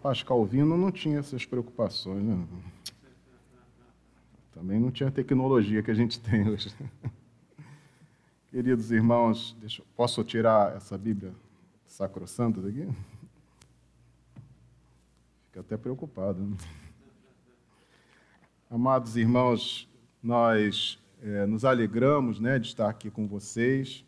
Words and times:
Rapaz, 0.00 0.22
Calvino 0.22 0.78
não 0.78 0.90
tinha 0.90 1.18
essas 1.18 1.44
preocupações, 1.44 2.24
né? 2.24 2.48
Também 4.50 4.80
não 4.80 4.90
tinha 4.90 5.10
a 5.10 5.12
tecnologia 5.12 5.82
que 5.82 5.90
a 5.90 5.94
gente 5.94 6.18
tem 6.18 6.48
hoje. 6.48 6.74
Queridos 8.50 8.90
irmãos, 8.90 9.54
deixa, 9.60 9.82
posso 9.94 10.24
tirar 10.24 10.74
essa 10.74 10.96
Bíblia 10.96 11.34
sacrossanta 11.86 12.62
daqui? 12.62 12.88
Fica 15.48 15.60
até 15.60 15.76
preocupado. 15.76 16.46
Né? 16.46 16.56
Amados 18.70 19.18
irmãos, 19.18 19.86
nós 20.22 20.98
é, 21.20 21.44
nos 21.44 21.62
alegramos 21.62 22.40
né, 22.40 22.58
de 22.58 22.68
estar 22.68 22.88
aqui 22.88 23.10
com 23.10 23.28
vocês. 23.28 24.02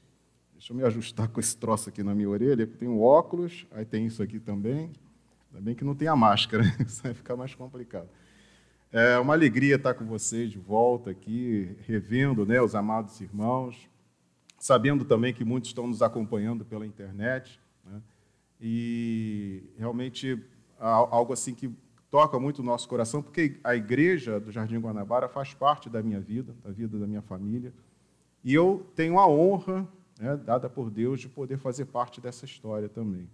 Deixa 0.54 0.72
eu 0.72 0.76
me 0.78 0.84
ajustar 0.84 1.28
com 1.28 1.38
esse 1.38 1.54
troço 1.54 1.90
aqui 1.90 2.02
na 2.02 2.14
minha 2.14 2.30
orelha, 2.30 2.66
tem 2.66 2.88
um 2.88 3.02
óculos, 3.02 3.66
aí 3.72 3.84
tem 3.84 4.06
isso 4.06 4.22
aqui 4.22 4.40
também. 4.40 4.90
Ainda 5.52 5.60
bem 5.60 5.74
que 5.74 5.84
não 5.84 5.94
tem 5.94 6.08
a 6.08 6.16
máscara, 6.16 6.64
isso 6.80 7.02
vai 7.02 7.12
ficar 7.12 7.36
mais 7.36 7.54
complicado. 7.54 8.08
É 8.90 9.18
uma 9.18 9.34
alegria 9.34 9.76
estar 9.76 9.94
com 9.94 10.06
vocês 10.06 10.50
de 10.50 10.58
volta 10.58 11.10
aqui, 11.10 11.76
revendo 11.86 12.46
né, 12.46 12.60
os 12.60 12.74
amados 12.74 13.20
irmãos, 13.20 13.88
sabendo 14.58 15.04
também 15.04 15.32
que 15.32 15.44
muitos 15.44 15.70
estão 15.70 15.86
nos 15.86 16.02
acompanhando 16.02 16.64
pela 16.64 16.86
internet. 16.86 17.60
Né, 17.84 18.00
e 18.60 19.62
realmente 19.76 20.42
algo 20.78 21.32
assim 21.32 21.54
que 21.54 21.70
toca 22.10 22.38
muito 22.38 22.60
o 22.60 22.62
nosso 22.62 22.88
coração, 22.88 23.22
porque 23.22 23.58
a 23.62 23.74
igreja 23.74 24.38
do 24.40 24.50
Jardim 24.50 24.78
Guanabara 24.78 25.28
faz 25.28 25.54
parte 25.54 25.88
da 25.88 26.02
minha 26.02 26.20
vida, 26.20 26.54
da 26.62 26.70
vida 26.70 26.98
da 26.98 27.06
minha 27.06 27.22
família. 27.22 27.72
E 28.44 28.52
eu 28.52 28.86
tenho 28.94 29.18
a 29.18 29.26
honra, 29.26 29.86
né, 30.18 30.36
dada 30.36 30.68
por 30.68 30.90
Deus, 30.90 31.20
de 31.20 31.28
poder 31.28 31.58
fazer 31.58 31.86
parte 31.86 32.20
dessa 32.20 32.44
história 32.44 32.88
também. 32.88 33.28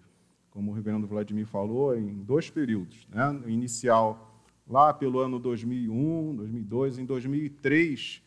Como 0.50 0.70
o 0.70 0.74
reverendo 0.74 1.06
Vladimir 1.06 1.46
falou, 1.46 1.96
em 1.96 2.22
dois 2.22 2.50
períodos. 2.50 3.06
Né? 3.10 3.30
No 3.30 3.48
inicial, 3.48 4.42
lá 4.66 4.92
pelo 4.92 5.18
ano 5.20 5.38
2001, 5.38 6.36
2002, 6.36 6.98
em 6.98 7.04
2003, 7.04 8.22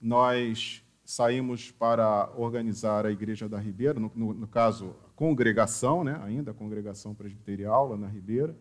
nós 0.00 0.84
saímos 1.04 1.70
para 1.70 2.30
organizar 2.36 3.04
a 3.04 3.10
Igreja 3.10 3.48
da 3.48 3.58
Ribeira, 3.58 3.98
no, 3.98 4.10
no, 4.14 4.32
no 4.32 4.46
caso, 4.46 4.94
a 5.06 5.10
congregação, 5.16 6.04
né? 6.04 6.20
ainda 6.22 6.52
a 6.52 6.54
congregação 6.54 7.14
presbiterial 7.14 7.88
lá 7.88 7.96
na 7.96 8.08
Ribeira. 8.08 8.56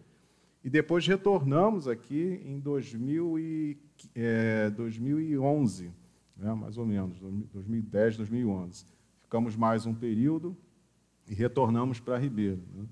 E 0.64 0.70
depois 0.70 1.08
retornamos 1.08 1.88
aqui 1.88 2.40
em 2.46 2.59
2000 2.59 3.40
e, 3.40 3.78
é, 4.14 4.70
2011, 4.70 5.92
né, 6.38 6.53
mais 6.53 6.78
ou 6.78 6.86
menos, 6.86 7.20
2010, 7.20 8.18
2011. 8.18 8.86
Ficamos 9.23 9.56
mais 9.56 9.86
um 9.86 9.94
período 9.94 10.56
e 11.28 11.34
retornamos 11.34 12.00
para 12.00 12.18
Ribeiro. 12.18 12.62
Né. 12.75 12.86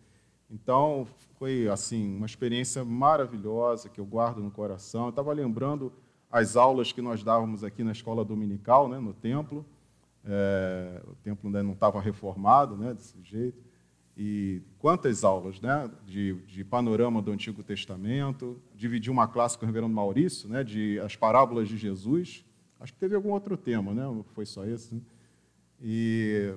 Então, 0.50 1.08
foi 1.38 1.68
assim 1.68 2.16
uma 2.16 2.26
experiência 2.26 2.84
maravilhosa 2.84 3.90
que 3.90 4.00
eu 4.00 4.06
guardo 4.06 4.42
no 4.42 4.52
coração. 4.52 5.06
Eu 5.06 5.10
estava 5.10 5.32
lembrando 5.32 5.92
as 6.32 6.56
aulas 6.56 6.92
que 6.92 7.02
nós 7.02 7.24
dávamos 7.24 7.64
aqui 7.64 7.84
na 7.84 7.92
escola 7.92 8.26
dominical, 8.26 8.88
né, 8.88 9.00
no 9.00 9.14
templo. 9.14 9.66
É, 10.26 11.02
o 11.08 11.16
templo 11.16 11.48
ainda 11.48 11.64
não 11.64 11.74
estava 11.74 12.02
reformado 12.02 12.76
né, 12.76 12.94
desse 12.94 13.22
jeito 13.24 13.70
e 14.22 14.62
quantas 14.80 15.24
aulas 15.24 15.62
né, 15.62 15.90
de, 16.06 16.34
de, 16.46 16.66
panorama 16.66 17.22
do 17.22 17.32
Antigo 17.32 17.64
Testamento, 17.64 18.62
dividi 18.76 19.10
uma 19.10 19.30
classe 19.30 19.58
com 19.58 19.64
o 19.64 19.66
reverendo 19.66 19.94
Maurício, 19.94 20.50
né, 20.50 20.62
de 20.62 21.00
as 21.00 21.16
parábolas 21.16 21.70
de 21.70 21.78
Jesus, 21.78 22.44
acho 22.82 22.92
que 22.92 23.00
teve 23.00 23.16
algum 23.16 23.32
outro 23.32 23.56
tema, 23.56 23.94
né, 23.94 24.04
foi 24.34 24.46
só 24.46 24.66
esse, 24.66 24.94
né? 24.94 25.02
e 25.82 26.54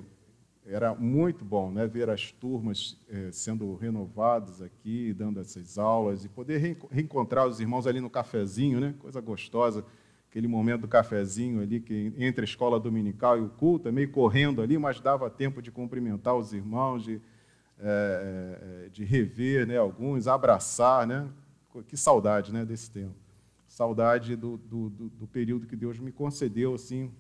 era 0.67 0.95
muito 0.95 1.45
bom 1.45 1.71
né, 1.71 1.87
ver 1.87 2.09
as 2.09 2.31
turmas 2.31 2.97
eh, 3.09 3.31
sendo 3.33 3.75
renovadas 3.75 4.63
aqui, 4.63 5.13
dando 5.13 5.41
essas 5.41 5.77
aulas, 5.79 6.25
e 6.25 6.29
poder 6.29 6.79
reencontrar 6.91 7.47
os 7.47 7.61
irmãos 7.61 7.87
ali 7.87 8.01
no 8.01 8.09
cafezinho, 8.09 8.79
né, 8.81 8.95
coisa 9.01 9.21
gostosa, 9.21 9.85
aquele 10.31 10.47
momento 10.47 10.83
do 10.83 10.89
cafezinho 10.89 11.61
ali, 11.61 11.81
que 11.81 12.13
entre 12.17 12.43
a 12.43 12.45
escola 12.45 12.79
dominical 12.79 13.37
e 13.37 13.41
o 13.41 13.49
culto, 13.49 13.93
meio 13.93 14.11
correndo 14.11 14.63
ali, 14.63 14.79
mas 14.79 15.01
dava 15.01 15.29
tempo 15.29 15.61
de 15.61 15.71
cumprimentar 15.71 16.37
os 16.37 16.53
irmãos, 16.53 17.03
de 17.03 17.21
é, 17.85 18.85
é, 18.85 18.89
de 18.91 19.05
rever 19.05 19.67
né, 19.67 19.77
alguns, 19.77 20.29
abraçar, 20.29 21.05
né? 21.05 21.29
Que 21.89 21.97
saudade 21.97 22.53
né, 22.53 22.65
desse 22.65 22.89
tempo. 22.89 23.17
Saudade 23.67 24.37
do, 24.37 24.57
do, 24.57 24.89
do 24.89 25.27
período 25.27 25.67
que 25.67 25.75
Deus 25.75 25.99
me 25.99 26.13
concedeu, 26.13 26.75
assim, 26.75 27.11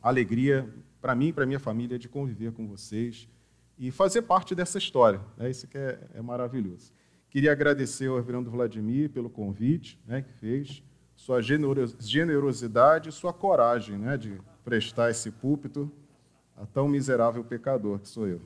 alegria 0.00 0.72
para 1.00 1.14
mim 1.14 1.28
e 1.28 1.32
para 1.32 1.46
minha 1.46 1.60
família 1.60 1.98
de 1.98 2.08
conviver 2.08 2.52
com 2.52 2.66
vocês 2.66 3.28
e 3.78 3.90
fazer 3.90 4.22
parte 4.22 4.54
dessa 4.54 4.78
história. 4.78 5.20
Né? 5.36 5.50
Isso 5.50 5.66
que 5.68 5.78
é, 5.78 5.98
é 6.14 6.22
maravilhoso. 6.22 6.92
Queria 7.30 7.52
agradecer 7.52 8.08
ao 8.08 8.16
reverendo 8.16 8.50
Vladimir 8.50 9.10
pelo 9.10 9.28
convite 9.28 10.00
né, 10.06 10.22
que 10.22 10.32
fez, 10.32 10.82
sua 11.14 11.40
generosidade 11.42 13.08
e 13.08 13.12
sua 13.12 13.32
coragem 13.32 13.98
né, 13.98 14.16
de 14.16 14.40
prestar 14.64 15.10
esse 15.10 15.30
púlpito 15.30 15.90
a 16.56 16.66
tão 16.66 16.88
miserável 16.88 17.44
pecador 17.44 17.98
que 17.98 18.08
sou 18.08 18.26
eu. 18.26 18.40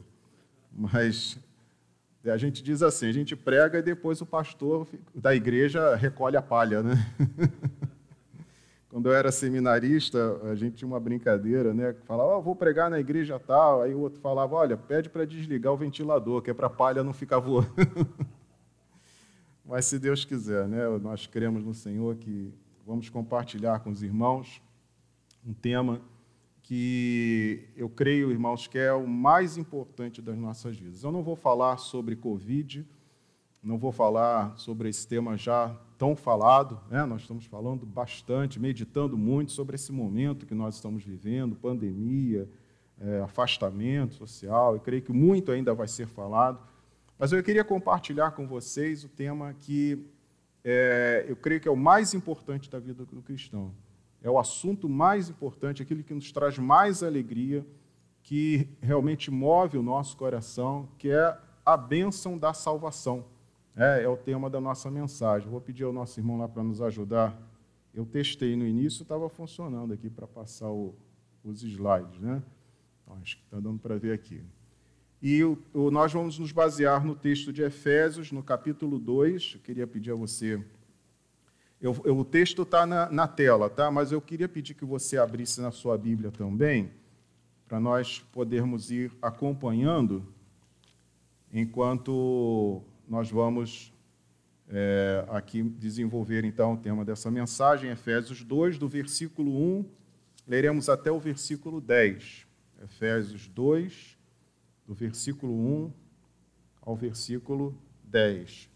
Mas 0.71 1.39
a 2.25 2.37
gente 2.37 2.63
diz 2.63 2.83
assim, 2.83 3.09
a 3.09 3.13
gente 3.13 3.35
prega 3.35 3.79
e 3.79 3.83
depois 3.83 4.21
o 4.21 4.27
pastor 4.27 4.87
da 5.15 5.35
igreja 5.35 5.95
recolhe 5.97 6.37
a 6.37 6.43
palha, 6.43 6.83
né? 6.83 6.95
Quando 8.93 9.07
eu 9.09 9.15
era 9.15 9.33
seminarista, 9.33 10.39
a 10.43 10.55
gente 10.55 10.77
tinha 10.77 10.87
uma 10.87 11.01
brincadeira, 11.01 11.73
né? 11.73 11.95
Falava, 12.05 12.37
oh, 12.37 12.43
vou 12.43 12.55
pregar 12.55 12.91
na 12.91 13.01
igreja 13.01 13.41
tal. 13.41 13.81
Aí 13.81 13.95
o 13.95 14.01
outro 14.01 14.21
falava, 14.21 14.55
olha, 14.55 14.77
pede 14.77 15.09
para 15.09 15.25
desligar 15.25 15.73
o 15.73 15.79
ventilador, 15.79 16.43
que 16.43 16.51
é 16.51 16.55
para 16.55 16.67
a 16.67 16.71
palha 16.71 17.03
não 17.03 17.15
ficar 17.15 17.39
voando. 17.39 17.73
Mas 19.65 19.87
se 19.87 19.99
Deus 19.99 20.27
quiser, 20.27 20.69
né? 20.69 20.87
Nós 20.99 21.27
cremos 21.27 21.65
no 21.65 21.73
Senhor 21.73 22.17
que 22.17 22.53
vamos 22.87 23.09
compartilhar 23.09 23.81
com 23.81 23.89
os 23.89 24.03
irmãos 24.03 24.61
um 25.43 25.55
tema 25.55 25.99
que 26.63 27.67
eu 27.75 27.89
creio, 27.89 28.31
irmãos, 28.31 28.67
que 28.67 28.77
é 28.77 28.93
o 28.93 29.07
mais 29.07 29.57
importante 29.57 30.21
das 30.21 30.37
nossas 30.37 30.77
vidas. 30.77 31.03
Eu 31.03 31.11
não 31.11 31.23
vou 31.23 31.35
falar 31.35 31.79
sobre 31.79 32.15
Covid, 32.15 32.87
não 33.63 33.79
vou 33.79 33.91
falar 33.91 34.55
sobre 34.59 34.91
esse 34.91 35.09
tema 35.09 35.35
já 35.39 35.75
tão 36.03 36.17
falado, 36.17 36.81
né? 36.91 37.05
nós 37.05 37.21
estamos 37.21 37.45
falando 37.45 37.87
bastante, 37.87 38.59
meditando 38.59 39.17
muito 39.17 39.53
sobre 39.53 39.77
esse 39.77 39.93
momento 39.93 40.45
que 40.45 40.53
nós 40.53 40.75
estamos 40.75 41.05
vivendo 41.05 41.55
pandemia, 41.55 42.51
é, 43.01 43.21
afastamento 43.21 44.15
social, 44.15 44.75
eu 44.75 44.81
creio 44.81 45.01
que 45.01 45.13
muito 45.13 45.53
ainda 45.53 45.73
vai 45.73 45.87
ser 45.87 46.09
falado. 46.09 46.59
Mas 47.17 47.31
eu 47.31 47.41
queria 47.41 47.63
compartilhar 47.63 48.33
com 48.33 48.49
vocês 48.49 49.05
o 49.05 49.09
tema 49.09 49.55
que 49.55 50.05
é, 50.65 51.25
eu 51.29 51.37
creio 51.37 51.61
que 51.61 51.69
é 51.69 51.71
o 51.71 51.77
mais 51.77 52.15
importante 52.15 52.69
da 52.69 52.81
vida 52.81 53.05
do 53.05 53.23
cristão 53.23 53.73
é 54.25 54.29
o 54.29 54.41
assunto 54.41 54.89
mais 54.89 55.29
importante, 55.29 55.83
aquele 55.83 56.03
que 56.03 56.15
nos 56.15 56.33
traz 56.33 56.59
mais 56.59 57.05
alegria, 57.05 57.65
que 58.25 58.69
realmente 58.81 59.31
move 59.31 59.79
o 59.79 59.83
nosso 59.85 60.17
coração, 60.17 60.89
que 60.99 61.11
é 61.11 61.39
a 61.65 61.77
bênção 61.77 62.37
da 62.37 62.53
salvação. 62.53 63.25
É, 63.77 64.03
é 64.03 64.09
o 64.09 64.17
tema 64.17 64.51
da 64.51 64.61
nossa 64.61 64.91
mensagem. 64.91 65.49
Vou 65.49 65.61
pedir 65.61 65.85
ao 65.85 65.93
nosso 65.93 66.19
irmão 66.19 66.39
lá 66.39 66.49
para 66.49 66.63
nos 66.63 66.81
ajudar. 66.81 67.37
Eu 67.95 68.05
testei 68.05 68.57
no 68.57 68.67
início, 68.67 69.03
estava 69.03 69.29
funcionando 69.29 69.93
aqui 69.93 70.09
para 70.09 70.27
passar 70.27 70.71
o, 70.71 70.95
os 71.45 71.63
slides, 71.63 72.21
né? 72.21 72.43
Então, 73.03 73.19
acho 73.23 73.37
que 73.37 73.45
está 73.45 73.59
dando 73.61 73.79
para 73.79 73.97
ver 73.97 74.13
aqui. 74.13 74.43
E 75.21 75.45
o, 75.45 75.59
o, 75.73 75.91
nós 75.91 76.13
vamos 76.13 76.39
nos 76.39 76.53
basear 76.53 77.05
no 77.05 77.15
texto 77.15 77.53
de 77.53 77.63
Efésios, 77.63 78.33
no 78.33 78.43
capítulo 78.43 78.99
2. 78.99 79.53
Eu 79.55 79.61
queria 79.61 79.87
pedir 79.87 80.11
a 80.11 80.15
você 80.15 80.63
eu, 81.83 82.01
eu, 82.05 82.17
o 82.17 82.25
texto 82.25 82.63
está 82.63 82.87
na, 82.87 83.11
na, 83.11 83.27
tela, 83.27 83.69
tá? 83.69 83.91
mas 83.91 84.13
eu 84.13 84.21
queria 84.21 84.49
pedir 84.49 84.73
que 84.73 84.85
você 84.85 85.19
abrisse 85.19 85.61
na 85.61 85.73
sua 85.73 85.99
Bíblia 85.99 86.31
também, 86.31 86.93
para 87.67 87.81
nós 87.81 88.21
podermos 88.21 88.93
ir 88.93 89.11
acompanhando 89.21 90.25
enquanto 91.53 92.81
nós 93.13 93.31
vamos 93.31 93.93
é, 94.67 95.23
aqui 95.29 95.63
desenvolver 95.63 96.47
então 96.47 96.73
o 96.73 96.77
tema 96.79 97.05
dessa 97.05 97.31
mensagem, 97.31 97.91
Efésios 97.91 98.43
2, 98.43 98.79
do 98.79 98.89
versículo 98.89 99.55
1, 99.55 99.85
leremos 100.49 100.89
até 100.89 101.13
o 101.13 101.21
versículo 101.21 101.79
10. 101.79 102.47
Efésios 102.83 103.49
2, 103.49 104.17
do 104.87 104.95
versículo 104.95 105.53
1 105.53 105.93
ao 106.81 106.97
versículo 106.97 107.77
10. 108.05 108.71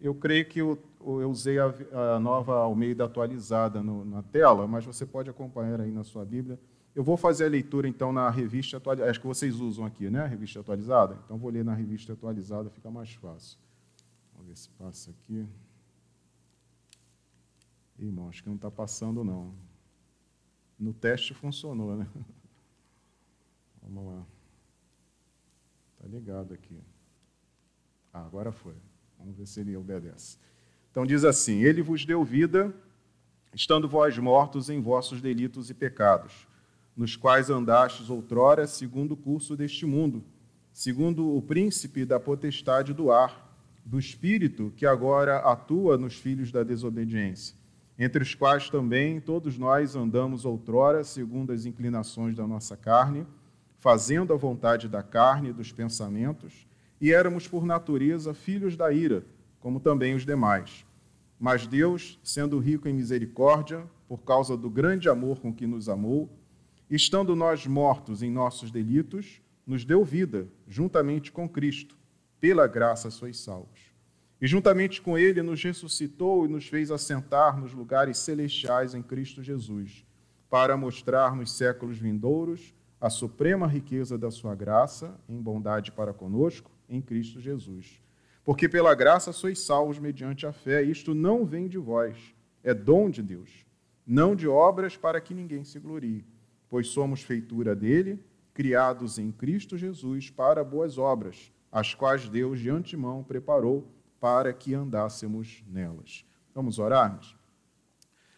Eu 0.00 0.16
creio 0.16 0.46
que 0.46 0.60
o 0.60 0.76
eu 1.00 1.30
usei 1.30 1.60
a, 1.60 1.72
a 2.16 2.18
nova 2.18 2.56
Almeida 2.56 3.04
atualizada 3.04 3.84
no, 3.84 4.04
na 4.04 4.22
tela, 4.22 4.66
mas 4.66 4.84
você 4.84 5.06
pode 5.06 5.30
acompanhar 5.30 5.80
aí 5.80 5.92
na 5.92 6.02
sua 6.02 6.24
Bíblia. 6.24 6.58
Eu 6.94 7.02
vou 7.02 7.16
fazer 7.16 7.46
a 7.46 7.48
leitura, 7.48 7.88
então, 7.88 8.12
na 8.12 8.30
revista 8.30 8.76
atualizada. 8.76 9.10
Acho 9.10 9.20
que 9.20 9.26
vocês 9.26 9.56
usam 9.60 9.84
aqui, 9.84 10.08
né? 10.08 10.20
A 10.20 10.26
revista 10.26 10.60
atualizada. 10.60 11.18
Então, 11.24 11.36
vou 11.36 11.50
ler 11.50 11.64
na 11.64 11.74
revista 11.74 12.12
atualizada, 12.12 12.70
fica 12.70 12.90
mais 12.90 13.12
fácil. 13.12 13.58
Vamos 14.32 14.48
ver 14.48 14.56
se 14.56 14.68
passa 14.70 15.10
aqui. 15.10 15.46
Irmão, 17.98 18.28
acho 18.28 18.42
que 18.42 18.48
não 18.48 18.56
está 18.56 18.70
passando, 18.70 19.24
não. 19.24 19.54
No 20.78 20.92
teste 20.92 21.34
funcionou, 21.34 21.96
né? 21.96 22.06
Vamos 23.82 24.12
lá. 24.12 24.26
Está 25.94 26.08
ligado 26.08 26.54
aqui. 26.54 26.80
Ah, 28.12 28.24
agora 28.24 28.52
foi. 28.52 28.74
Vamos 29.18 29.36
ver 29.36 29.46
se 29.46 29.60
ele 29.60 29.76
obedece. 29.76 30.38
Então 30.90 31.04
diz 31.04 31.24
assim: 31.24 31.62
Ele 31.62 31.82
vos 31.82 32.04
deu 32.04 32.24
vida, 32.24 32.74
estando 33.52 33.88
vós 33.88 34.16
mortos 34.18 34.70
em 34.70 34.80
vossos 34.80 35.20
delitos 35.20 35.70
e 35.70 35.74
pecados, 35.74 36.46
nos 36.96 37.16
quais 37.16 37.50
andastes 37.50 38.10
outrora 38.10 38.66
segundo 38.66 39.12
o 39.12 39.16
curso 39.16 39.56
deste 39.56 39.84
mundo, 39.84 40.24
segundo 40.72 41.36
o 41.36 41.42
príncipe 41.42 42.04
da 42.04 42.20
potestade 42.20 42.92
do 42.92 43.10
ar, 43.10 43.56
do 43.84 43.98
espírito 43.98 44.72
que 44.76 44.86
agora 44.86 45.38
atua 45.38 45.98
nos 45.98 46.14
filhos 46.16 46.50
da 46.50 46.62
desobediência, 46.62 47.56
entre 47.98 48.22
os 48.22 48.34
quais 48.34 48.70
também 48.70 49.20
todos 49.20 49.58
nós 49.58 49.94
andamos 49.94 50.44
outrora 50.44 51.04
segundo 51.04 51.52
as 51.52 51.66
inclinações 51.66 52.36
da 52.36 52.46
nossa 52.46 52.76
carne, 52.76 53.26
fazendo 53.78 54.32
a 54.32 54.36
vontade 54.36 54.88
da 54.88 55.02
carne 55.02 55.50
e 55.50 55.52
dos 55.52 55.70
pensamentos, 55.70 56.66
e 57.00 57.12
éramos 57.12 57.46
por 57.46 57.66
natureza 57.66 58.32
filhos 58.32 58.76
da 58.76 58.90
ira 58.92 59.24
como 59.64 59.80
também 59.80 60.14
os 60.14 60.26
demais. 60.26 60.84
Mas 61.40 61.66
Deus, 61.66 62.20
sendo 62.22 62.58
rico 62.58 62.86
em 62.86 62.92
misericórdia, 62.92 63.82
por 64.06 64.18
causa 64.18 64.58
do 64.58 64.68
grande 64.68 65.08
amor 65.08 65.40
com 65.40 65.54
que 65.54 65.66
nos 65.66 65.88
amou, 65.88 66.28
estando 66.94 67.34
nós 67.34 67.66
mortos 67.66 68.22
em 68.22 68.30
nossos 68.30 68.70
delitos, 68.70 69.40
nos 69.66 69.84
deu 69.84 70.04
vida, 70.04 70.48
juntamente 70.66 71.32
com 71.32 71.48
Cristo. 71.48 71.96
Pela 72.40 72.66
graça 72.66 73.10
sois 73.10 73.38
salvos. 73.38 73.80
E 74.40 74.46
juntamente 74.46 75.00
com 75.00 75.16
Ele 75.16 75.42
nos 75.42 75.62
ressuscitou 75.62 76.44
e 76.44 76.48
nos 76.48 76.68
fez 76.68 76.90
assentar 76.90 77.58
nos 77.58 77.72
lugares 77.72 78.18
celestiais 78.18 78.94
em 78.94 79.02
Cristo 79.02 79.42
Jesus, 79.42 80.04
para 80.50 80.76
mostrar 80.76 81.34
nos 81.34 81.52
séculos 81.52 81.98
vindouros 81.98 82.74
a 83.00 83.08
suprema 83.08 83.66
riqueza 83.66 84.18
da 84.18 84.30
Sua 84.30 84.54
graça, 84.54 85.18
em 85.28 85.40
bondade 85.40 85.92
para 85.92 86.12
conosco, 86.12 86.70
em 86.88 87.00
Cristo 87.00 87.40
Jesus 87.40 88.04
porque 88.44 88.68
pela 88.68 88.94
graça 88.94 89.32
sois 89.32 89.58
salvos 89.58 89.98
mediante 89.98 90.46
a 90.46 90.52
fé, 90.52 90.82
isto 90.82 91.14
não 91.14 91.46
vem 91.46 91.66
de 91.66 91.78
vós, 91.78 92.34
é 92.62 92.74
dom 92.74 93.08
de 93.08 93.22
Deus, 93.22 93.64
não 94.06 94.36
de 94.36 94.46
obras 94.46 94.96
para 94.96 95.20
que 95.20 95.32
ninguém 95.32 95.64
se 95.64 95.80
glorie, 95.80 96.24
pois 96.68 96.88
somos 96.88 97.22
feitura 97.22 97.74
dele, 97.74 98.22
criados 98.52 99.18
em 99.18 99.30
Cristo 99.30 99.76
Jesus 99.76 100.30
para 100.30 100.64
boas 100.64 100.98
obras, 100.98 101.52
as 101.70 101.94
quais 101.94 102.28
Deus 102.28 102.60
de 102.60 102.70
antemão 102.70 103.22
preparou 103.24 103.90
para 104.20 104.52
que 104.52 104.74
andássemos 104.74 105.62
nelas. 105.66 106.24
Vamos 106.54 106.78
orar? 106.78 107.20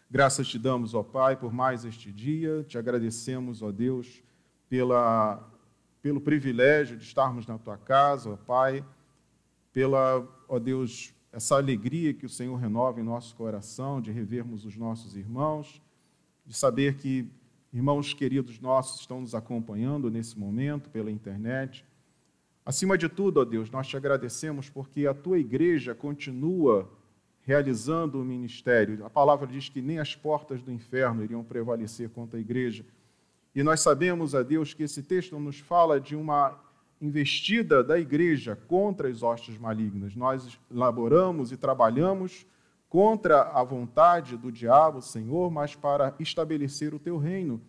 Graças 0.09 0.47
te 0.47 0.57
damos, 0.57 0.93
ó 0.93 1.03
Pai, 1.03 1.35
por 1.35 1.53
mais 1.53 1.85
este 1.85 2.11
dia, 2.11 2.63
te 2.63 2.77
agradecemos, 2.77 3.61
ó 3.61 3.71
Deus, 3.71 4.23
pela, 4.69 5.47
pelo 6.01 6.19
privilégio 6.19 6.97
de 6.97 7.03
estarmos 7.03 7.45
na 7.45 7.57
tua 7.57 7.77
casa, 7.77 8.29
ó 8.31 8.37
Pai 8.37 8.83
pela, 9.77 10.27
ó 10.47 10.57
Deus, 10.57 11.13
essa 11.31 11.55
alegria 11.55 12.11
que 12.11 12.25
o 12.25 12.29
Senhor 12.29 12.55
renova 12.55 12.99
em 12.99 13.03
nosso 13.03 13.35
coração 13.35 14.01
de 14.01 14.11
revermos 14.11 14.65
os 14.65 14.75
nossos 14.75 15.15
irmãos, 15.15 15.79
de 16.43 16.57
saber 16.57 16.95
que 16.95 17.29
irmãos 17.77 18.11
queridos 18.11 18.59
nossos 18.59 19.01
estão 19.01 19.21
nos 19.21 19.35
acompanhando 19.35 20.09
nesse 20.09 20.37
momento 20.37 20.89
pela 20.89 21.11
internet. 21.11 21.85
Acima 22.65 22.97
de 22.97 23.07
tudo, 23.07 23.39
ó 23.39 23.45
Deus, 23.45 23.69
nós 23.69 23.87
te 23.87 23.95
agradecemos 23.95 24.67
porque 24.67 25.05
a 25.05 25.13
tua 25.13 25.37
igreja 25.37 25.93
continua 25.93 26.89
realizando 27.43 28.19
o 28.19 28.25
ministério. 28.25 29.05
A 29.05 29.11
palavra 29.11 29.45
diz 29.45 29.69
que 29.69 29.79
nem 29.79 29.99
as 29.99 30.15
portas 30.15 30.59
do 30.63 30.71
inferno 30.71 31.23
iriam 31.23 31.43
prevalecer 31.43 32.09
contra 32.09 32.39
a 32.39 32.41
igreja. 32.41 32.83
E 33.53 33.61
nós 33.61 33.79
sabemos, 33.79 34.33
a 34.33 34.41
Deus, 34.41 34.73
que 34.73 34.81
esse 34.81 35.03
texto 35.03 35.39
nos 35.39 35.59
fala 35.59 35.99
de 35.99 36.15
uma 36.15 36.59
investida 36.99 37.83
da 37.83 37.99
igreja 37.99 38.55
contra 38.55 39.07
as 39.07 39.21
hostes 39.21 39.55
malignas. 39.55 40.15
Nós 40.15 40.59
elaboramos 40.71 41.51
e 41.51 41.57
trabalhamos 41.57 42.43
contra 42.89 43.41
a 43.41 43.63
vontade 43.63 44.37
do 44.37 44.51
diabo, 44.51 45.01
Senhor, 45.01 45.51
mas 45.51 45.75
para 45.75 46.15
estabelecer 46.19 46.93
o 46.93 46.99
teu 46.99 47.17
reino. 47.17 47.61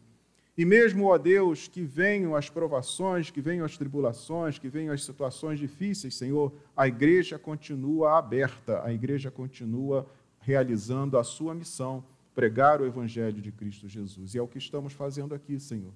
E 0.56 0.64
mesmo, 0.64 1.06
ó 1.06 1.16
Deus, 1.18 1.68
que 1.68 1.82
venham 1.82 2.34
as 2.34 2.50
provações, 2.50 3.30
que 3.30 3.40
venham 3.40 3.64
as 3.64 3.76
tribulações, 3.76 4.58
que 4.58 4.68
venham 4.68 4.92
as 4.92 5.04
situações 5.04 5.58
difíceis, 5.58 6.16
Senhor, 6.16 6.52
a 6.76 6.88
igreja 6.88 7.38
continua 7.38 8.18
aberta, 8.18 8.82
a 8.82 8.92
igreja 8.92 9.30
continua 9.30 10.06
realizando 10.40 11.16
a 11.16 11.22
sua 11.22 11.54
missão, 11.54 12.04
pregar 12.34 12.80
o 12.80 12.86
evangelho 12.86 13.40
de 13.40 13.52
Cristo 13.52 13.88
Jesus. 13.88 14.34
E 14.34 14.38
é 14.38 14.42
o 14.42 14.48
que 14.48 14.58
estamos 14.58 14.92
fazendo 14.92 15.34
aqui, 15.34 15.60
Senhor 15.60 15.92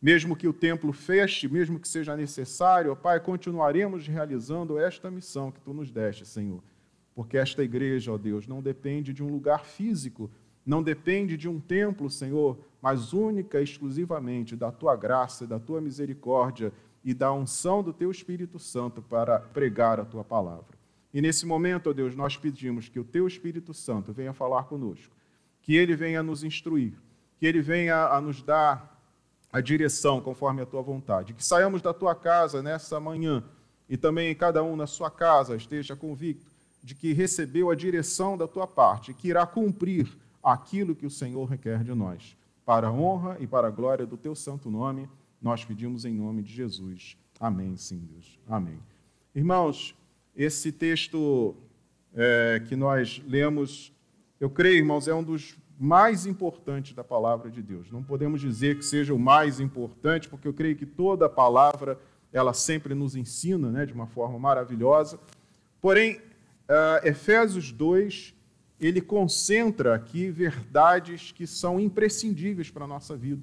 mesmo 0.00 0.36
que 0.36 0.46
o 0.46 0.52
templo 0.52 0.92
feche, 0.92 1.48
mesmo 1.48 1.78
que 1.78 1.88
seja 1.88 2.16
necessário, 2.16 2.92
ó 2.92 2.94
Pai, 2.94 3.18
continuaremos 3.18 4.06
realizando 4.06 4.78
esta 4.78 5.10
missão 5.10 5.50
que 5.50 5.60
tu 5.60 5.74
nos 5.74 5.90
deste, 5.90 6.24
Senhor. 6.24 6.62
Porque 7.18 7.36
esta 7.36 7.64
igreja, 7.64 8.12
ó 8.12 8.16
Deus, 8.16 8.46
não 8.46 8.62
depende 8.62 9.12
de 9.12 9.24
um 9.24 9.28
lugar 9.28 9.64
físico, 9.64 10.30
não 10.64 10.80
depende 10.80 11.36
de 11.36 11.48
um 11.48 11.58
templo, 11.58 12.08
Senhor, 12.08 12.56
mas 12.80 13.12
única 13.12 13.58
e 13.58 13.64
exclusivamente 13.64 14.54
da 14.54 14.70
tua 14.70 14.94
graça, 14.94 15.44
da 15.44 15.58
tua 15.58 15.80
misericórdia 15.80 16.72
e 17.02 17.12
da 17.12 17.32
unção 17.32 17.82
do 17.82 17.92
teu 17.92 18.08
Espírito 18.12 18.60
Santo 18.60 19.02
para 19.02 19.40
pregar 19.40 19.98
a 19.98 20.04
tua 20.04 20.22
palavra. 20.22 20.78
E 21.12 21.20
nesse 21.20 21.44
momento, 21.44 21.90
ó 21.90 21.92
Deus, 21.92 22.14
nós 22.14 22.36
pedimos 22.36 22.88
que 22.88 23.00
o 23.00 23.04
teu 23.04 23.26
Espírito 23.26 23.74
Santo 23.74 24.12
venha 24.12 24.32
falar 24.32 24.66
conosco, 24.66 25.12
que 25.60 25.74
ele 25.74 25.96
venha 25.96 26.22
nos 26.22 26.44
instruir, 26.44 26.92
que 27.36 27.46
ele 27.46 27.60
venha 27.60 28.10
a 28.10 28.20
nos 28.20 28.44
dar 28.44 28.96
a 29.52 29.60
direção 29.60 30.20
conforme 30.20 30.62
a 30.62 30.66
tua 30.66 30.82
vontade. 30.82 31.34
Que 31.34 31.44
saiamos 31.44 31.82
da 31.82 31.92
tua 31.92 32.14
casa 32.14 32.62
nessa 32.62 33.00
manhã 33.00 33.42
e 33.88 33.96
também 33.96 34.32
cada 34.36 34.62
um 34.62 34.76
na 34.76 34.86
sua 34.86 35.10
casa 35.10 35.56
esteja 35.56 35.96
convicto 35.96 36.47
de 36.82 36.94
que 36.94 37.12
recebeu 37.12 37.70
a 37.70 37.74
direção 37.74 38.36
da 38.36 38.46
tua 38.46 38.66
parte, 38.66 39.14
que 39.14 39.28
irá 39.28 39.46
cumprir 39.46 40.08
aquilo 40.42 40.94
que 40.94 41.06
o 41.06 41.10
Senhor 41.10 41.44
requer 41.44 41.82
de 41.82 41.92
nós. 41.94 42.36
Para 42.64 42.88
a 42.88 42.92
honra 42.92 43.36
e 43.40 43.46
para 43.46 43.68
a 43.68 43.70
glória 43.70 44.06
do 44.06 44.16
teu 44.16 44.34
santo 44.34 44.70
nome, 44.70 45.08
nós 45.40 45.64
pedimos 45.64 46.04
em 46.04 46.14
nome 46.14 46.42
de 46.42 46.52
Jesus. 46.52 47.16
Amém, 47.40 47.76
sim, 47.76 47.98
Deus. 47.98 48.38
Amém. 48.46 48.78
Irmãos, 49.34 49.94
esse 50.34 50.72
texto 50.72 51.54
é, 52.14 52.62
que 52.68 52.76
nós 52.76 53.22
lemos, 53.26 53.92
eu 54.40 54.50
creio, 54.50 54.78
irmãos, 54.78 55.08
é 55.08 55.14
um 55.14 55.22
dos 55.22 55.56
mais 55.78 56.26
importante 56.26 56.92
da 56.92 57.04
palavra 57.04 57.50
de 57.50 57.62
Deus. 57.62 57.90
Não 57.90 58.02
podemos 58.02 58.40
dizer 58.40 58.76
que 58.76 58.84
seja 58.84 59.14
o 59.14 59.18
mais 59.18 59.60
importante, 59.60 60.28
porque 60.28 60.48
eu 60.48 60.52
creio 60.52 60.74
que 60.76 60.86
toda 60.86 61.26
a 61.26 61.28
palavra 61.28 61.98
ela 62.32 62.52
sempre 62.52 62.94
nos 62.94 63.14
ensina 63.14 63.70
né, 63.70 63.86
de 63.86 63.92
uma 63.92 64.06
forma 64.06 64.38
maravilhosa. 64.38 65.18
Porém, 65.80 66.20
uh, 66.68 67.06
Efésios 67.06 67.72
2, 67.72 68.34
ele 68.80 69.00
concentra 69.00 69.94
aqui 69.94 70.30
verdades 70.30 71.32
que 71.32 71.46
são 71.46 71.80
imprescindíveis 71.80 72.70
para 72.70 72.84
a 72.84 72.88
nossa 72.88 73.16
vida. 73.16 73.42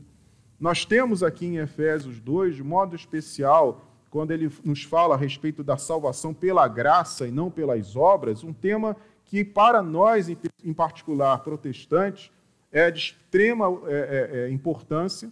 Nós 0.59 0.85
temos 0.85 1.21
aqui 1.21 1.45
em 1.45 1.57
Efésios 1.57 2.19
2, 2.19 2.55
de 2.55 2.63
modo 2.63 2.95
especial, 2.95 3.85
quando 4.09 4.31
ele 4.31 4.49
nos 4.63 4.83
fala 4.83 5.15
a 5.15 5.17
respeito 5.17 5.61
da 5.61 5.77
salvação 5.77 6.33
pela 6.33 6.67
graça 6.67 7.27
e 7.27 7.31
não 7.31 7.51
pelas 7.51 7.95
obras, 7.97 8.43
um 8.43 8.53
tema 8.53 8.95
que 9.25 9.43
para 9.43 9.81
nós, 9.81 10.29
em 10.63 10.73
particular 10.73 11.39
protestantes, 11.39 12.31
é 12.71 12.89
de 12.89 12.99
extrema 12.99 13.65
é, 13.87 13.93
é, 13.93 14.39
é, 14.39 14.49
importância. 14.51 15.29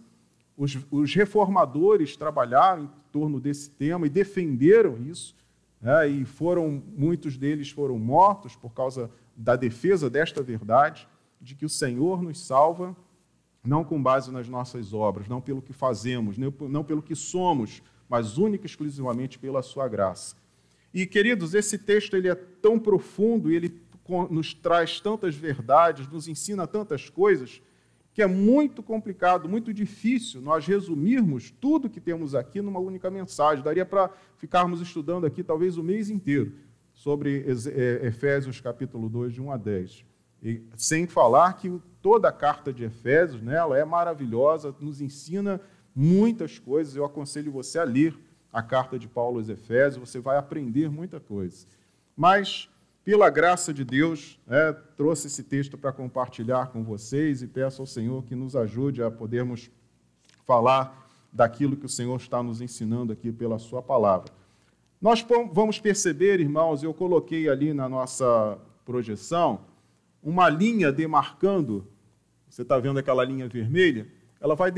Os, 0.56 0.76
os, 0.90 1.14
reformadores 1.14 2.16
trabalharam 2.16 2.84
em 2.84 2.90
torno 3.10 3.40
desse 3.40 3.70
tema 3.70 4.06
e 4.06 4.10
defenderam 4.10 4.98
isso, 4.98 5.34
né, 5.84 6.08
e 6.08 6.24
foram 6.24 6.82
muitos 6.96 7.36
deles 7.36 7.70
foram 7.70 7.98
mortos 7.98 8.56
por 8.56 8.72
causa 8.72 9.10
da 9.36 9.54
defesa 9.54 10.08
desta 10.08 10.42
verdade, 10.42 11.06
de 11.38 11.54
que 11.54 11.66
o 11.66 11.68
Senhor 11.68 12.22
nos 12.22 12.40
salva 12.40 12.96
não 13.62 13.84
com 13.84 14.02
base 14.02 14.32
nas 14.32 14.48
nossas 14.48 14.94
obras, 14.94 15.28
não 15.28 15.42
pelo 15.42 15.60
que 15.60 15.74
fazemos, 15.74 16.36
não 16.38 16.84
pelo 16.84 17.02
que 17.02 17.14
somos, 17.14 17.82
mas 18.08 18.38
única 18.38 18.64
e 18.64 18.68
exclusivamente 18.68 19.38
pela 19.38 19.62
sua 19.62 19.86
graça. 19.86 20.36
E, 20.92 21.06
queridos, 21.06 21.54
esse 21.54 21.76
texto 21.76 22.16
ele 22.16 22.28
é 22.28 22.34
tão 22.34 22.78
profundo 22.78 23.50
e 23.50 23.56
ele 23.56 23.82
nos 24.30 24.54
traz 24.54 25.00
tantas 25.00 25.34
verdades, 25.34 26.08
nos 26.08 26.28
ensina 26.28 26.66
tantas 26.66 27.10
coisas, 27.10 27.60
que 28.14 28.22
é 28.22 28.26
muito 28.28 28.80
complicado, 28.80 29.48
muito 29.48 29.74
difícil 29.74 30.40
nós 30.40 30.64
resumirmos 30.64 31.50
tudo 31.50 31.90
que 31.90 32.00
temos 32.00 32.32
aqui 32.32 32.62
numa 32.62 32.78
única 32.78 33.10
mensagem. 33.10 33.64
Daria 33.64 33.84
para 33.84 34.08
ficarmos 34.36 34.80
estudando 34.80 35.26
aqui 35.26 35.42
talvez 35.42 35.76
o 35.76 35.82
mês 35.82 36.08
inteiro 36.08 36.52
sobre 36.92 37.44
é, 37.74 38.06
Efésios 38.06 38.60
capítulo 38.60 39.08
2, 39.08 39.32
de 39.32 39.42
1 39.42 39.50
a 39.50 39.56
10. 39.56 40.04
E, 40.44 40.62
sem 40.76 41.08
falar 41.08 41.54
que 41.54 41.80
toda 42.00 42.28
a 42.28 42.32
carta 42.32 42.72
de 42.72 42.84
Efésios 42.84 43.42
né, 43.42 43.56
ela 43.56 43.76
é 43.76 43.84
maravilhosa, 43.84 44.72
nos 44.78 45.00
ensina 45.00 45.60
muitas 45.92 46.56
coisas. 46.56 46.94
Eu 46.94 47.04
aconselho 47.04 47.50
você 47.50 47.80
a 47.80 47.84
ler 47.84 48.16
a 48.52 48.62
carta 48.62 48.96
de 48.96 49.08
Paulo 49.08 49.38
aos 49.38 49.48
Efésios, 49.48 50.08
você 50.08 50.20
vai 50.20 50.36
aprender 50.36 50.88
muita 50.88 51.18
coisa. 51.18 51.66
Mas 52.16 52.70
pela 53.04 53.28
graça 53.28 53.72
de 53.72 53.84
Deus, 53.84 54.40
é, 54.48 54.72
trouxe 54.96 55.26
esse 55.26 55.42
texto 55.42 55.76
para 55.76 55.92
compartilhar 55.92 56.68
com 56.68 56.82
vocês 56.82 57.42
e 57.42 57.46
peço 57.46 57.82
ao 57.82 57.86
Senhor 57.86 58.24
que 58.24 58.34
nos 58.34 58.56
ajude 58.56 59.02
a 59.02 59.10
podermos 59.10 59.70
falar 60.46 61.06
daquilo 61.30 61.76
que 61.76 61.84
o 61.84 61.88
Senhor 61.88 62.16
está 62.16 62.42
nos 62.42 62.62
ensinando 62.62 63.12
aqui 63.12 63.30
pela 63.30 63.58
Sua 63.58 63.82
palavra. 63.82 64.32
Nós 65.02 65.24
vamos 65.52 65.78
perceber, 65.78 66.40
irmãos, 66.40 66.82
eu 66.82 66.94
coloquei 66.94 67.46
ali 67.46 67.74
na 67.74 67.88
nossa 67.90 68.56
projeção 68.86 69.60
uma 70.22 70.48
linha 70.48 70.90
demarcando, 70.90 71.86
você 72.48 72.62
está 72.62 72.78
vendo 72.78 72.98
aquela 72.98 73.22
linha 73.22 73.46
vermelha? 73.46 74.08
Ela 74.40 74.54
vai 74.54 74.72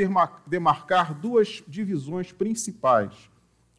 demarcar 0.47 1.15
duas 1.15 1.63
divisões 1.69 2.33
principais. 2.33 3.31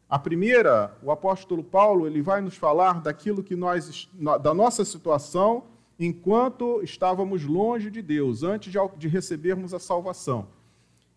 A 0.08 0.18
primeira, 0.18 0.96
o 1.02 1.10
apóstolo 1.10 1.62
Paulo, 1.62 2.06
ele 2.06 2.22
vai 2.22 2.40
nos 2.40 2.56
falar 2.56 3.00
daquilo 3.00 3.42
que 3.42 3.54
nós, 3.54 4.08
da 4.40 4.54
nossa 4.54 4.84
situação 4.84 5.64
enquanto 5.98 6.80
estávamos 6.82 7.44
longe 7.44 7.90
de 7.90 8.00
Deus, 8.00 8.42
antes 8.42 8.72
de 8.96 9.08
recebermos 9.08 9.74
a 9.74 9.78
salvação. 9.78 10.48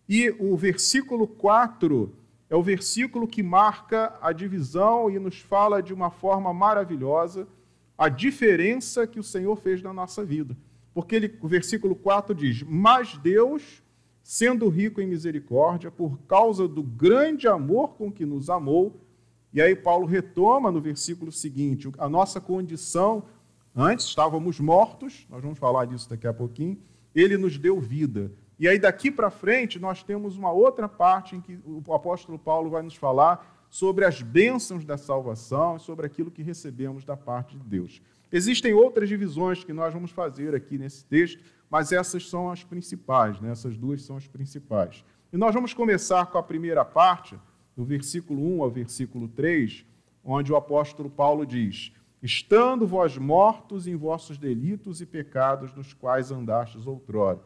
E 0.08 0.28
o 0.38 0.56
versículo 0.56 1.26
4 1.26 2.12
é 2.50 2.56
o 2.56 2.62
versículo 2.62 3.26
que 3.26 3.42
marca 3.42 4.14
a 4.20 4.30
divisão 4.32 5.08
e 5.08 5.18
nos 5.18 5.38
fala 5.38 5.82
de 5.82 5.94
uma 5.94 6.10
forma 6.10 6.52
maravilhosa 6.52 7.48
a 7.96 8.10
diferença 8.10 9.06
que 9.06 9.18
o 9.20 9.22
Senhor 9.22 9.56
fez 9.56 9.80
na 9.80 9.92
nossa 9.92 10.24
vida. 10.24 10.54
Porque 10.92 11.16
ele, 11.16 11.38
o 11.40 11.48
versículo 11.48 11.94
4 11.94 12.34
diz: 12.34 12.62
Mas 12.62 13.16
Deus, 13.16 13.82
sendo 14.22 14.68
rico 14.68 15.00
em 15.00 15.06
misericórdia, 15.06 15.90
por 15.90 16.18
causa 16.28 16.68
do 16.68 16.82
grande 16.82 17.48
amor 17.48 17.94
com 17.96 18.10
que 18.10 18.24
nos 18.24 18.48
amou, 18.48 19.00
e 19.52 19.60
aí 19.60 19.76
Paulo 19.76 20.06
retoma 20.06 20.70
no 20.70 20.80
versículo 20.80 21.30
seguinte 21.30 21.90
a 21.98 22.08
nossa 22.08 22.40
condição. 22.40 23.24
Antes 23.74 24.06
estávamos 24.06 24.58
mortos, 24.58 25.26
nós 25.28 25.42
vamos 25.42 25.58
falar 25.58 25.84
disso 25.84 26.08
daqui 26.08 26.26
a 26.26 26.32
pouquinho. 26.32 26.78
Ele 27.14 27.36
nos 27.36 27.58
deu 27.58 27.78
vida. 27.78 28.32
E 28.58 28.68
aí, 28.68 28.78
daqui 28.78 29.10
para 29.10 29.28
frente, 29.28 29.78
nós 29.78 30.02
temos 30.02 30.36
uma 30.36 30.52
outra 30.52 30.88
parte 30.88 31.36
em 31.36 31.40
que 31.40 31.58
o 31.66 31.92
apóstolo 31.92 32.38
Paulo 32.38 32.70
vai 32.70 32.82
nos 32.82 32.94
falar 32.94 33.66
sobre 33.68 34.04
as 34.04 34.22
bênçãos 34.22 34.84
da 34.84 34.96
salvação 34.96 35.76
e 35.76 35.80
sobre 35.80 36.06
aquilo 36.06 36.30
que 36.30 36.42
recebemos 36.42 37.04
da 37.04 37.16
parte 37.16 37.56
de 37.56 37.64
Deus. 37.64 38.00
Existem 38.30 38.72
outras 38.72 39.08
divisões 39.08 39.64
que 39.64 39.72
nós 39.72 39.92
vamos 39.92 40.10
fazer 40.10 40.54
aqui 40.54 40.78
nesse 40.78 41.04
texto, 41.04 41.42
mas 41.72 41.90
essas 41.90 42.28
são 42.28 42.50
as 42.50 42.62
principais, 42.62 43.40
né? 43.40 43.50
essas 43.50 43.78
duas 43.78 44.02
são 44.02 44.18
as 44.18 44.28
principais. 44.28 45.02
E 45.32 45.38
nós 45.38 45.54
vamos 45.54 45.72
começar 45.72 46.26
com 46.26 46.36
a 46.36 46.42
primeira 46.42 46.84
parte, 46.84 47.40
do 47.74 47.82
versículo 47.82 48.58
1 48.58 48.62
ao 48.62 48.70
versículo 48.70 49.26
3, 49.28 49.86
onde 50.22 50.52
o 50.52 50.56
apóstolo 50.56 51.08
Paulo 51.08 51.46
diz: 51.46 51.90
Estando 52.22 52.86
vós 52.86 53.16
mortos 53.16 53.86
em 53.86 53.96
vossos 53.96 54.36
delitos 54.36 55.00
e 55.00 55.06
pecados, 55.06 55.74
nos 55.74 55.94
quais 55.94 56.30
andastes 56.30 56.86
outrora 56.86 57.40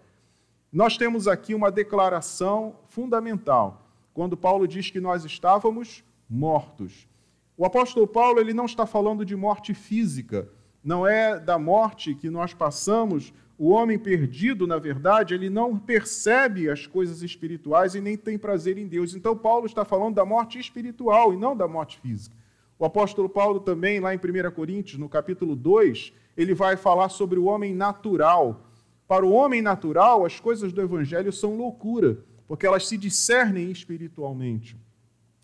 nós 0.77 0.99
temos 0.99 1.27
aqui 1.27 1.55
uma 1.55 1.71
declaração 1.71 2.77
fundamental, 2.89 3.89
quando 4.13 4.37
Paulo 4.37 4.69
diz 4.69 4.91
que 4.91 5.01
nós 5.01 5.25
estávamos 5.25 6.05
mortos. 6.29 7.09
O 7.57 7.65
apóstolo 7.65 8.07
Paulo 8.07 8.41
ele 8.41 8.53
não 8.53 8.67
está 8.67 8.85
falando 8.85 9.25
de 9.25 9.35
morte 9.35 9.73
física, 9.73 10.47
não 10.85 11.07
é 11.07 11.41
da 11.41 11.59
morte 11.59 12.15
que 12.15 12.29
nós 12.29 12.53
passamos. 12.53 13.33
O 13.59 13.71
homem 13.71 13.99
perdido, 13.99 14.67
na 14.67 14.79
verdade, 14.79 15.35
ele 15.35 15.49
não 15.49 15.79
percebe 15.79 16.69
as 16.69 16.87
coisas 16.87 17.23
espirituais 17.23 17.95
e 17.95 18.01
nem 18.01 18.17
tem 18.17 18.37
prazer 18.37 18.77
em 18.77 18.87
Deus. 18.87 19.15
Então, 19.15 19.37
Paulo 19.37 19.67
está 19.67 19.85
falando 19.85 20.17
da 20.17 20.25
morte 20.25 20.59
espiritual 20.59 21.33
e 21.33 21.37
não 21.37 21.57
da 21.57 21.67
morte 21.67 21.99
física. 21.99 22.37
O 22.79 22.85
apóstolo 22.85 23.29
Paulo 23.29 23.61
também, 23.61 23.99
lá 23.99 24.15
em 24.15 24.19
1 24.19 24.51
Coríntios, 24.51 24.99
no 24.99 25.09
capítulo 25.09 25.57
2, 25.57 26.13
ele 26.37 26.53
vai 26.53 26.77
falar 26.77 27.09
sobre 27.09 27.39
o 27.39 27.45
homem 27.45 27.75
natural, 27.75 28.67
para 29.09 29.25
o 29.25 29.33
homem 29.33 29.63
natural, 29.63 30.25
as 30.27 30.41
coisas 30.41 30.73
do 30.73 30.83
Evangelho 30.83 31.33
são 31.33 31.57
loucura, 31.57 32.19
porque 32.49 32.67
elas 32.67 32.87
se 32.87 32.97
discernem 32.97 33.71
espiritualmente. 33.71 34.77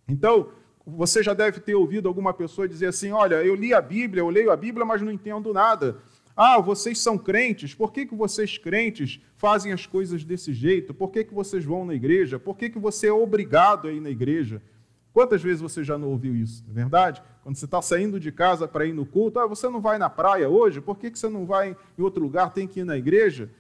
Então, 0.09 0.49
você 0.85 1.23
já 1.23 1.33
deve 1.33 1.61
ter 1.61 1.77
ouvido 1.77 2.09
alguma 2.09 2.35
pessoa 2.35 2.69
dizer 2.69 2.87
assim: 2.87 3.13
Olha, 3.13 3.37
eu 3.37 3.55
li 3.55 3.73
a 3.73 3.81
Bíblia, 3.81 4.21
eu 4.21 4.29
leio 4.29 4.51
a 4.51 4.57
Bíblia, 4.57 4.85
mas 4.85 5.01
não 5.01 5.13
entendo 5.13 5.53
nada. 5.53 5.99
Ah, 6.37 6.61
vocês 6.61 6.99
são 6.99 7.19
crentes, 7.19 7.75
por 7.75 7.93
que, 7.93 8.07
que 8.07 8.15
vocês 8.15 8.57
crentes 8.57 9.21
fazem 9.37 9.73
as 9.73 9.87
coisas 9.87 10.25
desse 10.25 10.53
jeito? 10.53 10.95
Por 10.95 11.11
que, 11.11 11.25
que 11.25 11.35
vocês 11.35 11.65
vão 11.65 11.85
na 11.85 11.95
igreja? 11.95 12.39
Por 12.39 12.57
que, 12.57 12.71
que 12.71 12.79
você 12.79 13.09
é 13.09 13.13
obrigado 13.13 13.89
a 13.89 13.93
ir 13.93 14.01
na 14.01 14.11
igreja? 14.11 14.63
Quantas 15.13 15.43
vezes 15.43 15.61
você 15.61 15.85
já 15.85 15.99
não 15.99 16.09
ouviu 16.09 16.35
isso, 16.35 16.65
não 16.65 16.73
é 16.73 16.75
verdade? 16.75 17.23
Quando 17.43 17.57
você 17.57 17.67
está 17.67 17.83
saindo 17.83 18.19
de 18.19 18.33
casa 18.33 18.67
para 18.67 18.87
ir 18.87 18.95
no 18.95 19.05
culto, 19.05 19.39
ah, 19.39 19.47
você 19.47 19.69
não 19.69 19.81
vai 19.81 19.99
na 19.99 20.09
praia 20.09 20.49
hoje, 20.49 20.81
por 20.81 20.97
que, 20.97 21.11
que 21.11 21.19
você 21.19 21.29
não 21.29 21.45
vai 21.45 21.77
em 21.99 22.03
outro 22.03 22.23
lugar, 22.23 22.53
tem 22.53 22.67
que 22.67 22.81
ir 22.81 22.85
na 22.85 22.97
igreja? 22.97 23.51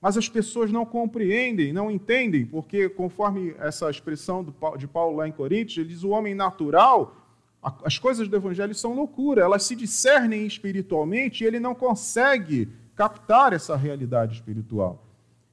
Mas 0.00 0.16
as 0.16 0.28
pessoas 0.28 0.70
não 0.70 0.86
compreendem, 0.86 1.72
não 1.72 1.90
entendem, 1.90 2.46
porque, 2.46 2.88
conforme 2.88 3.54
essa 3.58 3.90
expressão 3.90 4.46
de 4.76 4.86
Paulo 4.86 5.16
lá 5.16 5.26
em 5.26 5.32
Coríntios, 5.32 5.78
ele 5.78 5.88
diz: 5.88 6.04
o 6.04 6.10
homem 6.10 6.34
natural, 6.34 7.16
as 7.62 7.98
coisas 7.98 8.28
do 8.28 8.36
evangelho 8.36 8.74
são 8.74 8.94
loucura, 8.94 9.42
elas 9.42 9.64
se 9.64 9.74
discernem 9.74 10.46
espiritualmente 10.46 11.42
e 11.42 11.46
ele 11.46 11.58
não 11.58 11.74
consegue 11.74 12.68
captar 12.94 13.52
essa 13.52 13.76
realidade 13.76 14.34
espiritual. 14.34 15.04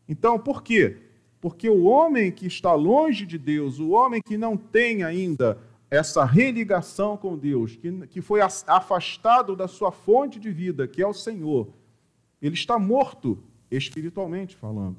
Então, 0.07 0.38
por 0.38 0.62
quê? 0.62 0.97
Porque 1.41 1.69
o 1.69 1.83
homem 1.83 2.31
que 2.31 2.47
está 2.47 2.74
longe 2.74 3.25
de 3.25 3.38
Deus, 3.38 3.79
o 3.79 3.89
homem 3.89 4.21
que 4.24 4.38
não 4.38 4.55
tem 4.55 5.03
ainda 5.03 5.57
essa 5.89 6.24
religação 6.25 7.15
com 7.15 7.38
Deus, 7.38 7.75
que, 7.75 7.91
que 8.07 8.21
foi 8.21 8.41
afastado 8.41 9.55
da 9.55 9.67
sua 9.67 9.91
fonte 9.91 10.39
de 10.39 10.51
vida, 10.51 10.88
que 10.88 11.01
é 11.01 11.07
o 11.07 11.13
Senhor, 11.13 11.69
ele 12.41 12.55
está 12.55 12.77
morto 12.77 13.38
espiritualmente 13.69 14.55
falando. 14.55 14.97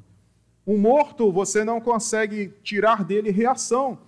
Um 0.66 0.78
morto, 0.78 1.30
você 1.30 1.64
não 1.64 1.80
consegue 1.80 2.52
tirar 2.62 3.04
dele 3.04 3.30
reação. 3.30 3.98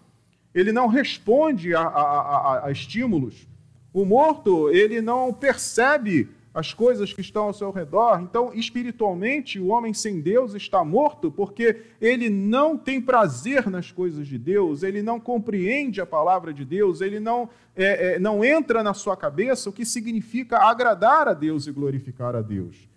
Ele 0.59 0.73
não 0.73 0.89
responde 0.89 1.73
a, 1.73 1.83
a, 1.83 2.03
a, 2.03 2.67
a 2.67 2.73
estímulos. 2.73 3.47
O 3.93 4.05
morto, 4.05 4.69
ele 4.71 5.01
não 5.01 5.33
percebe 5.33 6.29
as 6.53 6.75
coisas 6.75 7.13
que 7.13 7.21
estão 7.21 7.45
ao 7.45 7.53
seu 7.53 7.71
redor. 7.71 8.21
Então, 8.21 8.53
espiritualmente, 8.53 9.61
o 9.61 9.69
homem 9.69 9.95
sem 9.95 10.21
Deus 10.21 10.55
está 10.55 10.85
morto 10.85 11.31
porque 11.31 11.83
ele 12.01 12.29
não 12.29 12.77
tem 12.77 13.01
prazer 13.01 13.71
nas 13.71 13.93
coisas 13.93 14.27
de 14.27 14.37
Deus, 14.37 14.83
ele 14.83 15.01
não 15.01 15.21
compreende 15.21 16.01
a 16.01 16.07
palavra 16.07 16.53
de 16.53 16.65
Deus, 16.65 17.01
ele 17.01 17.21
não, 17.21 17.49
é, 17.77 18.15
é, 18.15 18.19
não 18.19 18.45
entra 18.45 18.83
na 18.83 18.95
sua 18.95 19.17
cabeça 19.17 19.71
o 19.71 19.73
que 19.73 19.85
significa 19.85 20.59
agradar 20.59 21.29
a 21.29 21.35
Deus 21.35 21.69
e 21.69 21.73
glorificar 21.73 22.35
a 22.35 22.43
Deus. 22.43 22.89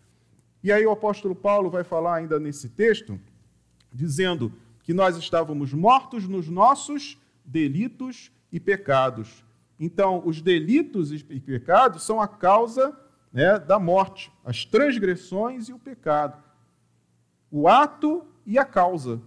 E 0.63 0.71
aí 0.71 0.83
o 0.83 0.91
apóstolo 0.91 1.35
Paulo 1.35 1.69
vai 1.69 1.83
falar 1.83 2.15
ainda 2.15 2.39
nesse 2.39 2.69
texto, 2.69 3.19
dizendo 3.93 4.51
que 4.81 4.95
nós 4.95 5.15
estávamos 5.15 5.71
mortos 5.71 6.27
nos 6.27 6.49
nossos 6.49 7.20
delitos 7.45 8.31
e 8.51 8.59
pecados. 8.59 9.43
Então, 9.79 10.21
os 10.25 10.41
delitos 10.41 11.11
e 11.11 11.39
pecados 11.39 12.03
são 12.03 12.21
a 12.21 12.27
causa 12.27 12.97
né, 13.33 13.57
da 13.57 13.79
morte, 13.79 14.31
as 14.43 14.65
transgressões 14.65 15.69
e 15.69 15.73
o 15.73 15.79
pecado. 15.79 16.41
O 17.49 17.67
ato 17.67 18.25
e 18.45 18.59
a 18.59 18.65
causa. 18.65 19.21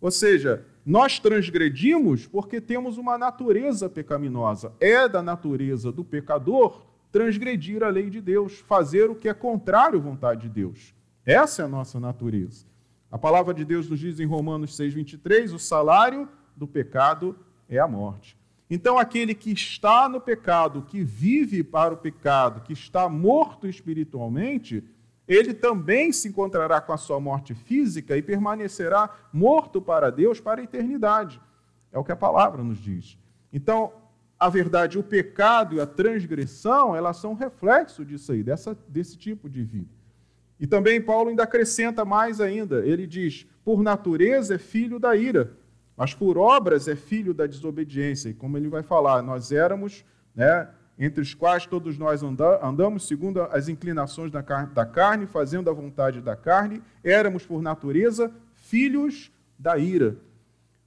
Ou 0.00 0.10
seja, 0.10 0.64
nós 0.84 1.18
transgredimos 1.18 2.26
porque 2.26 2.60
temos 2.60 2.98
uma 2.98 3.18
natureza 3.18 3.88
pecaminosa. 3.88 4.72
É 4.80 5.08
da 5.08 5.22
natureza 5.22 5.90
do 5.90 6.04
pecador 6.04 6.86
transgredir 7.10 7.82
a 7.82 7.88
lei 7.88 8.10
de 8.10 8.20
Deus, 8.20 8.60
fazer 8.60 9.08
o 9.08 9.14
que 9.14 9.28
é 9.28 9.34
contrário 9.34 9.98
à 9.98 10.02
vontade 10.02 10.42
de 10.42 10.48
Deus. 10.48 10.94
Essa 11.24 11.62
é 11.62 11.64
a 11.64 11.68
nossa 11.68 11.98
natureza. 11.98 12.66
A 13.10 13.18
palavra 13.18 13.54
de 13.54 13.64
Deus 13.64 13.88
nos 13.88 13.98
diz 13.98 14.20
em 14.20 14.26
Romanos 14.26 14.76
6:23, 14.76 15.52
o 15.54 15.58
salário 15.58 16.28
do 16.56 16.66
pecado 16.66 17.36
é 17.68 17.78
a 17.78 17.86
morte. 17.86 18.36
Então, 18.68 18.98
aquele 18.98 19.34
que 19.34 19.52
está 19.52 20.08
no 20.08 20.20
pecado, 20.20 20.82
que 20.82 21.04
vive 21.04 21.62
para 21.62 21.94
o 21.94 21.96
pecado, 21.96 22.62
que 22.62 22.72
está 22.72 23.08
morto 23.08 23.68
espiritualmente, 23.68 24.82
ele 25.28 25.54
também 25.54 26.12
se 26.12 26.28
encontrará 26.28 26.80
com 26.80 26.92
a 26.92 26.96
sua 26.96 27.20
morte 27.20 27.54
física 27.54 28.16
e 28.16 28.22
permanecerá 28.22 29.10
morto 29.32 29.80
para 29.80 30.10
Deus 30.10 30.40
para 30.40 30.60
a 30.60 30.64
eternidade. 30.64 31.40
É 31.92 31.98
o 31.98 32.04
que 32.04 32.12
a 32.12 32.16
palavra 32.16 32.62
nos 32.62 32.78
diz. 32.78 33.16
Então, 33.52 33.92
a 34.38 34.48
verdade, 34.48 34.98
o 34.98 35.02
pecado 35.02 35.76
e 35.76 35.80
a 35.80 35.86
transgressão, 35.86 36.94
elas 36.94 37.16
são 37.16 37.34
reflexo 37.34 38.04
disso 38.04 38.32
aí, 38.32 38.42
dessa, 38.42 38.76
desse 38.88 39.16
tipo 39.16 39.48
de 39.48 39.62
vida. 39.62 39.90
E 40.58 40.66
também 40.66 41.00
Paulo 41.00 41.30
ainda 41.30 41.42
acrescenta 41.42 42.04
mais 42.04 42.40
ainda. 42.40 42.86
Ele 42.86 43.06
diz: 43.06 43.46
por 43.64 43.82
natureza 43.82 44.54
é 44.54 44.58
filho 44.58 44.98
da 44.98 45.16
ira, 45.16 45.56
mas 45.96 46.12
por 46.12 46.36
obras 46.36 46.86
é 46.88 46.94
filho 46.94 47.32
da 47.32 47.46
desobediência. 47.46 48.28
E 48.28 48.34
como 48.34 48.56
ele 48.56 48.68
vai 48.68 48.82
falar, 48.82 49.22
nós 49.22 49.50
éramos, 49.50 50.04
né, 50.34 50.68
entre 50.98 51.20
os 51.20 51.34
quais 51.34 51.66
todos 51.66 51.96
nós 51.98 52.22
andamos 52.22 53.06
segundo 53.06 53.40
as 53.42 53.68
inclinações 53.68 54.30
da 54.30 54.42
carne, 54.42 55.26
fazendo 55.26 55.70
a 55.70 55.72
vontade 55.72 56.20
da 56.20 56.36
carne, 56.36 56.82
éramos 57.02 57.46
por 57.46 57.62
natureza 57.62 58.32
filhos 58.54 59.30
da 59.58 59.78
ira. 59.78 60.16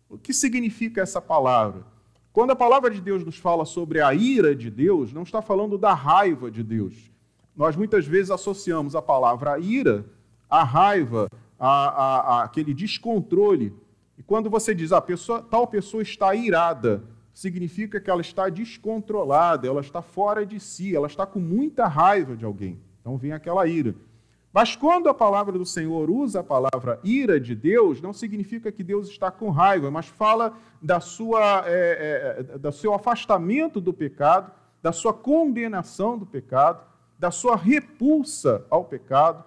O 0.07 0.17
que 0.17 0.33
significa 0.33 1.01
essa 1.01 1.21
palavra? 1.21 1.83
Quando 2.31 2.51
a 2.51 2.55
palavra 2.55 2.89
de 2.91 3.01
Deus 3.01 3.23
nos 3.23 3.37
fala 3.37 3.65
sobre 3.65 4.01
a 4.01 4.13
ira 4.13 4.55
de 4.55 4.69
Deus, 4.69 5.11
não 5.11 5.23
está 5.23 5.41
falando 5.41 5.77
da 5.77 5.93
raiva 5.93 6.49
de 6.49 6.63
Deus. 6.63 7.11
Nós 7.55 7.75
muitas 7.75 8.05
vezes 8.05 8.31
associamos 8.31 8.95
a 8.95 9.01
palavra 9.01 9.59
ira 9.59 10.05
à 10.49 10.63
raiva, 10.63 11.27
a 11.59 12.43
aquele 12.43 12.73
descontrole. 12.73 13.73
Quando 14.29 14.47
você 14.47 14.75
diz, 14.75 14.91
a 14.91 15.01
pessoa, 15.01 15.41
tal 15.41 15.65
pessoa 15.65 16.03
está 16.03 16.35
irada, 16.35 17.01
significa 17.33 17.99
que 17.99 18.11
ela 18.11 18.21
está 18.21 18.47
descontrolada, 18.47 19.67
ela 19.67 19.81
está 19.81 20.03
fora 20.03 20.45
de 20.45 20.59
si, 20.59 20.95
ela 20.95 21.07
está 21.07 21.25
com 21.25 21.39
muita 21.39 21.87
raiva 21.87 22.37
de 22.37 22.45
alguém. 22.45 22.79
Então 23.01 23.17
vem 23.17 23.31
aquela 23.31 23.65
ira. 23.65 23.95
Mas 24.53 24.75
quando 24.75 25.09
a 25.09 25.15
palavra 25.15 25.57
do 25.57 25.65
Senhor 25.65 26.11
usa 26.11 26.41
a 26.41 26.43
palavra 26.43 26.99
ira 27.03 27.39
de 27.39 27.55
Deus, 27.55 28.03
não 28.03 28.13
significa 28.13 28.71
que 28.71 28.83
Deus 28.83 29.09
está 29.09 29.31
com 29.31 29.49
raiva, 29.49 29.89
mas 29.89 30.05
fala 30.05 30.55
da 30.79 30.99
sua, 30.99 31.63
é, 31.65 32.45
é, 32.53 32.57
do 32.59 32.71
seu 32.71 32.93
afastamento 32.93 33.81
do 33.81 33.91
pecado, 33.91 34.51
da 34.79 34.91
sua 34.91 35.11
condenação 35.11 36.19
do 36.19 36.25
pecado, 36.27 36.85
da 37.17 37.31
sua 37.31 37.55
repulsa 37.55 38.63
ao 38.69 38.85
pecado. 38.85 39.43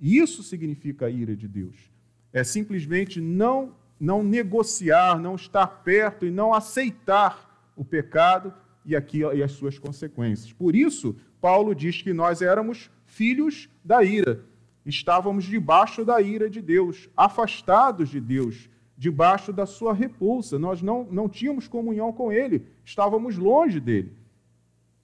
Isso 0.00 0.44
significa 0.44 1.06
a 1.06 1.10
ira 1.10 1.34
de 1.34 1.48
Deus. 1.48 1.90
É 2.32 2.44
simplesmente 2.44 3.20
não, 3.20 3.72
não 4.04 4.22
negociar, 4.22 5.18
não 5.18 5.34
estar 5.34 5.66
perto 5.66 6.26
e 6.26 6.30
não 6.30 6.52
aceitar 6.52 7.72
o 7.74 7.84
pecado 7.84 8.52
e, 8.84 8.94
aqui, 8.94 9.20
e 9.20 9.42
as 9.42 9.52
suas 9.52 9.78
consequências. 9.78 10.52
Por 10.52 10.76
isso, 10.76 11.16
Paulo 11.40 11.74
diz 11.74 12.02
que 12.02 12.12
nós 12.12 12.42
éramos 12.42 12.90
filhos 13.06 13.68
da 13.82 14.04
ira. 14.04 14.44
Estávamos 14.84 15.44
debaixo 15.44 16.04
da 16.04 16.20
ira 16.20 16.50
de 16.50 16.60
Deus, 16.60 17.08
afastados 17.16 18.10
de 18.10 18.20
Deus, 18.20 18.68
debaixo 18.96 19.52
da 19.52 19.64
sua 19.64 19.94
repulsa. 19.94 20.58
Nós 20.58 20.82
não, 20.82 21.04
não 21.10 21.26
tínhamos 21.26 21.66
comunhão 21.66 22.12
com 22.12 22.30
Ele, 22.30 22.66
estávamos 22.84 23.38
longe 23.38 23.80
dele. 23.80 24.12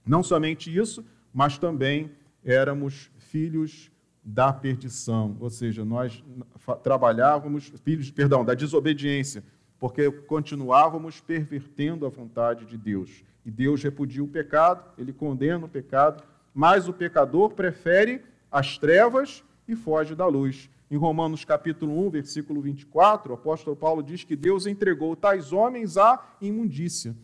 Não 0.07 0.23
somente 0.23 0.75
isso, 0.77 1.05
mas 1.33 1.57
também 1.57 2.11
éramos 2.45 3.11
filhos 3.19 3.90
da 4.23 4.53
perdição, 4.53 5.37
ou 5.41 5.51
seja, 5.51 5.85
nós 5.85 6.23
trabalhávamos, 6.83 7.73
filhos, 7.83 8.11
perdão, 8.11 8.45
da 8.45 8.55
desobediência, 8.55 9.43
porque 9.79 10.11
continuávamos 10.11 11.21
pervertendo 11.21 12.05
a 12.05 12.11
vontade 12.11 12.67
de 12.67 12.77
Deus. 12.77 13.25
E 13.45 13.51
Deus 13.51 13.83
repudia 13.83 14.23
o 14.23 14.29
pecado, 14.29 14.85
ele 14.99 15.13
condena 15.13 15.65
o 15.65 15.69
pecado, 15.69 16.23
mas 16.55 16.89
o 16.89 16.93
pecador 16.93 17.51
prefere 17.51 18.23
as 18.51 18.77
trevas 18.77 19.43
e 19.67 19.75
foge 19.75 20.15
da 20.15 20.27
luz. 20.27 20.69
Em 20.91 20.97
Romanos 20.97 21.45
capítulo 21.45 22.07
1, 22.07 22.11
versículo 22.11 22.61
24, 22.61 23.33
o 23.33 23.35
apóstolo 23.35 23.77
Paulo 23.77 24.03
diz 24.03 24.25
que 24.25 24.37
Deus 24.37 24.67
entregou 24.67 25.17
tais 25.17 25.53
homens 25.53 25.97
à 25.97 26.21
imundícia. 26.41 27.15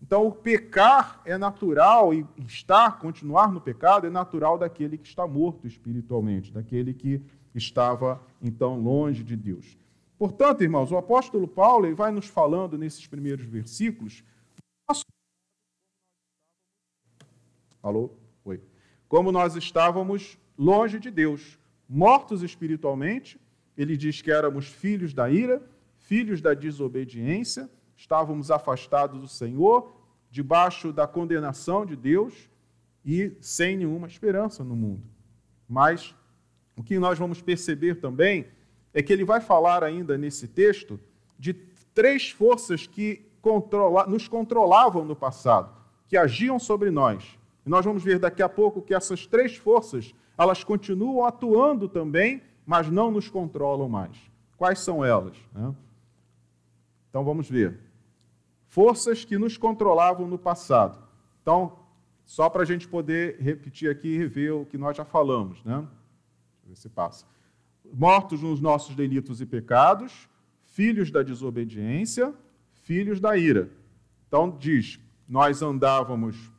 Então, 0.00 0.26
o 0.26 0.32
pecar 0.32 1.20
é 1.24 1.36
natural 1.36 2.14
e 2.14 2.26
estar, 2.46 2.98
continuar 2.98 3.52
no 3.52 3.60
pecado 3.60 4.06
é 4.06 4.10
natural 4.10 4.56
daquele 4.56 4.96
que 4.96 5.08
está 5.08 5.26
morto 5.26 5.66
espiritualmente, 5.66 6.52
daquele 6.52 6.94
que 6.94 7.22
estava 7.54 8.22
então 8.40 8.78
longe 8.80 9.24
de 9.24 9.36
Deus. 9.36 9.76
Portanto, 10.16 10.62
irmãos, 10.62 10.92
o 10.92 10.96
apóstolo 10.96 11.48
Paulo 11.48 11.86
ele 11.86 11.94
vai 11.94 12.10
nos 12.10 12.26
falando 12.26 12.78
nesses 12.78 13.06
primeiros 13.06 13.46
versículos. 13.46 14.24
Alô? 17.82 18.10
como 19.08 19.32
nós 19.32 19.56
estávamos 19.56 20.38
longe 20.56 20.98
de 20.98 21.10
Deus, 21.10 21.58
mortos 21.88 22.42
espiritualmente. 22.42 23.40
Ele 23.76 23.96
diz 23.96 24.20
que 24.20 24.30
éramos 24.30 24.68
filhos 24.68 25.14
da 25.14 25.30
ira, 25.30 25.62
filhos 25.96 26.40
da 26.40 26.52
desobediência, 26.52 27.70
estávamos 27.98 28.50
afastados 28.50 29.20
do 29.20 29.28
Senhor, 29.28 29.92
debaixo 30.30 30.92
da 30.92 31.06
condenação 31.06 31.84
de 31.84 31.96
Deus 31.96 32.48
e 33.04 33.36
sem 33.40 33.76
nenhuma 33.76 34.06
esperança 34.06 34.64
no 34.64 34.74
mundo. 34.74 35.02
Mas 35.68 36.14
o 36.76 36.82
que 36.82 36.98
nós 36.98 37.18
vamos 37.18 37.42
perceber 37.42 37.96
também 37.96 38.46
é 38.94 39.02
que 39.02 39.12
ele 39.12 39.24
vai 39.24 39.40
falar 39.40 39.84
ainda 39.84 40.16
nesse 40.16 40.48
texto 40.48 40.98
de 41.38 41.52
três 41.52 42.30
forças 42.30 42.86
que 42.86 43.26
controla, 43.42 44.06
nos 44.06 44.28
controlavam 44.28 45.04
no 45.04 45.16
passado, 45.16 45.74
que 46.06 46.16
agiam 46.16 46.58
sobre 46.58 46.90
nós 46.90 47.38
e 47.66 47.70
nós 47.70 47.84
vamos 47.84 48.02
ver 48.02 48.18
daqui 48.18 48.42
a 48.42 48.48
pouco 48.48 48.80
que 48.80 48.94
essas 48.94 49.26
três 49.26 49.54
forças, 49.54 50.14
elas 50.38 50.64
continuam 50.64 51.26
atuando 51.26 51.86
também, 51.86 52.40
mas 52.64 52.88
não 52.90 53.10
nos 53.10 53.28
controlam 53.28 53.90
mais. 53.90 54.16
Quais 54.56 54.78
são 54.78 55.04
elas? 55.04 55.36
Né? 55.52 55.74
Então 57.10 57.22
vamos 57.22 57.46
ver. 57.46 57.78
Forças 58.68 59.24
que 59.24 59.36
nos 59.36 59.56
controlavam 59.56 60.26
no 60.26 60.38
passado. 60.38 61.02
Então, 61.42 61.78
só 62.24 62.48
para 62.48 62.62
a 62.62 62.64
gente 62.64 62.86
poder 62.86 63.40
repetir 63.40 63.90
aqui 63.90 64.08
e 64.08 64.18
rever 64.18 64.54
o 64.54 64.66
que 64.66 64.78
nós 64.78 64.96
já 64.96 65.04
falamos, 65.04 65.64
né? 65.64 65.76
Deixa 65.76 66.64
eu 66.64 66.68
ver 66.68 66.76
se 66.76 66.88
passa. 66.88 67.26
Mortos 67.92 68.42
nos 68.42 68.60
nossos 68.60 68.94
delitos 68.94 69.40
e 69.40 69.46
pecados, 69.46 70.28
filhos 70.66 71.10
da 71.10 71.22
desobediência, 71.22 72.34
filhos 72.82 73.18
da 73.18 73.36
ira. 73.36 73.70
Então 74.26 74.50
diz: 74.50 75.00
nós 75.26 75.62
andávamos 75.62 76.50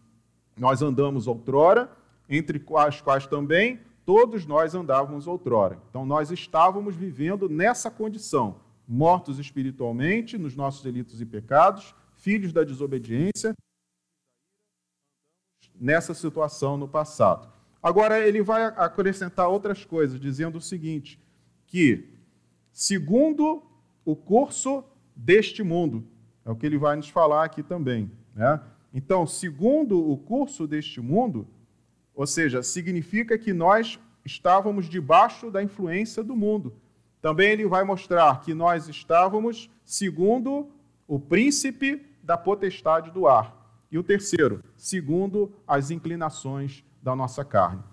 nós 0.59 0.81
andamos 0.81 1.25
outrora, 1.25 1.89
entre 2.27 2.61
as 2.75 3.01
quais 3.01 3.25
também 3.25 3.79
todos 4.05 4.45
nós 4.45 4.75
andávamos 4.75 5.25
outrora. 5.25 5.79
Então 5.89 6.05
nós 6.05 6.29
estávamos 6.31 6.95
vivendo 6.95 7.47
nessa 7.47 7.89
condição, 7.89 8.57
mortos 8.91 9.37
espiritualmente 9.37 10.35
nos 10.35 10.55
nossos 10.55 10.81
delitos 10.81 11.21
e 11.21 11.25
pecados, 11.25 11.93
filhos 12.15 12.51
da 12.51 12.63
desobediência, 12.63 13.53
nessa 15.79 16.15
situação 16.15 16.75
no 16.75 16.87
passado. 16.87 17.53
Agora 17.83 18.19
ele 18.19 18.41
vai 18.41 18.63
acrescentar 18.63 19.47
outras 19.47 19.85
coisas, 19.85 20.19
dizendo 20.19 20.57
o 20.57 20.61
seguinte: 20.61 21.21
que 21.67 22.09
segundo 22.73 23.63
o 24.03 24.15
curso 24.15 24.83
deste 25.15 25.61
mundo, 25.61 26.07
é 26.43 26.49
o 26.49 26.55
que 26.55 26.65
ele 26.65 26.77
vai 26.77 26.95
nos 26.95 27.09
falar 27.09 27.45
aqui 27.45 27.61
também, 27.61 28.11
né? 28.33 28.59
Então, 28.91 29.27
segundo 29.27 30.09
o 30.09 30.17
curso 30.17 30.65
deste 30.65 30.99
mundo, 30.99 31.47
ou 32.15 32.25
seja, 32.25 32.63
significa 32.63 33.37
que 33.37 33.53
nós 33.53 33.99
estávamos 34.25 34.89
debaixo 34.89 35.51
da 35.51 35.61
influência 35.61 36.23
do 36.23 36.35
mundo. 36.35 36.75
Também 37.21 37.51
ele 37.51 37.67
vai 37.67 37.83
mostrar 37.83 38.41
que 38.41 38.53
nós 38.53 38.87
estávamos 38.87 39.69
segundo 39.83 40.69
o 41.07 41.19
príncipe 41.19 42.05
da 42.23 42.37
potestade 42.37 43.11
do 43.11 43.27
ar. 43.27 43.55
E 43.91 43.97
o 43.97 44.03
terceiro, 44.03 44.63
segundo 44.77 45.51
as 45.67 45.91
inclinações 45.91 46.83
da 47.01 47.15
nossa 47.15 47.43
carne. 47.43 47.83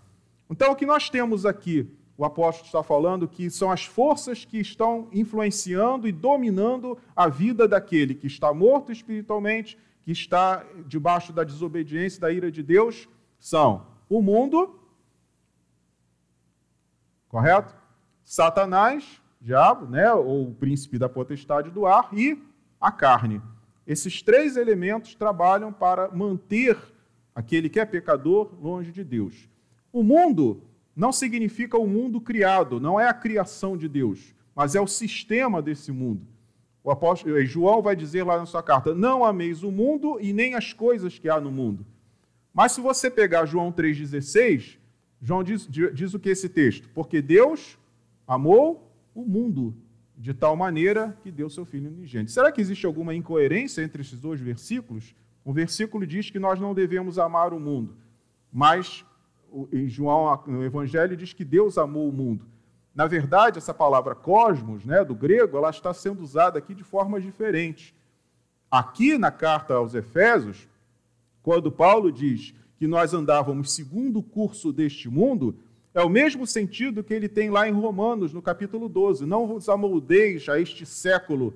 Então, 0.50 0.72
o 0.72 0.76
que 0.76 0.86
nós 0.86 1.08
temos 1.08 1.46
aqui, 1.46 1.90
o 2.16 2.24
apóstolo 2.24 2.66
está 2.66 2.82
falando 2.82 3.26
que 3.26 3.50
são 3.50 3.70
as 3.70 3.84
forças 3.84 4.44
que 4.44 4.58
estão 4.58 5.08
influenciando 5.12 6.06
e 6.06 6.12
dominando 6.12 6.98
a 7.14 7.28
vida 7.28 7.66
daquele 7.66 8.14
que 8.14 8.26
está 8.26 8.52
morto 8.52 8.92
espiritualmente 8.92 9.78
que 10.06 10.12
está 10.12 10.64
debaixo 10.86 11.32
da 11.32 11.42
desobediência, 11.42 12.20
da 12.20 12.30
ira 12.30 12.48
de 12.48 12.62
Deus, 12.62 13.08
são 13.40 13.88
o 14.08 14.22
mundo, 14.22 14.78
correto? 17.28 17.74
Satanás, 18.26 19.22
diabo, 19.40 19.86
né, 19.86 20.12
ou 20.12 20.48
o 20.48 20.54
príncipe 20.54 20.98
da 20.98 21.08
potestade 21.08 21.70
do 21.70 21.86
ar, 21.86 22.08
e 22.12 22.36
a 22.80 22.90
carne. 22.90 23.40
Esses 23.86 24.20
três 24.20 24.56
elementos 24.56 25.14
trabalham 25.14 25.72
para 25.72 26.10
manter 26.10 26.76
aquele 27.32 27.68
que 27.68 27.78
é 27.78 27.84
pecador 27.84 28.52
longe 28.60 28.90
de 28.90 29.04
Deus. 29.04 29.48
O 29.92 30.02
mundo 30.02 30.60
não 30.94 31.12
significa 31.12 31.78
o 31.78 31.86
mundo 31.86 32.20
criado, 32.20 32.80
não 32.80 32.98
é 32.98 33.08
a 33.08 33.14
criação 33.14 33.76
de 33.76 33.88
Deus, 33.88 34.34
mas 34.56 34.74
é 34.74 34.80
o 34.80 34.88
sistema 34.88 35.62
desse 35.62 35.92
mundo. 35.92 36.26
O 36.82 36.90
apóstolo 36.90 37.40
João 37.44 37.80
vai 37.80 37.94
dizer 37.94 38.24
lá 38.24 38.38
na 38.38 38.46
sua 38.46 38.62
carta: 38.62 38.92
Não 38.92 39.24
ameis 39.24 39.62
o 39.62 39.70
mundo 39.70 40.18
e 40.20 40.32
nem 40.32 40.54
as 40.56 40.72
coisas 40.72 41.16
que 41.16 41.28
há 41.28 41.40
no 41.40 41.52
mundo. 41.52 41.86
Mas 42.52 42.72
se 42.72 42.80
você 42.80 43.08
pegar 43.08 43.46
João 43.46 43.70
3,16, 43.70 44.78
João 45.22 45.44
diz, 45.44 45.68
diz 45.68 46.12
o 46.12 46.18
que 46.18 46.30
esse 46.30 46.48
texto? 46.48 46.88
Porque 46.92 47.22
Deus 47.22 47.78
amou 48.26 48.92
o 49.14 49.24
mundo 49.24 49.74
de 50.16 50.32
tal 50.32 50.56
maneira 50.56 51.16
que 51.22 51.30
deu 51.30 51.50
seu 51.50 51.64
Filho 51.64 51.90
unigênito. 51.90 52.30
Será 52.30 52.50
que 52.50 52.60
existe 52.60 52.86
alguma 52.86 53.14
incoerência 53.14 53.82
entre 53.82 54.02
esses 54.02 54.20
dois 54.20 54.40
versículos? 54.40 55.14
O 55.44 55.52
versículo 55.52 56.06
diz 56.06 56.30
que 56.30 56.38
nós 56.38 56.58
não 56.58 56.74
devemos 56.74 57.18
amar 57.18 57.52
o 57.52 57.60
mundo, 57.60 57.96
mas 58.52 59.04
em 59.72 59.88
João, 59.88 60.42
no 60.46 60.64
Evangelho, 60.64 61.16
diz 61.16 61.32
que 61.32 61.44
Deus 61.44 61.78
amou 61.78 62.08
o 62.08 62.12
mundo. 62.12 62.44
Na 62.94 63.06
verdade, 63.06 63.58
essa 63.58 63.74
palavra 63.74 64.14
cosmos, 64.14 64.84
né, 64.84 65.04
do 65.04 65.14
grego, 65.14 65.56
ela 65.56 65.70
está 65.70 65.92
sendo 65.92 66.22
usada 66.22 66.58
aqui 66.58 66.74
de 66.74 66.82
formas 66.82 67.22
diferentes. 67.22 67.94
Aqui 68.70 69.18
na 69.18 69.30
carta 69.30 69.74
aos 69.74 69.94
Efésios, 69.94 70.66
quando 71.42 71.70
Paulo 71.70 72.10
diz 72.10 72.54
que 72.78 72.86
nós 72.86 73.14
andávamos 73.14 73.72
segundo 73.72 74.18
o 74.18 74.22
curso 74.22 74.72
deste 74.72 75.08
mundo, 75.08 75.56
é 75.96 76.02
o 76.02 76.10
mesmo 76.10 76.46
sentido 76.46 77.02
que 77.02 77.14
ele 77.14 77.26
tem 77.26 77.48
lá 77.48 77.66
em 77.66 77.72
Romanos, 77.72 78.30
no 78.30 78.42
capítulo 78.42 78.86
12. 78.86 79.24
Não 79.24 79.46
vos 79.46 79.66
amoldeis 79.66 80.46
a 80.46 80.60
este 80.60 80.84
século, 80.84 81.54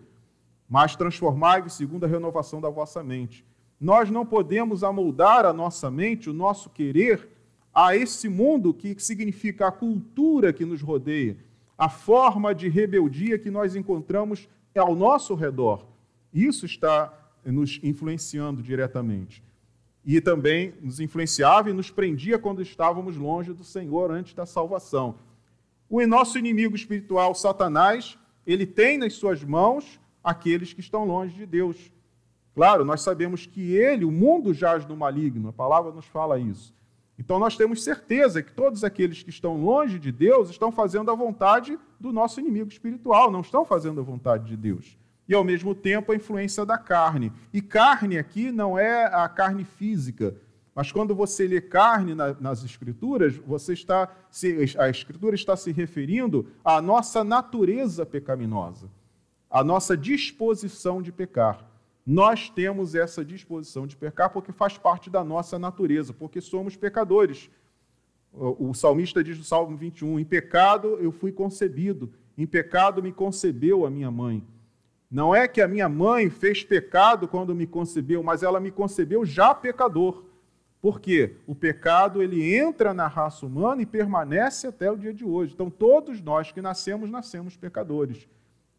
mas 0.66 0.96
transformai-vos 0.96 1.74
segundo 1.74 2.04
a 2.04 2.08
renovação 2.08 2.58
da 2.58 2.70
vossa 2.70 3.04
mente. 3.04 3.44
Nós 3.78 4.10
não 4.10 4.24
podemos 4.24 4.82
amoldar 4.82 5.44
a 5.44 5.52
nossa 5.52 5.90
mente, 5.90 6.30
o 6.30 6.32
nosso 6.32 6.70
querer, 6.70 7.28
a 7.74 7.94
esse 7.94 8.30
mundo 8.30 8.72
que 8.72 8.98
significa 8.98 9.66
a 9.66 9.70
cultura 9.70 10.54
que 10.54 10.64
nos 10.64 10.80
rodeia, 10.80 11.36
a 11.76 11.90
forma 11.90 12.54
de 12.54 12.66
rebeldia 12.66 13.38
que 13.38 13.50
nós 13.50 13.76
encontramos 13.76 14.48
ao 14.74 14.96
nosso 14.96 15.34
redor. 15.34 15.84
Isso 16.32 16.64
está 16.64 17.12
nos 17.44 17.78
influenciando 17.82 18.62
diretamente. 18.62 19.42
E 20.04 20.20
também 20.20 20.74
nos 20.80 21.00
influenciava 21.00 21.70
e 21.70 21.72
nos 21.72 21.90
prendia 21.90 22.38
quando 22.38 22.62
estávamos 22.62 23.16
longe 23.16 23.52
do 23.52 23.64
Senhor 23.64 24.10
antes 24.10 24.34
da 24.34 24.46
salvação. 24.46 25.16
O 25.88 26.04
nosso 26.06 26.38
inimigo 26.38 26.74
espiritual, 26.74 27.34
Satanás, 27.34 28.18
ele 28.46 28.66
tem 28.66 28.96
nas 28.96 29.14
suas 29.14 29.42
mãos 29.44 30.00
aqueles 30.22 30.72
que 30.72 30.80
estão 30.80 31.04
longe 31.04 31.34
de 31.34 31.46
Deus. 31.46 31.90
Claro, 32.54 32.84
nós 32.84 33.00
sabemos 33.02 33.46
que 33.46 33.74
ele, 33.74 34.04
o 34.04 34.10
mundo 34.10 34.52
jaz 34.54 34.86
no 34.86 34.96
maligno, 34.96 35.48
a 35.48 35.52
palavra 35.52 35.92
nos 35.92 36.06
fala 36.06 36.38
isso. 36.38 36.74
Então 37.18 37.38
nós 37.38 37.56
temos 37.56 37.84
certeza 37.84 38.42
que 38.42 38.52
todos 38.52 38.82
aqueles 38.82 39.22
que 39.22 39.28
estão 39.28 39.62
longe 39.62 39.98
de 39.98 40.10
Deus 40.10 40.48
estão 40.48 40.72
fazendo 40.72 41.10
a 41.10 41.14
vontade 41.14 41.78
do 41.98 42.12
nosso 42.12 42.40
inimigo 42.40 42.70
espiritual, 42.70 43.30
não 43.30 43.42
estão 43.42 43.64
fazendo 43.64 44.00
a 44.00 44.04
vontade 44.04 44.46
de 44.46 44.56
Deus. 44.56 44.96
E 45.30 45.34
ao 45.34 45.44
mesmo 45.44 45.76
tempo 45.76 46.10
a 46.10 46.16
influência 46.16 46.66
da 46.66 46.76
carne. 46.76 47.32
E 47.54 47.62
carne 47.62 48.18
aqui 48.18 48.50
não 48.50 48.76
é 48.76 49.04
a 49.04 49.28
carne 49.28 49.62
física, 49.62 50.34
mas 50.74 50.90
quando 50.90 51.14
você 51.14 51.46
lê 51.46 51.60
carne 51.60 52.16
nas 52.16 52.64
escrituras, 52.64 53.36
você 53.36 53.72
está 53.72 54.10
a 54.76 54.88
escritura 54.88 55.36
está 55.36 55.56
se 55.56 55.70
referindo 55.70 56.48
à 56.64 56.82
nossa 56.82 57.22
natureza 57.22 58.04
pecaminosa, 58.04 58.90
à 59.48 59.62
nossa 59.62 59.96
disposição 59.96 61.00
de 61.00 61.12
pecar. 61.12 61.64
Nós 62.04 62.50
temos 62.50 62.96
essa 62.96 63.24
disposição 63.24 63.86
de 63.86 63.96
pecar 63.96 64.30
porque 64.30 64.50
faz 64.50 64.78
parte 64.78 65.08
da 65.08 65.22
nossa 65.22 65.60
natureza, 65.60 66.12
porque 66.12 66.40
somos 66.40 66.74
pecadores. 66.74 67.48
O 68.32 68.74
salmista 68.74 69.22
diz 69.22 69.38
no 69.38 69.44
Salmo 69.44 69.76
21: 69.76 70.18
Em 70.18 70.24
pecado 70.24 70.98
eu 71.00 71.12
fui 71.12 71.30
concebido, 71.30 72.12
em 72.36 72.48
pecado 72.48 73.00
me 73.00 73.12
concebeu 73.12 73.86
a 73.86 73.90
minha 73.90 74.10
mãe. 74.10 74.44
Não 75.10 75.34
é 75.34 75.48
que 75.48 75.60
a 75.60 75.66
minha 75.66 75.88
mãe 75.88 76.30
fez 76.30 76.62
pecado 76.62 77.26
quando 77.26 77.54
me 77.54 77.66
concebeu, 77.66 78.22
mas 78.22 78.42
ela 78.42 78.60
me 78.60 78.70
concebeu 78.70 79.24
já 79.24 79.54
pecador. 79.54 80.24
Porque 80.80 81.36
o 81.46 81.54
pecado 81.54 82.22
ele 82.22 82.54
entra 82.56 82.94
na 82.94 83.06
raça 83.06 83.44
humana 83.44 83.82
e 83.82 83.86
permanece 83.86 84.66
até 84.66 84.90
o 84.90 84.96
dia 84.96 85.12
de 85.12 85.24
hoje. 85.24 85.52
Então 85.52 85.68
todos 85.68 86.22
nós 86.22 86.52
que 86.52 86.62
nascemos 86.62 87.10
nascemos 87.10 87.56
pecadores. 87.56 88.28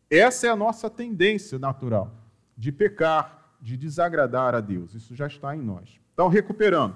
Essa 0.10 0.48
é 0.48 0.50
a 0.50 0.56
nossa 0.56 0.90
tendência 0.90 1.60
natural 1.60 2.12
de 2.58 2.72
pecar, 2.72 3.56
de 3.62 3.78
desagradar 3.78 4.54
a 4.54 4.60
Deus. 4.60 4.94
Isso 4.94 5.16
já 5.16 5.28
está 5.28 5.56
em 5.56 5.62
nós. 5.62 6.00
Então, 6.14 6.28
recuperando, 6.28 6.96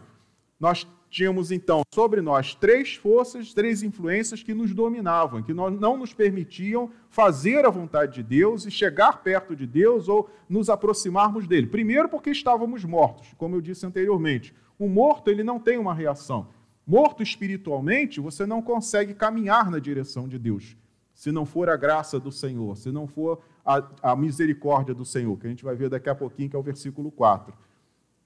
nós 0.60 0.88
tínhamos 1.16 1.50
então 1.50 1.82
sobre 1.94 2.22
nós 2.22 2.54
três 2.54 2.96
forças, 2.96 3.54
três 3.54 3.82
influências 3.82 4.44
que 4.44 4.54
nos 4.54 4.74
dominavam, 4.74 5.42
que 5.42 5.54
não 5.54 5.96
nos 5.96 6.14
permitiam 6.14 6.92
fazer 7.10 7.64
a 7.64 7.70
vontade 7.70 8.16
de 8.16 8.24
Deus 8.24 8.66
e 8.66 8.72
chegar 8.72 9.24
perto 9.24 9.56
de 9.56 9.66
Deus 9.66 10.10
ou 10.10 10.30
nos 10.50 10.70
aproximarmos 10.70 11.48
dele. 11.48 11.68
Primeiro, 11.68 12.10
porque 12.10 12.32
estávamos 12.32 12.84
mortos, 12.84 13.34
como 13.38 13.56
eu 13.56 13.62
disse 13.62 13.86
anteriormente. 13.86 14.54
O 14.78 14.90
morto 14.90 15.32
ele 15.32 15.42
não 15.42 15.58
tem 15.58 15.78
uma 15.78 15.94
reação. 15.94 16.50
Morto 16.86 17.24
espiritualmente, 17.24 18.20
você 18.20 18.46
não 18.46 18.62
consegue 18.62 19.14
caminhar 19.14 19.72
na 19.72 19.80
direção 19.80 20.28
de 20.28 20.38
Deus 20.38 20.76
se 21.14 21.32
não 21.32 21.46
for 21.46 21.70
a 21.70 21.78
graça 21.78 22.20
do 22.20 22.30
Senhor, 22.30 22.76
se 22.76 22.92
não 22.92 23.08
for 23.08 23.42
a, 23.66 23.82
a, 24.02 24.16
misericórdia 24.18 24.94
do 24.94 25.06
Senhor, 25.06 25.40
que 25.40 25.48
a 25.48 25.50
gente 25.50 25.64
vai 25.64 25.74
ver 25.74 25.88
daqui 25.88 26.10
a 26.10 26.14
pouquinho, 26.14 26.50
que 26.50 26.58
é 26.58 26.60
o 26.60 26.62
versículo 26.62 27.10
4. 27.10 27.54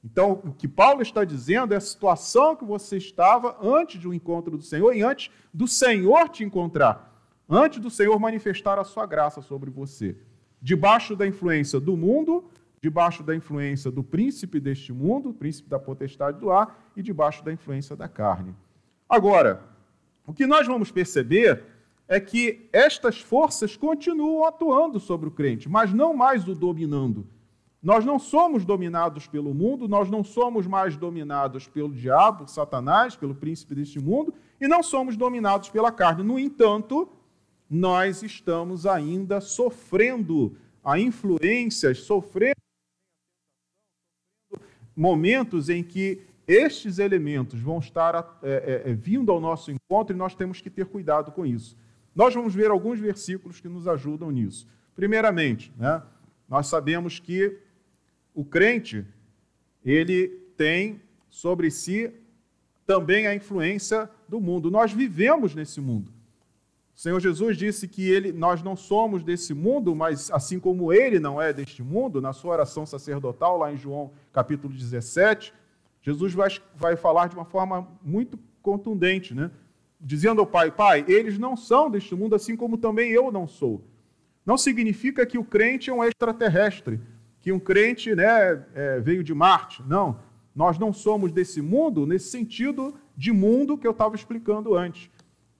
Então, 0.03 0.41
o 0.45 0.53
que 0.53 0.67
Paulo 0.67 1.01
está 1.01 1.25
dizendo 1.25 1.73
é 1.73 1.77
a 1.77 1.81
situação 1.81 2.55
que 2.55 2.63
você 2.63 2.97
estava 2.97 3.57
antes 3.61 3.99
de 3.99 4.07
um 4.07 4.13
encontro 4.13 4.57
do 4.57 4.63
Senhor 4.63 4.95
e 4.95 5.01
antes 5.01 5.29
do 5.53 5.67
Senhor 5.67 6.29
te 6.29 6.43
encontrar, 6.43 7.23
antes 7.49 7.79
do 7.79 7.89
Senhor 7.89 8.17
manifestar 8.17 8.79
a 8.79 8.83
sua 8.85 9.05
graça 9.05 9.41
sobre 9.41 9.69
você. 9.69 10.15
Debaixo 10.61 11.15
da 11.15 11.27
influência 11.27 11.79
do 11.79 11.97
mundo, 11.97 12.49
debaixo 12.81 13.23
da 13.23 13.35
influência 13.35 13.91
do 13.91 14.03
príncipe 14.03 14.59
deste 14.59 14.93
mundo, 14.93 15.33
príncipe 15.33 15.69
da 15.69 15.79
potestade 15.79 16.39
do 16.39 16.49
ar, 16.49 16.91
e 16.95 17.03
debaixo 17.03 17.43
da 17.43 17.51
influência 17.51 17.95
da 17.95 18.07
carne. 18.07 18.55
Agora, 19.07 19.63
o 20.25 20.33
que 20.33 20.45
nós 20.45 20.65
vamos 20.65 20.91
perceber 20.91 21.63
é 22.07 22.19
que 22.19 22.69
estas 22.71 23.19
forças 23.19 23.75
continuam 23.75 24.45
atuando 24.45 24.99
sobre 24.99 25.27
o 25.27 25.31
crente, 25.31 25.67
mas 25.67 25.93
não 25.93 26.13
mais 26.13 26.47
o 26.47 26.55
dominando. 26.55 27.27
Nós 27.81 28.03
não 28.03 28.19
somos 28.19 28.65
dominados 28.65 29.25
pelo 29.25 29.53
mundo, 29.53 29.87
nós 29.87 30.09
não 30.09 30.23
somos 30.23 30.67
mais 30.67 30.97
dominados 30.97 31.67
pelo 31.67 31.93
diabo, 31.93 32.47
Satanás, 32.47 33.15
pelo 33.15 33.33
príncipe 33.33 33.73
deste 33.73 33.99
mundo, 33.99 34.33
e 34.59 34.67
não 34.67 34.83
somos 34.83 35.15
dominados 35.15 35.69
pela 35.69 35.91
carne. 35.91 36.21
No 36.21 36.37
entanto, 36.37 37.09
nós 37.69 38.21
estamos 38.21 38.85
ainda 38.85 39.39
sofrendo 39.39 40.57
a 40.83 40.99
influências, 40.99 41.99
sofrendo 41.99 42.59
momentos 44.95 45.69
em 45.69 45.81
que 45.81 46.21
estes 46.45 46.99
elementos 46.99 47.61
vão 47.61 47.79
estar 47.79 48.39
é, 48.41 48.83
é, 48.85 48.93
vindo 48.93 49.31
ao 49.31 49.39
nosso 49.39 49.71
encontro 49.71 50.13
e 50.13 50.17
nós 50.17 50.35
temos 50.35 50.59
que 50.59 50.69
ter 50.69 50.87
cuidado 50.87 51.31
com 51.31 51.45
isso. 51.45 51.77
Nós 52.13 52.33
vamos 52.33 52.53
ver 52.53 52.71
alguns 52.71 52.99
versículos 52.99 53.61
que 53.61 53.69
nos 53.69 53.87
ajudam 53.87 54.31
nisso. 54.31 54.67
Primeiramente, 54.95 55.71
né, 55.77 56.01
nós 56.49 56.67
sabemos 56.67 57.19
que 57.19 57.57
o 58.39 58.45
crente 58.45 59.05
ele 59.83 60.29
tem 60.55 61.01
sobre 61.29 61.69
si 61.69 62.09
também 62.85 63.27
a 63.27 63.35
influência 63.35 64.09
do 64.29 64.39
mundo. 64.39 64.71
Nós 64.71 64.93
vivemos 64.93 65.53
nesse 65.53 65.81
mundo. 65.81 66.09
O 66.95 66.99
Senhor 67.01 67.19
Jesus 67.19 67.57
disse 67.57 67.85
que 67.85 68.09
ele, 68.09 68.31
nós 68.31 68.63
não 68.63 68.77
somos 68.77 69.25
desse 69.25 69.53
mundo, 69.53 69.93
mas 69.93 70.31
assim 70.31 70.57
como 70.57 70.93
ele 70.93 71.19
não 71.19 71.41
é 71.41 71.51
deste 71.51 71.83
mundo, 71.83 72.21
na 72.21 72.31
sua 72.31 72.53
oração 72.53 72.85
sacerdotal, 72.85 73.57
lá 73.57 73.73
em 73.73 73.77
João 73.77 74.09
capítulo 74.31 74.73
17, 74.73 75.53
Jesus 76.01 76.33
vai, 76.33 76.49
vai 76.77 76.95
falar 76.95 77.27
de 77.27 77.35
uma 77.35 77.43
forma 77.43 77.89
muito 78.01 78.39
contundente, 78.61 79.33
né? 79.33 79.51
dizendo 79.99 80.39
ao 80.39 80.47
Pai: 80.47 80.71
Pai, 80.71 81.03
eles 81.09 81.37
não 81.37 81.57
são 81.57 81.91
deste 81.91 82.15
mundo, 82.15 82.35
assim 82.35 82.55
como 82.55 82.77
também 82.77 83.11
eu 83.11 83.33
não 83.33 83.45
sou. 83.45 83.83
Não 84.45 84.57
significa 84.57 85.25
que 85.25 85.37
o 85.37 85.43
crente 85.43 85.89
é 85.89 85.93
um 85.93 86.05
extraterrestre, 86.05 87.01
que 87.49 87.51
um 87.51 87.59
crente 87.59 88.13
né, 88.13 88.63
é, 88.75 88.99
veio 88.99 89.23
de 89.23 89.33
Marte. 89.33 89.81
Não. 89.87 90.19
Nós 90.55 90.77
não 90.77 90.93
somos 90.93 91.31
desse 91.31 91.61
mundo 91.61 92.05
nesse 92.05 92.29
sentido 92.29 92.95
de 93.17 93.31
mundo 93.31 93.75
que 93.75 93.87
eu 93.87 93.91
estava 93.91 94.15
explicando 94.15 94.75
antes. 94.75 95.09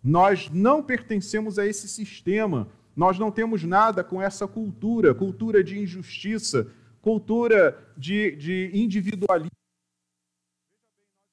Nós 0.03 0.51
não 0.51 0.83
pertencemos 0.83 1.57
a 1.57 1.65
esse 1.65 1.87
sistema. 1.87 2.69
Nós 2.95 3.17
não 3.17 3.31
temos 3.31 3.63
nada 3.63 4.03
com 4.03 4.21
essa 4.21 4.47
cultura, 4.47 5.15
cultura 5.15 5.63
de 5.63 5.79
injustiça, 5.79 6.71
cultura 7.01 7.75
de, 7.97 8.35
de 8.35 8.69
individualismo. 8.71 9.49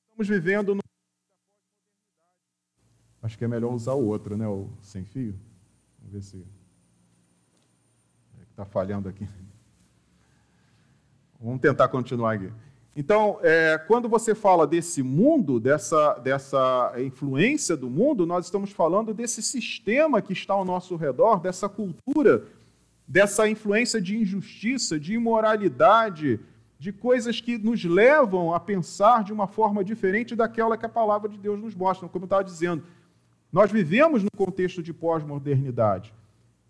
Estamos 0.09 0.29
vivendo 0.29 0.75
no 0.75 0.81
Acho 3.23 3.37
que 3.37 3.45
é 3.45 3.49
melhor 3.49 3.75
usar 3.75 3.93
o 3.93 4.07
outro, 4.07 4.37
né? 4.37 4.47
O 4.47 4.71
sem 4.81 5.05
fio. 5.05 5.35
Vamos 5.99 6.13
ver 6.13 6.23
se. 6.23 6.47
Está 8.51 8.65
falhando 8.65 9.09
aqui. 9.09 9.29
Vamos 11.41 11.61
tentar 11.61 11.89
continuar 11.89 12.35
aqui. 12.35 12.51
Então, 12.99 13.39
é, 13.43 13.77
quando 13.87 14.09
você 14.09 14.35
fala 14.35 14.67
desse 14.67 15.03
mundo, 15.03 15.61
dessa, 15.61 16.15
dessa 16.15 16.95
influência 16.97 17.77
do 17.77 17.91
mundo, 17.91 18.25
nós 18.25 18.47
estamos 18.47 18.73
falando 18.73 19.13
desse 19.13 19.43
sistema 19.43 20.23
que 20.23 20.33
está 20.33 20.55
ao 20.55 20.65
nosso 20.65 20.97
redor, 20.97 21.39
dessa 21.39 21.69
cultura, 21.69 22.45
dessa 23.07 23.47
influência 23.47 24.01
de 24.01 24.17
injustiça, 24.17 24.99
de 24.99 25.13
imoralidade, 25.13 26.41
de 26.79 26.91
coisas 26.91 27.39
que 27.39 27.59
nos 27.59 27.85
levam 27.85 28.55
a 28.55 28.59
pensar 28.59 29.23
de 29.23 29.33
uma 29.33 29.47
forma 29.47 29.85
diferente 29.85 30.35
daquela 30.35 30.77
que 30.79 30.87
a 30.87 30.89
palavra 30.89 31.29
de 31.29 31.37
Deus 31.37 31.61
nos 31.61 31.75
mostra. 31.75 32.09
Como 32.09 32.25
eu 32.25 32.27
estava 32.27 32.45
dizendo, 32.45 32.83
nós 33.53 33.71
vivemos 33.71 34.23
no 34.23 34.31
contexto 34.35 34.83
de 34.83 34.95
pós-modernidade. 34.95 36.15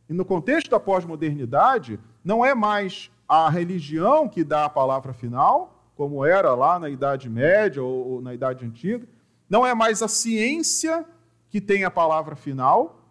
E 0.09 0.13
no 0.13 0.25
contexto 0.25 0.71
da 0.71 0.81
pós-modernidade, 0.81 2.01
não 2.25 2.45
é 2.45 2.53
mais 2.53 3.11
a 3.29 3.49
religião 3.49 4.29
que 4.29 4.45
dá 4.45 4.65
a 4.65 4.71
palavra 4.71 5.13
final, 5.13 5.91
como 5.97 6.25
era 6.25 6.55
lá 6.55 6.79
na 6.79 6.89
Idade 6.89 7.29
Média 7.29 7.83
ou, 7.83 8.21
na 8.21 8.35
Idade 8.35 8.65
Antiga, 8.65 9.07
não 9.49 9.67
é 9.67 9.75
mais 9.75 10.03
a 10.03 10.09
ciência 10.09 11.05
que 11.49 11.61
tem 11.61 11.85
a 11.85 11.91
palavra 11.91 12.37
final, 12.37 13.03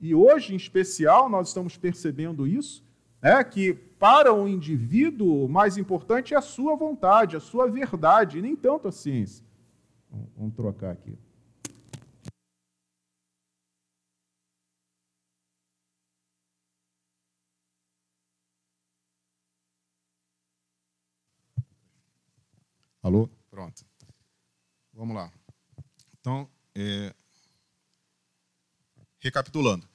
e 0.00 0.14
hoje, 0.14 0.52
em 0.52 0.56
especial, 0.56 1.28
nós 1.28 1.48
estamos 1.48 1.76
percebendo 1.76 2.46
isso, 2.46 2.84
é 3.22 3.42
que 3.42 3.72
para 3.98 4.32
o 4.32 4.46
indivíduo 4.46 5.44
o 5.44 5.48
mais 5.48 5.78
importante 5.78 6.34
é 6.34 6.36
a 6.36 6.42
sua 6.42 6.76
vontade, 6.76 7.36
a 7.36 7.40
sua 7.40 7.66
verdade, 7.66 8.38
e 8.38 8.42
nem 8.42 8.54
tanto 8.54 8.88
a 8.88 8.92
ciência. 8.92 9.44
Vamos 10.36 10.54
trocar 10.54 10.90
aqui. 10.90 11.16
Alô? 23.06 23.30
Pronto. 23.48 23.86
Vamos 24.92 25.14
lá. 25.14 25.32
Então, 26.18 26.50
é... 26.74 27.14
recapitulando. 29.20 29.88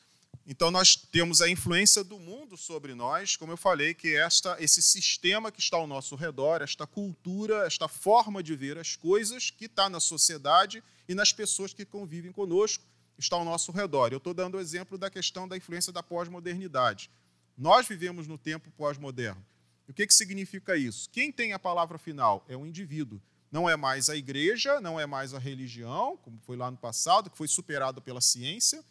Então, 0.48 0.72
nós 0.72 0.96
temos 0.96 1.42
a 1.42 1.50
influência 1.50 2.06
do 2.06 2.18
mundo 2.18 2.56
sobre 2.56 2.96
nós, 2.96 3.36
como 3.36 3.52
eu 3.52 3.58
falei, 3.58 3.94
que 3.94 4.16
esta, 4.16 4.56
esse 4.64 4.82
sistema 4.82 5.52
que 5.52 5.60
está 5.60 5.76
ao 5.76 5.86
nosso 5.88 6.16
redor, 6.16 6.62
esta 6.62 6.88
cultura, 6.88 7.68
esta 7.68 7.90
forma 7.90 8.42
de 8.42 8.56
ver 8.56 8.78
as 8.78 8.96
coisas 8.96 9.52
que 9.52 9.66
está 9.66 9.90
na 9.90 10.00
sociedade 10.00 10.82
e 11.06 11.14
nas 11.14 11.34
pessoas 11.34 11.74
que 11.74 11.84
convivem 11.84 12.32
conosco, 12.32 12.82
está 13.18 13.36
ao 13.36 13.44
nosso 13.44 13.74
redor. 13.74 14.14
Eu 14.14 14.20
estou 14.20 14.34
dando 14.34 14.56
o 14.56 14.62
exemplo 14.62 14.98
da 14.98 15.10
questão 15.10 15.50
da 15.50 15.58
influência 15.58 15.92
da 15.92 16.02
pós-modernidade. 16.02 17.12
Nós 17.58 17.86
vivemos 17.86 18.26
no 18.26 18.38
tempo 18.38 18.72
pós-moderno. 18.72 19.46
O 19.92 19.94
que, 19.94 20.08
que 20.08 20.14
significa 20.14 20.78
isso? 20.78 21.10
Quem 21.10 21.34
tem 21.34 21.52
a 21.52 21.60
palavra 21.60 21.98
final 21.98 22.46
é 22.48 22.56
o 22.56 22.66
indivíduo. 22.66 23.22
Não 23.52 23.70
é 23.70 23.76
mais 23.76 24.10
a 24.10 24.16
igreja, 24.16 24.80
não 24.80 24.98
é 24.98 25.06
mais 25.06 25.34
a 25.34 25.38
religião, 25.38 26.16
como 26.24 26.40
foi 26.40 26.56
lá 26.56 26.72
no 26.72 26.78
passado, 26.78 27.30
que 27.30 27.38
foi 27.38 27.50
superado 27.50 28.02
pela 28.02 28.22
ciência. 28.22 28.86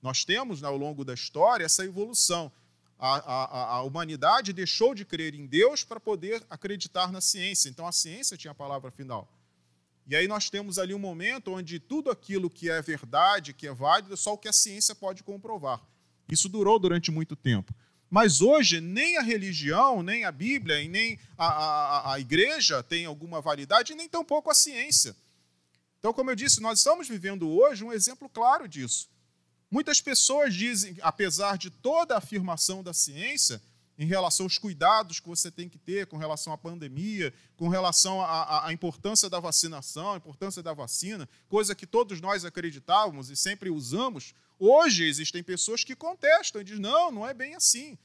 Nós 0.00 0.24
temos, 0.24 0.62
ao 0.62 0.76
longo 0.76 1.04
da 1.04 1.12
história, 1.12 1.64
essa 1.64 1.84
evolução. 1.84 2.52
A, 2.96 3.16
a, 3.16 3.74
a, 3.78 3.82
humanidade 3.82 4.52
deixou 4.52 4.94
de 4.94 5.04
crer 5.04 5.34
em 5.34 5.44
Deus 5.44 5.82
para 5.82 5.98
poder 5.98 6.40
acreditar 6.48 7.10
na 7.10 7.20
ciência. 7.20 7.68
Então, 7.68 7.84
a 7.84 7.90
ciência 7.90 8.36
tinha 8.36 8.52
a 8.52 8.54
palavra 8.54 8.92
final. 8.92 9.28
E 10.06 10.14
aí 10.14 10.28
nós 10.28 10.48
temos 10.48 10.78
ali 10.78 10.94
um 10.94 11.00
momento 11.00 11.50
onde 11.50 11.80
tudo 11.80 12.12
aquilo 12.12 12.48
que 12.48 12.70
é 12.70 12.80
verdade, 12.80 13.52
que 13.52 13.66
é 13.66 13.74
válido, 13.74 14.14
é 14.14 14.16
só 14.16 14.34
o 14.34 14.38
que 14.38 14.46
a 14.46 14.52
ciência 14.52 14.94
pode 14.94 15.24
comprovar. 15.24 15.82
Isso 16.28 16.48
durou 16.48 16.78
durante 16.78 17.10
muito 17.10 17.34
tempo. 17.34 17.74
Mas 18.14 18.40
hoje, 18.40 18.80
nem 18.80 19.18
a 19.18 19.22
religião, 19.22 20.00
nem 20.00 20.24
a 20.24 20.30
Bíblia, 20.30 20.80
e 20.80 20.86
nem 20.86 21.18
a, 21.36 21.48
a, 21.48 22.14
a 22.14 22.20
igreja 22.20 22.80
tem 22.80 23.06
alguma 23.06 23.40
validade, 23.40 23.92
nem 23.92 24.08
tampouco 24.08 24.48
a 24.48 24.54
ciência. 24.54 25.16
Então, 25.98 26.12
como 26.12 26.30
eu 26.30 26.36
disse, 26.36 26.60
nós 26.60 26.78
estamos 26.78 27.08
vivendo 27.08 27.50
hoje 27.50 27.82
um 27.82 27.92
exemplo 27.92 28.28
claro 28.28 28.68
disso. 28.68 29.08
Muitas 29.68 30.00
pessoas 30.00 30.54
dizem, 30.54 30.96
apesar 31.02 31.58
de 31.58 31.70
toda 31.70 32.14
a 32.14 32.18
afirmação 32.18 32.84
da 32.84 32.94
ciência, 32.94 33.60
em 33.98 34.06
relação 34.06 34.46
aos 34.46 34.58
cuidados 34.58 35.18
que 35.18 35.28
você 35.28 35.50
tem 35.50 35.68
que 35.68 35.76
ter 35.76 36.06
com 36.06 36.16
relação 36.16 36.52
à 36.52 36.56
pandemia, 36.56 37.34
com 37.56 37.68
relação 37.68 38.22
à, 38.22 38.68
à, 38.68 38.72
importância 38.72 39.28
da 39.28 39.40
vacinação, 39.40 40.12
à 40.12 40.16
importância 40.16 40.62
da 40.62 40.72
vacina, 40.72 41.28
coisa 41.48 41.74
que 41.74 41.84
todos 41.84 42.20
nós 42.20 42.44
acreditávamos 42.44 43.28
e 43.28 43.34
sempre 43.34 43.70
usamos, 43.70 44.34
Hoje 44.58 45.04
existem 45.04 45.42
pessoas 45.42 45.84
que 45.84 45.96
contestam 45.96 46.60
e 46.60 46.64
dizem: 46.64 46.80
não, 46.80 47.10
não 47.10 47.26
é 47.26 47.34
bem 47.34 47.54
assim. 47.54 47.98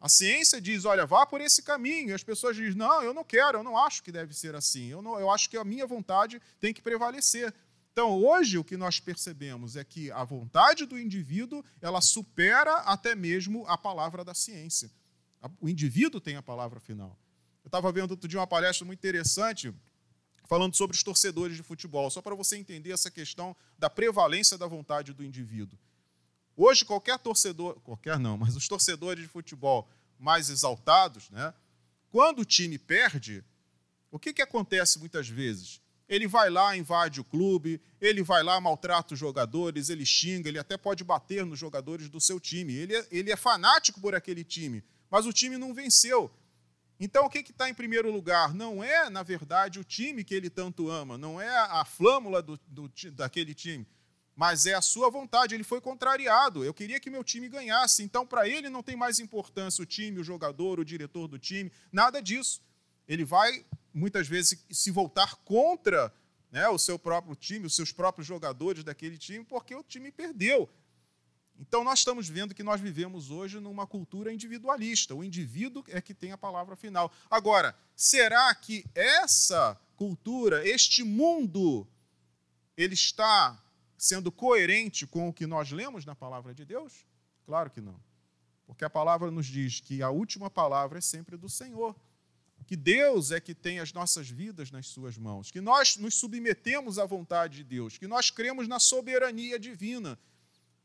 A 0.00 0.08
ciência 0.08 0.60
diz: 0.60 0.84
olha, 0.84 1.06
vá 1.06 1.24
por 1.24 1.40
esse 1.40 1.62
caminho. 1.62 2.10
E 2.10 2.12
as 2.12 2.22
pessoas 2.22 2.56
dizem: 2.56 2.74
não, 2.74 3.02
eu 3.02 3.14
não 3.14 3.24
quero, 3.24 3.58
eu 3.58 3.62
não 3.62 3.76
acho 3.76 4.02
que 4.02 4.12
deve 4.12 4.34
ser 4.34 4.54
assim. 4.54 4.88
Eu, 4.88 5.00
não, 5.00 5.18
eu 5.18 5.30
acho 5.30 5.48
que 5.48 5.56
a 5.56 5.64
minha 5.64 5.86
vontade 5.86 6.40
tem 6.60 6.74
que 6.74 6.82
prevalecer. 6.82 7.54
Então, 7.92 8.18
hoje, 8.24 8.56
o 8.56 8.64
que 8.64 8.76
nós 8.76 8.98
percebemos 8.98 9.76
é 9.76 9.84
que 9.84 10.10
a 10.10 10.24
vontade 10.24 10.86
do 10.86 10.98
indivíduo 10.98 11.62
ela 11.80 12.00
supera 12.00 12.76
até 12.78 13.14
mesmo 13.14 13.66
a 13.66 13.76
palavra 13.76 14.24
da 14.24 14.34
ciência. 14.34 14.90
O 15.60 15.68
indivíduo 15.68 16.20
tem 16.20 16.36
a 16.36 16.42
palavra 16.42 16.80
final. 16.80 17.18
Eu 17.62 17.68
estava 17.68 17.92
vendo 17.92 18.12
outro 18.12 18.28
dia 18.28 18.40
uma 18.40 18.46
palestra 18.46 18.84
muito 18.84 18.98
interessante 18.98 19.72
falando 20.52 20.76
sobre 20.76 20.94
os 20.94 21.02
torcedores 21.02 21.56
de 21.56 21.62
futebol, 21.62 22.10
só 22.10 22.20
para 22.20 22.34
você 22.34 22.58
entender 22.58 22.92
essa 22.92 23.10
questão 23.10 23.56
da 23.78 23.88
prevalência 23.88 24.58
da 24.58 24.66
vontade 24.66 25.14
do 25.14 25.24
indivíduo. 25.24 25.78
Hoje, 26.54 26.84
qualquer 26.84 27.18
torcedor, 27.18 27.80
qualquer 27.80 28.18
não, 28.18 28.36
mas 28.36 28.54
os 28.54 28.68
torcedores 28.68 29.22
de 29.22 29.30
futebol 29.30 29.88
mais 30.18 30.50
exaltados, 30.50 31.30
né, 31.30 31.54
quando 32.10 32.40
o 32.40 32.44
time 32.44 32.76
perde, 32.76 33.42
o 34.10 34.18
que, 34.18 34.30
que 34.30 34.42
acontece 34.42 34.98
muitas 34.98 35.26
vezes? 35.26 35.80
Ele 36.06 36.28
vai 36.28 36.50
lá, 36.50 36.76
invade 36.76 37.18
o 37.18 37.24
clube, 37.24 37.80
ele 37.98 38.22
vai 38.22 38.42
lá, 38.42 38.60
maltrata 38.60 39.14
os 39.14 39.18
jogadores, 39.18 39.88
ele 39.88 40.04
xinga, 40.04 40.50
ele 40.50 40.58
até 40.58 40.76
pode 40.76 41.02
bater 41.02 41.46
nos 41.46 41.58
jogadores 41.58 42.10
do 42.10 42.20
seu 42.20 42.38
time. 42.38 42.74
Ele 42.74 42.94
é, 42.94 43.08
ele 43.10 43.32
é 43.32 43.36
fanático 43.36 44.02
por 44.02 44.14
aquele 44.14 44.44
time, 44.44 44.84
mas 45.10 45.24
o 45.24 45.32
time 45.32 45.56
não 45.56 45.72
venceu. 45.72 46.30
Então, 46.98 47.26
o 47.26 47.30
que 47.30 47.38
está 47.38 47.68
em 47.68 47.74
primeiro 47.74 48.10
lugar? 48.10 48.54
Não 48.54 48.82
é, 48.82 49.10
na 49.10 49.22
verdade, 49.22 49.80
o 49.80 49.84
time 49.84 50.22
que 50.22 50.34
ele 50.34 50.48
tanto 50.48 50.88
ama, 50.88 51.18
não 51.18 51.40
é 51.40 51.48
a 51.48 51.84
flâmula 51.84 52.40
do, 52.40 52.58
do, 52.66 52.90
daquele 53.12 53.54
time, 53.54 53.86
mas 54.36 54.66
é 54.66 54.74
a 54.74 54.80
sua 54.80 55.10
vontade. 55.10 55.54
Ele 55.54 55.64
foi 55.64 55.80
contrariado. 55.80 56.64
Eu 56.64 56.72
queria 56.72 57.00
que 57.00 57.10
meu 57.10 57.24
time 57.24 57.48
ganhasse. 57.48 58.02
Então, 58.02 58.26
para 58.26 58.48
ele, 58.48 58.68
não 58.68 58.82
tem 58.82 58.96
mais 58.96 59.18
importância 59.18 59.82
o 59.82 59.86
time, 59.86 60.20
o 60.20 60.24
jogador, 60.24 60.78
o 60.78 60.84
diretor 60.84 61.26
do 61.26 61.38
time, 61.38 61.72
nada 61.90 62.20
disso. 62.20 62.62
Ele 63.08 63.24
vai, 63.24 63.64
muitas 63.92 64.28
vezes, 64.28 64.64
se 64.70 64.90
voltar 64.90 65.36
contra 65.44 66.12
né, 66.52 66.68
o 66.68 66.78
seu 66.78 66.98
próprio 66.98 67.34
time, 67.34 67.66
os 67.66 67.74
seus 67.74 67.90
próprios 67.90 68.26
jogadores 68.26 68.84
daquele 68.84 69.16
time, 69.16 69.44
porque 69.44 69.74
o 69.74 69.82
time 69.82 70.12
perdeu. 70.12 70.68
Então, 71.62 71.84
nós 71.84 72.00
estamos 72.00 72.28
vendo 72.28 72.56
que 72.56 72.62
nós 72.64 72.80
vivemos 72.80 73.30
hoje 73.30 73.60
numa 73.60 73.86
cultura 73.86 74.32
individualista. 74.32 75.14
O 75.14 75.22
indivíduo 75.22 75.84
é 75.86 76.00
que 76.00 76.12
tem 76.12 76.32
a 76.32 76.36
palavra 76.36 76.74
final. 76.74 77.12
Agora, 77.30 77.72
será 77.94 78.52
que 78.52 78.84
essa 78.96 79.80
cultura, 79.94 80.66
este 80.66 81.04
mundo, 81.04 81.86
ele 82.76 82.94
está 82.94 83.62
sendo 83.96 84.32
coerente 84.32 85.06
com 85.06 85.28
o 85.28 85.32
que 85.32 85.46
nós 85.46 85.70
lemos 85.70 86.04
na 86.04 86.16
palavra 86.16 86.52
de 86.52 86.64
Deus? 86.64 87.06
Claro 87.46 87.70
que 87.70 87.80
não. 87.80 88.02
Porque 88.66 88.84
a 88.84 88.90
palavra 88.90 89.30
nos 89.30 89.46
diz 89.46 89.78
que 89.78 90.02
a 90.02 90.10
última 90.10 90.50
palavra 90.50 90.98
é 90.98 91.00
sempre 91.00 91.36
do 91.36 91.48
Senhor. 91.48 91.94
Que 92.66 92.74
Deus 92.74 93.30
é 93.30 93.38
que 93.38 93.54
tem 93.54 93.78
as 93.78 93.92
nossas 93.92 94.28
vidas 94.28 94.72
nas 94.72 94.88
suas 94.88 95.16
mãos. 95.16 95.52
Que 95.52 95.60
nós 95.60 95.96
nos 95.96 96.16
submetemos 96.16 96.98
à 96.98 97.06
vontade 97.06 97.58
de 97.58 97.64
Deus. 97.64 97.98
Que 97.98 98.08
nós 98.08 98.32
cremos 98.32 98.66
na 98.66 98.80
soberania 98.80 99.60
divina 99.60 100.18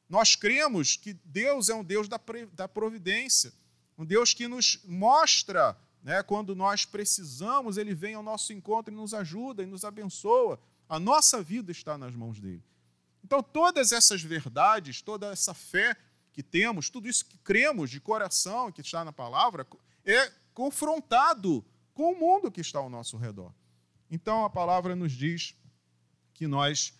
nós 0.09 0.35
cremos 0.35 0.95
que 0.95 1.13
Deus 1.25 1.69
é 1.69 1.75
um 1.75 1.83
Deus 1.83 2.07
da 2.07 2.67
providência, 2.67 3.53
um 3.97 4.05
Deus 4.05 4.33
que 4.33 4.47
nos 4.47 4.79
mostra, 4.85 5.77
né, 6.03 6.23
quando 6.23 6.55
nós 6.55 6.85
precisamos, 6.85 7.77
Ele 7.77 7.93
vem 7.93 8.13
ao 8.13 8.23
nosso 8.23 8.53
encontro 8.53 8.93
e 8.93 8.95
nos 8.97 9.13
ajuda 9.13 9.63
e 9.63 9.65
nos 9.65 9.83
abençoa. 9.83 10.59
A 10.87 10.99
nossa 10.99 11.43
vida 11.43 11.71
está 11.71 11.97
nas 11.97 12.15
mãos 12.15 12.39
dele. 12.39 12.63
Então, 13.23 13.43
todas 13.43 13.91
essas 13.91 14.21
verdades, 14.21 15.01
toda 15.01 15.31
essa 15.31 15.53
fé 15.53 15.97
que 16.31 16.41
temos, 16.41 16.89
tudo 16.89 17.09
isso 17.09 17.25
que 17.25 17.37
cremos 17.39 17.89
de 17.89 17.99
coração, 17.99 18.71
que 18.71 18.79
está 18.79 19.03
na 19.03 19.11
palavra, 19.11 19.67
é 20.05 20.31
confrontado 20.53 21.65
com 21.93 22.13
o 22.13 22.17
mundo 22.17 22.49
que 22.49 22.61
está 22.61 22.79
ao 22.79 22.89
nosso 22.89 23.17
redor. 23.17 23.51
Então, 24.09 24.45
a 24.45 24.49
palavra 24.49 24.95
nos 24.95 25.11
diz 25.11 25.53
que 26.33 26.47
nós 26.47 26.93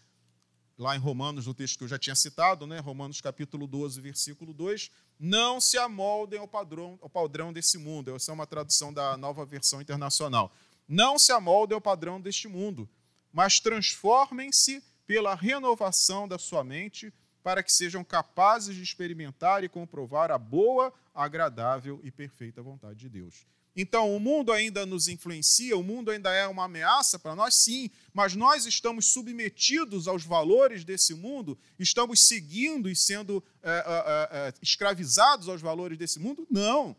lá 0.78 0.96
em 0.96 1.00
Romanos, 1.00 1.48
no 1.48 1.54
texto 1.54 1.78
que 1.78 1.84
eu 1.84 1.88
já 1.88 1.98
tinha 1.98 2.16
citado, 2.16 2.68
né? 2.68 2.80
Romanos 2.80 3.20
capítulo 3.20 3.66
12, 3.66 4.00
versículo 4.00 4.54
2, 4.54 4.92
não 5.20 5.60
se 5.60 5.78
amoldem 5.78 6.40
ao 6.40 6.48
padrão, 6.48 7.00
ao 7.02 7.10
padrão 7.10 7.52
desse 7.52 7.78
mundo. 7.78 8.16
Essa 8.16 8.32
é 8.32 8.34
uma 8.34 8.46
tradução 8.46 8.94
da 8.94 9.18
nova 9.18 9.46
versão 9.46 9.82
internacional. 9.82 10.54
Não 10.88 11.18
se 11.18 11.32
amoldem 11.32 11.74
ao 11.74 11.82
padrão 11.82 12.22
deste 12.22 12.48
mundo, 12.48 12.88
mas 13.34 13.60
transformem-se 13.60 14.84
pela 15.06 15.34
renovação 15.34 16.28
da 16.28 16.38
sua 16.38 16.63
mente, 16.63 17.13
para 17.42 17.63
que 17.63 17.72
sejam 17.72 18.04
capazes 18.04 18.76
de 18.76 18.84
experimentar 18.84 19.63
e 19.63 19.70
comprovar 19.70 20.32
a 20.32 20.38
boa, 20.38 20.94
agradável 21.16 22.00
e 22.04 22.12
perfeita 22.12 22.62
vontade 22.62 23.00
de 23.00 23.10
Deus. 23.10 23.48
Então, 23.80 24.16
o 24.16 24.20
mundo 24.20 24.52
ainda 24.52 24.88
nos 24.88 25.08
influencia, 25.08 25.78
o 25.78 25.84
mundo 25.84 26.10
ainda 26.10 26.34
é 26.34 26.48
uma 26.48 26.63
ameaça 26.63 27.20
para 27.20 27.36
nós, 27.36 27.54
sim, 27.54 27.92
mas 28.12 28.36
nós 28.36 28.66
estamos 28.66 29.06
submetidos 29.06 30.08
aos 30.08 30.24
valores 30.24 30.84
desse 30.84 31.13
mundo, 31.13 31.56
estamos 31.78 32.28
seguindo 32.28 32.90
e 32.90 32.96
sendo 32.96 33.44
é, 33.62 33.70
é, 33.70 34.38
é, 34.48 34.54
escravizados 34.63 35.48
aos 35.48 35.62
valores 35.62 35.96
desse 35.96 36.18
mundo? 36.18 36.48
Não, 36.50 36.96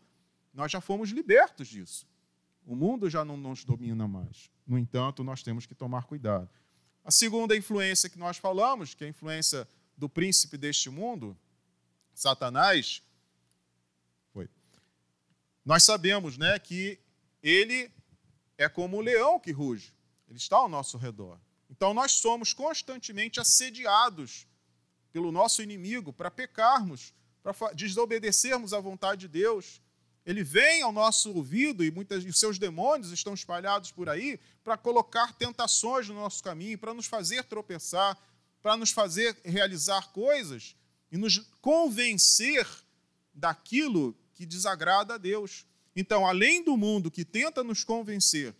nós 0.53 0.71
já 0.71 0.79
fomos 0.79 1.09
libertos 1.09 1.67
disso. 1.67 2.07
O 2.65 2.77
mundo 2.77 3.09
já 3.09 3.25
não 3.25 3.35
nos 3.35 3.65
domina 3.65 4.07
mais. 4.07 4.49
No 4.65 4.77
entanto, 4.77 5.21
nós 5.21 5.43
temos 5.43 5.65
que 5.65 5.75
tomar 5.75 6.05
cuidado. 6.05 6.49
A 7.03 7.11
segunda 7.11 7.57
influência 7.57 8.09
que 8.09 8.17
nós 8.17 8.37
falamos, 8.37 8.93
que 8.93 9.03
é 9.03 9.07
a 9.07 9.09
influência 9.09 9.67
do 9.97 10.07
príncipe 10.07 10.57
deste 10.57 10.89
mundo, 10.89 11.37
Satanás, 12.13 13.03
nós 15.69 15.83
sabemos 15.83 16.35
né, 16.35 16.57
que 16.57 16.97
ele 17.43 17.91
é 18.57 18.67
como 18.67 18.97
o 18.97 19.01
leão 19.01 19.39
que 19.39 19.51
ruge, 19.51 19.93
ele 20.27 20.39
está 20.39 20.57
ao 20.57 20.67
nosso 20.67 20.97
redor. 20.97 21.39
Então 21.69 21.93
nós 21.93 22.13
somos 22.13 22.53
constantemente 22.53 23.39
assediados 23.39 24.47
pelo 25.13 25.31
nosso 25.31 25.61
inimigo 25.61 26.11
para 26.11 26.31
pecarmos, 26.31 27.13
para 27.43 27.53
desobedecermos 27.75 28.73
à 28.73 28.79
vontade 28.79 29.21
de 29.21 29.27
Deus. 29.27 29.79
Ele 30.25 30.43
vem 30.43 30.81
ao 30.81 30.91
nosso 30.91 31.31
ouvido 31.35 31.83
e 31.83 31.91
muitos 31.91 32.23
de 32.23 32.33
seus 32.33 32.57
demônios 32.57 33.11
estão 33.11 33.35
espalhados 33.35 33.91
por 33.91 34.09
aí 34.09 34.39
para 34.63 34.75
colocar 34.75 35.33
tentações 35.33 36.07
no 36.07 36.15
nosso 36.15 36.41
caminho, 36.41 36.79
para 36.79 36.95
nos 36.95 37.05
fazer 37.05 37.43
tropeçar, 37.43 38.17
para 38.59 38.75
nos 38.75 38.89
fazer 38.89 39.39
realizar 39.45 40.11
coisas 40.13 40.75
e 41.11 41.17
nos 41.17 41.37
convencer 41.61 42.67
daquilo 43.31 44.17
que 44.39 44.45
desagrada 44.45 45.15
a 45.15 45.17
Deus. 45.17 45.67
Então, 45.93 46.25
além 46.25 46.63
do 46.63 46.77
mundo 46.77 47.11
que 47.11 47.25
tenta 47.25 47.61
nos 47.61 47.83
convencer 47.83 48.55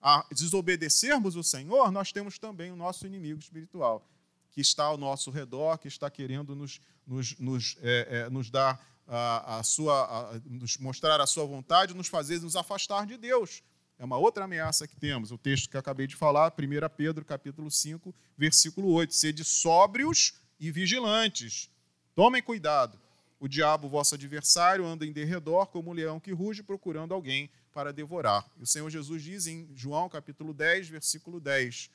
a 0.00 0.26
desobedecermos 0.32 1.36
o 1.36 1.42
Senhor, 1.42 1.92
nós 1.92 2.10
temos 2.10 2.38
também 2.38 2.72
o 2.72 2.76
nosso 2.76 3.06
inimigo 3.06 3.38
espiritual, 3.38 4.08
que 4.50 4.62
está 4.62 4.84
ao 4.84 4.96
nosso 4.96 5.30
redor, 5.30 5.76
que 5.76 5.86
está 5.86 6.10
querendo 6.10 6.56
nos, 6.56 6.80
nos, 7.06 7.38
nos, 7.38 7.76
é, 7.82 8.08
é, 8.10 8.30
nos 8.30 8.48
dar 8.48 8.82
a, 9.06 9.58
a 9.58 9.62
sua, 9.62 10.30
a, 10.30 10.40
nos 10.46 10.78
mostrar 10.78 11.20
a 11.20 11.26
sua 11.26 11.44
vontade, 11.44 11.92
nos 11.92 12.08
fazer 12.08 12.40
nos 12.40 12.56
afastar 12.56 13.04
de 13.04 13.18
Deus. 13.18 13.62
É 13.98 14.06
uma 14.06 14.16
outra 14.16 14.44
ameaça 14.46 14.88
que 14.88 14.96
temos. 14.96 15.30
O 15.30 15.36
texto 15.36 15.68
que 15.68 15.76
acabei 15.76 16.06
de 16.06 16.16
falar, 16.16 16.54
1 16.58 16.96
Pedro, 16.96 17.22
capítulo 17.22 17.70
5, 17.70 18.14
versículo 18.34 18.90
8. 18.92 19.14
Sede 19.14 19.44
sóbrios 19.44 20.32
e 20.58 20.70
vigilantes. 20.70 21.68
Tomem 22.14 22.42
cuidado. 22.42 22.98
O 23.40 23.46
diabo, 23.46 23.88
vosso 23.88 24.14
adversário, 24.14 24.84
anda 24.84 25.06
em 25.06 25.12
derredor 25.12 25.66
como 25.66 25.90
um 25.90 25.94
leão 25.94 26.18
que 26.18 26.32
ruge, 26.32 26.62
procurando 26.62 27.14
alguém 27.14 27.50
para 27.72 27.92
devorar. 27.92 28.44
E 28.56 28.62
o 28.62 28.66
Senhor 28.66 28.90
Jesus 28.90 29.22
diz 29.22 29.46
em 29.46 29.68
João, 29.74 30.08
capítulo 30.08 30.52
10, 30.52 30.88
versículo 30.88 31.38
10, 31.38 31.90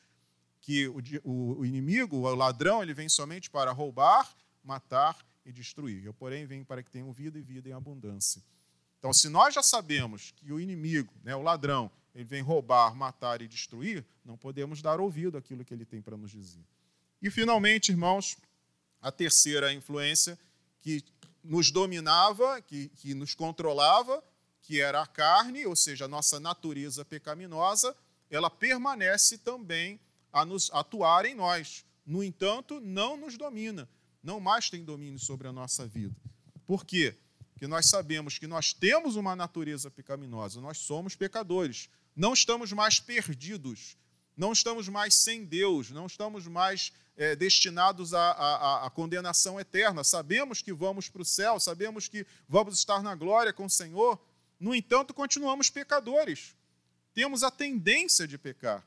que 0.62 0.88
o, 0.88 1.02
o, 1.24 1.60
o 1.60 1.66
inimigo, 1.66 2.18
o 2.18 2.36
ladrão, 2.36 2.82
ele 2.82 2.94
vem 2.94 3.10
somente 3.10 3.50
para 3.50 3.72
roubar, 3.72 4.34
matar 4.64 5.18
e 5.46 5.52
destruir. 5.52 6.06
Eu, 6.06 6.14
porém, 6.14 6.46
venho 6.46 6.64
para 6.64 6.82
que 6.82 6.90
tenham 6.90 7.12
vida 7.12 7.38
e 7.38 7.42
vida 7.42 7.68
em 7.68 7.74
abundância. 7.74 8.42
Então, 8.98 9.12
se 9.12 9.28
nós 9.28 9.54
já 9.54 9.62
sabemos 9.62 10.32
que 10.38 10.54
o 10.54 10.60
inimigo, 10.62 11.14
né, 11.22 11.36
o 11.36 11.42
ladrão, 11.42 11.92
ele 12.16 12.24
vem 12.24 12.42
roubar, 12.42 12.96
matar 12.96 13.42
e 13.42 13.48
destruir, 13.50 14.06
não 14.24 14.38
podemos 14.38 14.82
dar 14.82 15.02
ouvido 15.02 15.38
àquilo 15.38 15.66
que 15.66 15.74
ele 15.74 15.84
tem 15.84 16.02
para 16.02 16.16
nos 16.16 16.32
dizer. 16.32 16.64
E, 17.22 17.30
finalmente, 17.30 17.92
irmãos, 17.92 18.38
a 19.02 19.12
terceira 19.12 19.74
influência 19.74 20.40
que 20.80 21.04
nos 21.44 21.72
dominava, 21.72 22.62
que, 22.62 22.90
que 22.90 23.14
nos 23.14 23.36
controlava, 23.36 24.24
que 24.62 24.80
era 24.80 25.02
a 25.02 25.08
carne, 25.08 25.66
ou 25.66 25.76
seja, 25.76 26.06
a 26.06 26.08
nossa 26.08 26.40
natureza 26.40 27.04
pecaminosa, 27.04 27.96
ela 28.30 28.50
permanece 28.50 29.38
também 29.38 30.00
a 30.32 30.46
nos 30.46 30.72
atuar 30.72 31.26
em 31.26 31.36
nós. 31.36 31.86
No 32.06 32.24
entanto, 32.24 32.80
não 32.80 33.18
nos 33.18 33.38
domina 33.38 33.88
não 34.24 34.40
mais 34.40 34.70
tem 34.70 34.84
domínio 34.84 35.20
sobre 35.20 35.48
a 35.48 35.52
nossa 35.52 35.86
vida. 35.86 36.16
Por 36.66 36.86
quê? 36.86 37.16
Porque 37.52 37.68
nós 37.68 37.88
sabemos 37.88 38.40
que 38.40 38.48
nós 38.48 38.74
temos 38.74 39.18
uma 39.18 39.36
natureza 39.36 39.92
pecaminosa, 39.92 40.62
nós 40.62 40.78
somos 40.78 41.16
pecadores, 41.16 41.90
não 42.16 42.34
estamos 42.34 42.72
mais 42.72 43.00
perdidos, 43.00 43.98
não 44.36 44.54
estamos 44.54 44.88
mais 44.88 45.14
sem 45.14 45.44
Deus, 45.44 45.92
não 45.92 46.06
estamos 46.06 46.48
mais 46.48 46.94
é, 47.16 47.36
destinados 47.36 48.14
à, 48.14 48.92
condenação 48.94 49.60
eterna. 49.60 50.04
Sabemos 50.04 50.62
que 50.62 50.74
vamos 50.74 51.10
para 51.10 51.22
o 51.22 51.26
céu, 51.26 51.60
sabemos 51.60 52.08
que 52.08 52.26
vamos 52.48 52.78
estar 52.78 53.02
na 53.04 53.16
glória 53.16 53.54
com 53.54 53.66
o 53.66 53.70
Senhor, 53.70 54.20
no 54.60 54.74
entanto, 54.74 55.14
continuamos 55.14 55.70
pecadores. 55.70 56.56
Temos 57.14 57.44
a 57.44 57.52
tendência 57.52 58.28
de 58.28 58.38
pecar. 58.38 58.86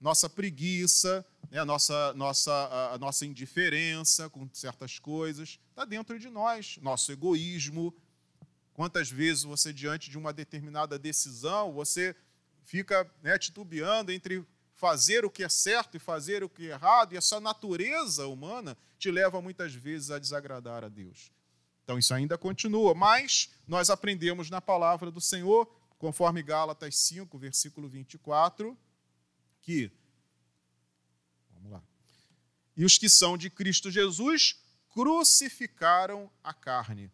Nossa 0.00 0.28
preguiça, 0.28 1.24
né, 1.50 1.58
a, 1.58 1.64
nossa, 1.64 2.12
nossa, 2.14 2.92
a 2.92 2.98
nossa 2.98 3.26
indiferença 3.26 4.30
com 4.30 4.48
certas 4.52 4.98
coisas, 4.98 5.58
está 5.70 5.84
dentro 5.84 6.18
de 6.18 6.28
nós, 6.28 6.78
nosso 6.80 7.10
egoísmo. 7.10 7.94
Quantas 8.72 9.10
vezes 9.10 9.42
você, 9.44 9.72
diante 9.72 10.10
de 10.10 10.16
uma 10.16 10.32
determinada 10.32 10.98
decisão, 10.98 11.72
você 11.72 12.14
fica 12.62 13.10
né, 13.22 13.38
titubeando 13.38 14.12
entre 14.12 14.44
fazer 14.80 15.26
o 15.26 15.30
que 15.30 15.44
é 15.44 15.48
certo 15.48 15.98
e 15.98 16.00
fazer 16.00 16.42
o 16.42 16.48
que 16.48 16.70
é 16.70 16.72
errado, 16.72 17.12
e 17.12 17.16
essa 17.18 17.38
natureza 17.38 18.26
humana 18.26 18.78
te 18.98 19.10
leva 19.10 19.42
muitas 19.42 19.74
vezes 19.74 20.10
a 20.10 20.18
desagradar 20.18 20.82
a 20.82 20.88
Deus. 20.88 21.30
Então 21.84 21.98
isso 21.98 22.14
ainda 22.14 22.38
continua, 22.38 22.94
mas 22.94 23.50
nós 23.68 23.90
aprendemos 23.90 24.48
na 24.48 24.58
palavra 24.58 25.10
do 25.10 25.20
Senhor, 25.20 25.66
conforme 25.98 26.42
Gálatas 26.42 26.96
5, 26.96 27.38
versículo 27.38 27.90
24, 27.90 28.76
que 29.60 29.92
e 32.74 32.84
os 32.84 32.96
que 32.96 33.10
são 33.10 33.36
de 33.36 33.50
Cristo 33.50 33.90
Jesus 33.90 34.58
crucificaram 34.88 36.30
a 36.42 36.54
carne. 36.54 37.12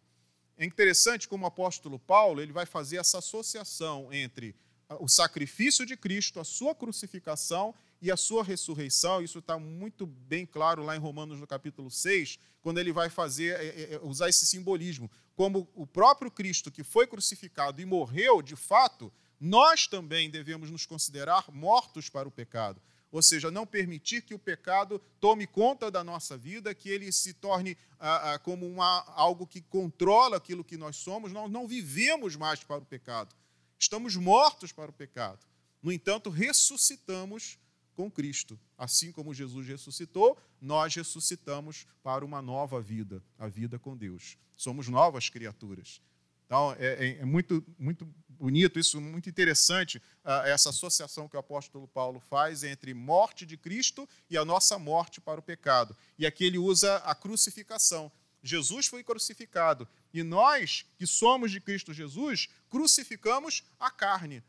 É 0.55 0.63
interessante 0.63 1.27
como 1.27 1.43
o 1.43 1.47
apóstolo 1.47 1.99
Paulo 1.99 2.39
ele 2.39 2.53
vai 2.53 2.65
fazer 2.65 2.95
essa 2.95 3.17
associação 3.17 4.13
entre 4.13 4.55
o 4.99 5.07
sacrifício 5.07 5.85
de 5.85 5.97
Cristo, 5.97 6.39
a 6.39 6.43
sua 6.43 6.73
crucificação 6.73 7.73
e 8.01 8.11
a 8.11 8.17
sua 8.17 8.43
ressurreição. 8.43 9.21
Isso 9.21 9.39
está 9.39 9.59
muito 9.59 10.05
bem 10.05 10.45
claro 10.45 10.83
lá 10.83 10.95
em 10.95 10.99
Romanos, 10.99 11.39
no 11.39 11.47
capítulo 11.47 11.91
6, 11.91 12.39
quando 12.61 12.79
ele 12.79 12.91
vai 12.91 13.09
fazer 13.09 13.59
é, 13.59 13.65
é, 13.65 13.93
é, 13.93 13.99
usar 14.03 14.29
esse 14.29 14.45
simbolismo. 14.45 15.09
Como 15.35 15.67
o 15.75 15.85
próprio 15.85 16.31
Cristo 16.31 16.71
que 16.71 16.83
foi 16.83 17.05
crucificado 17.07 17.81
e 17.81 17.85
morreu 17.85 18.41
de 18.41 18.55
fato, 18.55 19.11
nós 19.39 19.87
também 19.87 20.29
devemos 20.29 20.71
nos 20.71 20.85
considerar 20.85 21.45
mortos 21.51 22.09
para 22.09 22.27
o 22.27 22.31
pecado 22.31 22.81
ou 23.11 23.21
seja, 23.21 23.49
não 23.49 23.65
permitir 23.65 24.21
que 24.21 24.33
o 24.33 24.39
pecado 24.39 25.01
tome 25.19 25.47
conta 25.47 25.89
da 25.89 26.03
nossa 26.03 26.37
vida, 26.37 26.75
que 26.75 26.89
ele 26.89 27.11
se 27.11 27.33
torne 27.33 27.77
ah, 27.99 28.33
ah, 28.33 28.39
como 28.39 28.67
uma, 28.67 29.03
algo 29.15 29.47
que 29.47 29.61
controla 29.61 30.37
aquilo 30.37 30.63
que 30.63 30.77
nós 30.77 30.97
somos. 30.97 31.31
Nós 31.31 31.49
não 31.49 31.67
vivemos 31.67 32.35
mais 32.35 32.63
para 32.63 32.81
o 32.81 32.85
pecado, 32.85 33.33
estamos 33.77 34.15
mortos 34.15 34.71
para 34.71 34.89
o 34.89 34.93
pecado. 34.93 35.45
No 35.81 35.91
entanto, 35.91 36.29
ressuscitamos 36.29 37.57
com 37.95 38.11
Cristo. 38.11 38.59
Assim 38.77 39.11
como 39.11 39.33
Jesus 39.33 39.67
ressuscitou, 39.67 40.37
nós 40.61 40.93
ressuscitamos 40.93 41.87
para 42.03 42.23
uma 42.23 42.41
nova 42.41 42.79
vida, 42.81 43.23
a 43.37 43.47
vida 43.47 43.79
com 43.79 43.97
Deus. 43.97 44.37
Somos 44.55 44.87
novas 44.87 45.29
criaturas. 45.29 46.01
Então, 46.45 46.73
é, 46.79 47.07
é, 47.07 47.17
é 47.19 47.25
muito, 47.25 47.63
muito 47.77 48.07
bonito, 48.29 48.79
isso 48.79 49.01
muito 49.01 49.29
interessante, 49.29 49.97
uh, 50.23 50.45
essa 50.45 50.69
associação 50.69 51.27
que 51.27 51.35
o 51.35 51.39
apóstolo 51.39 51.87
Paulo 51.87 52.19
faz 52.19 52.63
entre 52.63 52.93
morte 52.93 53.45
de 53.45 53.57
Cristo 53.57 54.07
e 54.29 54.37
a 54.37 54.45
nossa 54.45 54.79
morte 54.79 55.19
para 55.19 55.39
o 55.39 55.43
pecado. 55.43 55.95
E 56.17 56.25
aqui 56.25 56.45
ele 56.45 56.57
usa 56.57 56.97
a 56.97 57.13
crucificação. 57.13 58.11
Jesus 58.43 58.87
foi 58.87 59.03
crucificado 59.03 59.87
e 60.13 60.23
nós, 60.23 60.85
que 60.97 61.05
somos 61.05 61.51
de 61.51 61.59
Cristo 61.59 61.93
Jesus, 61.93 62.47
crucificamos 62.69 63.63
a 63.79 63.89
carne, 63.91 64.43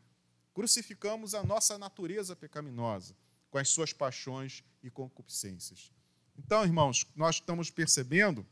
crucificamos 0.53 1.33
a 1.33 1.43
nossa 1.43 1.77
natureza 1.77 2.35
pecaminosa, 2.35 3.15
com 3.49 3.57
as 3.57 3.69
suas 3.69 3.91
paixões 3.91 4.63
e 4.83 4.89
concupiscências. 4.89 5.91
Então, 6.37 6.63
irmãos, 6.63 7.05
nós 7.15 7.35
estamos 7.35 7.69
percebendo 7.69 8.45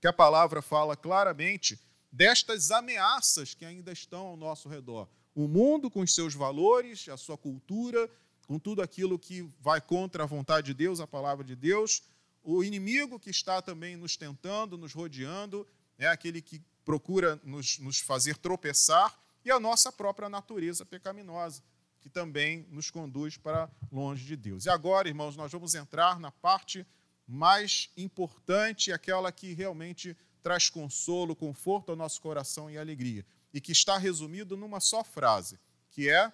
que 0.00 0.06
a 0.08 0.12
palavra 0.12 0.60
fala 0.60 0.96
claramente 0.96 1.78
destas 2.10 2.70
ameaças 2.70 3.54
que 3.54 3.64
ainda 3.64 3.92
estão 3.92 4.26
ao 4.26 4.36
nosso 4.36 4.68
redor. 4.68 5.08
O 5.34 5.46
mundo, 5.46 5.90
com 5.90 6.00
os 6.00 6.14
seus 6.14 6.34
valores, 6.34 7.08
a 7.08 7.16
sua 7.16 7.38
cultura, 7.38 8.10
com 8.46 8.58
tudo 8.58 8.82
aquilo 8.82 9.18
que 9.18 9.42
vai 9.60 9.80
contra 9.80 10.24
a 10.24 10.26
vontade 10.26 10.66
de 10.66 10.74
Deus, 10.74 11.00
a 11.00 11.06
palavra 11.06 11.44
de 11.44 11.56
Deus. 11.56 12.02
O 12.42 12.64
inimigo 12.64 13.20
que 13.20 13.30
está 13.30 13.62
também 13.62 13.96
nos 13.96 14.16
tentando, 14.16 14.76
nos 14.76 14.92
rodeando, 14.92 15.66
é 15.98 16.06
aquele 16.06 16.42
que 16.42 16.60
procura 16.84 17.40
nos, 17.44 17.78
nos 17.78 17.98
fazer 17.98 18.36
tropeçar, 18.36 19.18
e 19.44 19.50
a 19.50 19.58
nossa 19.58 19.90
própria 19.90 20.28
natureza 20.28 20.84
pecaminosa, 20.84 21.62
que 22.00 22.08
também 22.08 22.66
nos 22.70 22.90
conduz 22.90 23.36
para 23.36 23.68
longe 23.90 24.24
de 24.24 24.36
Deus. 24.36 24.66
E 24.66 24.70
agora, 24.70 25.08
irmãos, 25.08 25.36
nós 25.36 25.50
vamos 25.50 25.74
entrar 25.74 26.18
na 26.18 26.30
parte 26.30 26.86
mais 27.26 27.90
importante, 27.96 28.92
aquela 28.92 29.30
que 29.32 29.52
realmente 29.52 30.16
traz 30.42 30.68
consolo, 30.68 31.36
conforto 31.36 31.90
ao 31.90 31.96
nosso 31.96 32.20
coração 32.20 32.70
e 32.70 32.76
alegria. 32.76 33.24
E 33.54 33.60
que 33.60 33.72
está 33.72 33.98
resumido 33.98 34.56
numa 34.56 34.80
só 34.80 35.04
frase, 35.04 35.58
que 35.90 36.08
é 36.08 36.32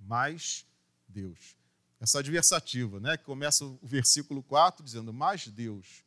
mais 0.00 0.66
Deus. 1.08 1.56
Essa 2.02 2.18
adversativa, 2.18 2.98
né? 2.98 3.16
Que 3.16 3.22
começa 3.22 3.64
o 3.64 3.78
versículo 3.80 4.42
4 4.42 4.84
dizendo: 4.84 5.12
mais 5.12 5.46
Deus. 5.46 6.02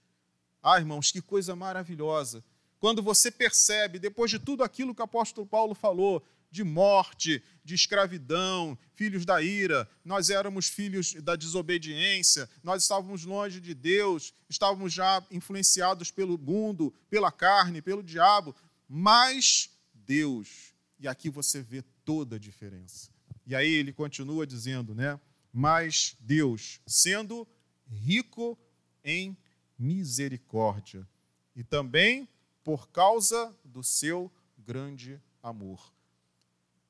Ah, 0.61 0.77
irmãos, 0.77 1.09
que 1.09 1.21
coisa 1.21 1.55
maravilhosa. 1.55 2.43
Quando 2.81 3.01
você 3.01 3.31
percebe, 3.31 3.97
depois 3.97 4.29
de 4.29 4.37
tudo 4.37 4.61
aquilo 4.61 4.93
que 4.93 4.99
o 4.99 5.05
apóstolo 5.05 5.47
Paulo 5.47 5.73
falou, 5.73 6.21
de 6.51 6.65
morte, 6.65 7.41
de 7.63 7.75
escravidão, 7.75 8.77
filhos 8.93 9.25
da 9.25 9.41
ira, 9.41 9.89
nós 10.03 10.29
éramos 10.29 10.67
filhos 10.67 11.13
da 11.13 11.37
desobediência, 11.37 12.49
nós 12.61 12.83
estávamos 12.83 13.23
longe 13.23 13.61
de 13.61 13.73
Deus, 13.73 14.33
estávamos 14.49 14.91
já 14.91 15.23
influenciados 15.31 16.11
pelo 16.11 16.37
mundo, 16.37 16.93
pela 17.09 17.31
carne, 17.31 17.81
pelo 17.81 18.03
diabo, 18.03 18.53
mas 18.85 19.69
Deus. 19.93 20.73
E 20.99 21.07
aqui 21.07 21.29
você 21.29 21.61
vê 21.61 21.81
toda 22.03 22.35
a 22.35 22.39
diferença. 22.39 23.09
E 23.47 23.55
aí 23.55 23.71
ele 23.71 23.93
continua 23.93 24.45
dizendo, 24.45 24.93
né? 24.93 25.17
Mas 25.57 26.17
Deus, 26.19 26.81
sendo 26.85 27.47
rico 27.89 28.59
em 29.05 29.37
misericórdia, 29.79 31.07
e 31.55 31.63
também 31.63 32.27
por 32.61 32.89
causa 32.89 33.55
do 33.63 33.81
seu 33.81 34.29
grande 34.57 35.17
amor. 35.41 35.79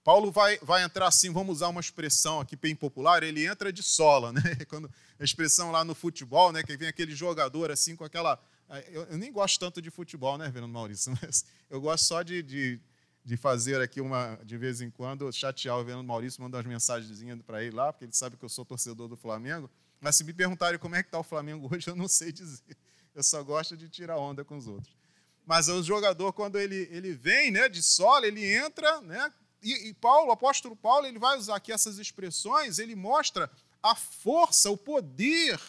Paulo 0.03 0.32
vai, 0.32 0.57
vai 0.63 0.84
entrar 0.84 1.05
assim, 1.05 1.32
vamos 1.32 1.57
usar 1.57 1.68
uma 1.68 1.80
expressão 1.80 2.39
aqui 2.39 2.55
bem 2.55 2.76
popular, 2.76 3.22
ele 3.22 3.45
entra 3.45 3.72
de 3.72 3.84
sola, 3.84 4.34
né? 4.34 4.41
Quando 4.68 4.89
a 5.20 5.24
expressão 5.24 5.70
lá 5.70 5.86
no 5.86 5.93
futebol, 5.93 6.51
né, 6.51 6.63
que 6.63 6.76
vem 6.76 6.88
aquele 6.88 7.16
jogador 7.16 7.70
assim 7.70 7.95
com 7.95 8.03
aquela 8.03 8.43
eh, 8.70 8.89
eu, 8.91 9.03
eu 9.03 9.18
nem 9.20 9.32
gosto 9.32 9.59
tanto 9.59 9.80
de 9.80 9.91
futebol, 9.91 10.39
né, 10.39 10.51
Fernando 10.51 10.72
Maurício, 10.72 11.16
mas 11.22 11.45
eu 11.70 11.80
gosto 11.80 12.05
só 12.05 12.24
de, 12.24 12.41
de, 12.41 12.82
de, 13.26 13.36
fazer 13.36 13.82
aqui 13.82 13.99
uma 13.99 14.39
de 14.43 14.57
vez 14.57 14.82
em 14.82 14.89
quando 14.89 15.32
chatear 15.34 15.78
o 15.78 15.84
Fernando 15.84 16.05
Maurício, 16.05 16.41
mandar 16.41 16.59
umas 16.59 16.67
mensagenzinhas 16.67 17.41
para 17.41 17.63
ele 17.63 17.76
lá, 17.76 17.91
porque 17.91 18.05
ele 18.05 18.13
sabe 18.13 18.38
que 18.38 18.45
eu 18.45 18.49
sou 18.49 18.63
torcedor 18.63 19.07
do 19.07 19.17
Flamengo. 19.17 19.69
Mas 19.99 20.15
se 20.15 20.23
me 20.23 20.32
perguntarem 20.32 20.80
como 20.80 20.95
é 20.95 21.01
que 21.01 21.07
está 21.07 21.19
o 21.19 21.23
Flamengo 21.23 21.67
hoje, 21.73 21.89
eu 21.89 21.95
não 21.95 22.07
sei 22.07 22.32
dizer. 22.32 22.78
Eu 23.13 23.23
só 23.23 23.41
gosto 23.43 23.76
de 23.76 23.89
tirar 23.89 24.17
onda 24.17 24.45
com 24.45 24.55
os 24.55 24.67
outros. 24.67 24.95
Mas 25.45 25.67
o 25.67 25.82
jogador, 25.82 26.34
quando 26.34 26.59
ele, 26.59 26.88
ele 26.91 27.13
vem 27.13 27.51
né, 27.51 27.67
de 27.69 27.82
solo, 27.82 28.26
ele 28.26 28.45
entra, 28.45 29.01
né, 29.01 29.32
e, 29.61 29.89
e 29.89 29.93
Paulo, 29.93 30.30
o 30.30 30.32
apóstolo 30.32 30.76
Paulo, 30.76 31.07
ele 31.07 31.17
vai 31.17 31.38
usar 31.38 31.55
aqui 31.55 31.71
essas 31.71 31.97
expressões, 31.97 32.78
ele 32.78 32.95
mostra 32.95 33.49
a 33.82 33.95
força, 33.95 34.69
o 34.69 34.78
poder 34.78 35.59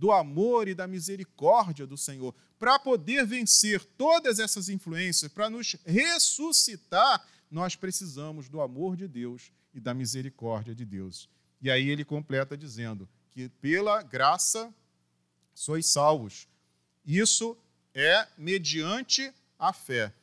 do 0.00 0.10
amor 0.10 0.66
e 0.66 0.74
da 0.74 0.86
misericórdia 0.86 1.86
do 1.86 1.94
Senhor, 1.94 2.34
para 2.58 2.78
poder 2.78 3.26
vencer 3.26 3.84
todas 3.84 4.38
essas 4.38 4.70
influências, 4.70 5.30
para 5.30 5.50
nos 5.50 5.76
ressuscitar, 5.84 7.22
nós 7.50 7.76
precisamos 7.76 8.48
do 8.48 8.62
amor 8.62 8.96
de 8.96 9.06
Deus 9.06 9.52
e 9.74 9.78
da 9.78 9.92
misericórdia 9.92 10.74
de 10.74 10.86
Deus. 10.86 11.28
E 11.60 11.70
aí 11.70 11.90
ele 11.90 12.02
completa 12.02 12.56
dizendo 12.56 13.06
que 13.30 13.50
pela 13.60 14.02
graça 14.02 14.74
sois 15.52 15.84
salvos. 15.84 16.48
Isso 17.04 17.54
é 17.94 18.26
mediante 18.38 19.30
a 19.58 19.70
fé. 19.70 20.14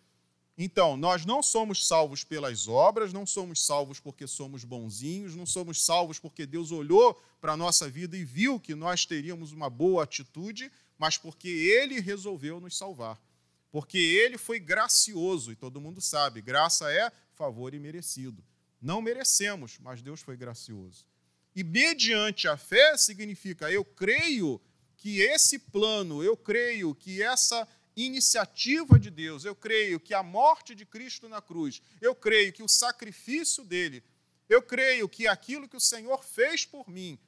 Então, 0.57 0.97
nós 0.97 1.23
não 1.23 1.43
somos 1.43 1.85
salvos 1.87 2.23
pelas 2.23 2.67
obras, 2.67 3.13
não 3.13 3.27
somos 3.27 3.63
salvos 3.63 3.99
porque 3.99 4.25
somos 4.25 4.63
bonzinhos, 4.63 5.35
não 5.35 5.45
somos 5.45 5.85
salvos 5.85 6.17
porque 6.17 6.47
Deus 6.47 6.71
olhou 6.71 7.13
para 7.39 7.53
a 7.53 7.57
nossa 7.57 7.87
vida 7.87 8.17
e 8.17 8.23
viu 8.23 8.59
que 8.59 8.73
nós 8.73 9.05
teríamos 9.05 9.51
uma 9.51 9.69
boa 9.69 10.03
atitude, 10.03 10.71
mas 10.97 11.15
porque 11.15 11.47
Ele 11.47 11.99
resolveu 11.99 12.59
nos 12.59 12.75
salvar. 12.75 13.21
Porque 13.71 13.99
Ele 13.99 14.35
foi 14.35 14.59
gracioso, 14.59 15.51
e 15.51 15.55
todo 15.55 15.79
mundo 15.79 16.01
sabe, 16.01 16.41
graça 16.41 16.91
é 16.91 17.11
favor 17.35 17.75
imerecido. 17.75 18.43
Não 18.81 18.99
merecemos, 18.99 19.77
mas 19.79 20.01
Deus 20.01 20.21
foi 20.21 20.35
gracioso. 20.35 21.05
E 21.55 21.63
mediante 21.63 22.47
a 22.47 22.57
fé 22.57 22.97
significa 22.97 23.71
eu 23.71 23.85
creio 23.85 24.59
que 24.97 25.21
esse 25.21 25.59
plano, 25.59 26.23
eu 26.23 26.35
creio 26.35 26.95
que 26.95 27.21
essa 27.21 27.67
iniciativa 27.97 28.99
de 28.99 29.09
Deus. 29.09 29.43
Eu 29.43 29.55
creio 29.55 29.99
que 29.99 30.13
a 30.13 30.21
morte 30.21 30.75
de 30.75 30.85
Cristo 30.85 31.27
na 31.27 31.41
cruz, 31.41 31.81
eu 31.99 32.13
creio 32.13 32.53
que 32.53 32.63
o 32.63 32.67
sacrifício 32.67 33.63
dele, 33.63 34.03
eu 34.47 34.61
creio 34.61 35.09
que 35.09 35.27
aquilo 35.27 35.67
que 35.67 35.75
o 35.75 35.81
Senhor 35.81 36.23
fez 36.23 36.65
por 36.65 36.87
mim 36.87 37.19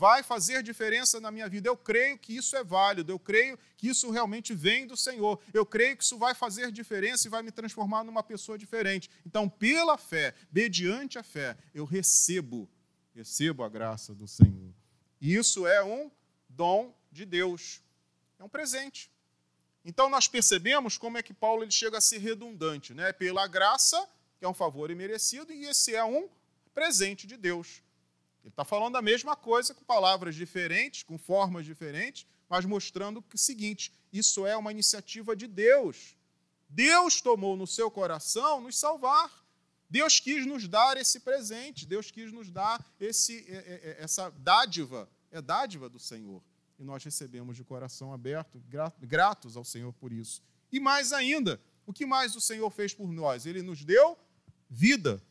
vai 0.00 0.22
fazer 0.22 0.62
diferença 0.62 1.20
na 1.20 1.30
minha 1.30 1.46
vida. 1.46 1.68
Eu 1.68 1.76
creio 1.76 2.18
que 2.18 2.34
isso 2.34 2.56
é 2.56 2.64
válido, 2.64 3.12
eu 3.12 3.18
creio 3.18 3.58
que 3.76 3.88
isso 3.88 4.10
realmente 4.10 4.54
vem 4.54 4.86
do 4.86 4.96
Senhor. 4.96 5.38
Eu 5.52 5.64
creio 5.66 5.94
que 5.94 6.02
isso 6.02 6.16
vai 6.16 6.34
fazer 6.34 6.72
diferença 6.72 7.26
e 7.26 7.30
vai 7.30 7.42
me 7.42 7.50
transformar 7.50 8.02
numa 8.02 8.22
pessoa 8.22 8.56
diferente. 8.56 9.10
Então, 9.26 9.46
pela 9.46 9.98
fé, 9.98 10.34
mediante 10.50 11.18
a 11.18 11.22
fé, 11.22 11.54
eu 11.74 11.84
recebo, 11.84 12.66
recebo 13.14 13.62
a 13.62 13.68
graça 13.68 14.14
do 14.14 14.26
Senhor. 14.26 14.74
E 15.20 15.34
isso 15.34 15.66
é 15.66 15.84
um 15.84 16.10
dom 16.48 16.94
de 17.12 17.26
Deus. 17.26 17.82
É 18.38 18.44
um 18.44 18.48
presente. 18.48 19.10
Então 19.84 20.10
nós 20.10 20.28
percebemos 20.28 20.98
como 20.98 21.18
é 21.18 21.22
que 21.22 21.32
Paulo 21.32 21.62
ele 21.62 21.70
chega 21.70 21.98
a 21.98 22.00
ser 22.00 22.18
redundante, 22.18 22.92
né? 22.92 23.12
Pela 23.12 23.46
graça, 23.46 24.08
que 24.38 24.44
é 24.44 24.48
um 24.48 24.54
favor 24.54 24.90
imerecido, 24.90 25.52
e 25.52 25.64
esse 25.64 25.94
é 25.94 26.04
um 26.04 26.28
presente 26.74 27.26
de 27.26 27.36
Deus. 27.36 27.82
Ele 28.42 28.50
está 28.50 28.64
falando 28.64 28.96
a 28.96 29.02
mesma 29.02 29.36
coisa 29.36 29.74
com 29.74 29.84
palavras 29.84 30.34
diferentes, 30.34 31.02
com 31.02 31.18
formas 31.18 31.64
diferentes, 31.64 32.26
mas 32.48 32.64
mostrando 32.64 33.24
o 33.32 33.38
seguinte: 33.38 33.92
isso 34.12 34.46
é 34.46 34.56
uma 34.56 34.70
iniciativa 34.70 35.34
de 35.34 35.46
Deus. 35.46 36.16
Deus 36.68 37.20
tomou 37.20 37.56
no 37.56 37.66
seu 37.66 37.90
coração 37.90 38.60
nos 38.60 38.78
salvar. 38.78 39.30
Deus 39.88 40.20
quis 40.20 40.46
nos 40.46 40.68
dar 40.68 40.96
esse 40.96 41.18
presente, 41.18 41.84
Deus 41.84 42.12
quis 42.12 42.32
nos 42.32 42.48
dar 42.48 42.84
esse, 43.00 43.44
essa 43.98 44.30
dádiva, 44.30 45.10
é 45.32 45.42
dádiva 45.42 45.88
do 45.88 45.98
Senhor 45.98 46.40
e 46.80 46.84
nós 46.84 47.04
recebemos 47.04 47.56
de 47.56 47.62
coração 47.62 48.12
aberto, 48.12 48.60
gratos 49.00 49.56
ao 49.56 49.64
Senhor 49.64 49.92
por 49.92 50.12
isso. 50.12 50.42
E 50.72 50.80
mais 50.80 51.12
ainda, 51.12 51.60
o 51.86 51.92
que 51.92 52.06
mais 52.06 52.34
o 52.34 52.40
Senhor 52.40 52.70
fez 52.70 52.94
por 52.94 53.12
nós? 53.12 53.44
Ele 53.44 53.60
nos 53.60 53.84
deu 53.84 54.18
vida. 54.68 55.22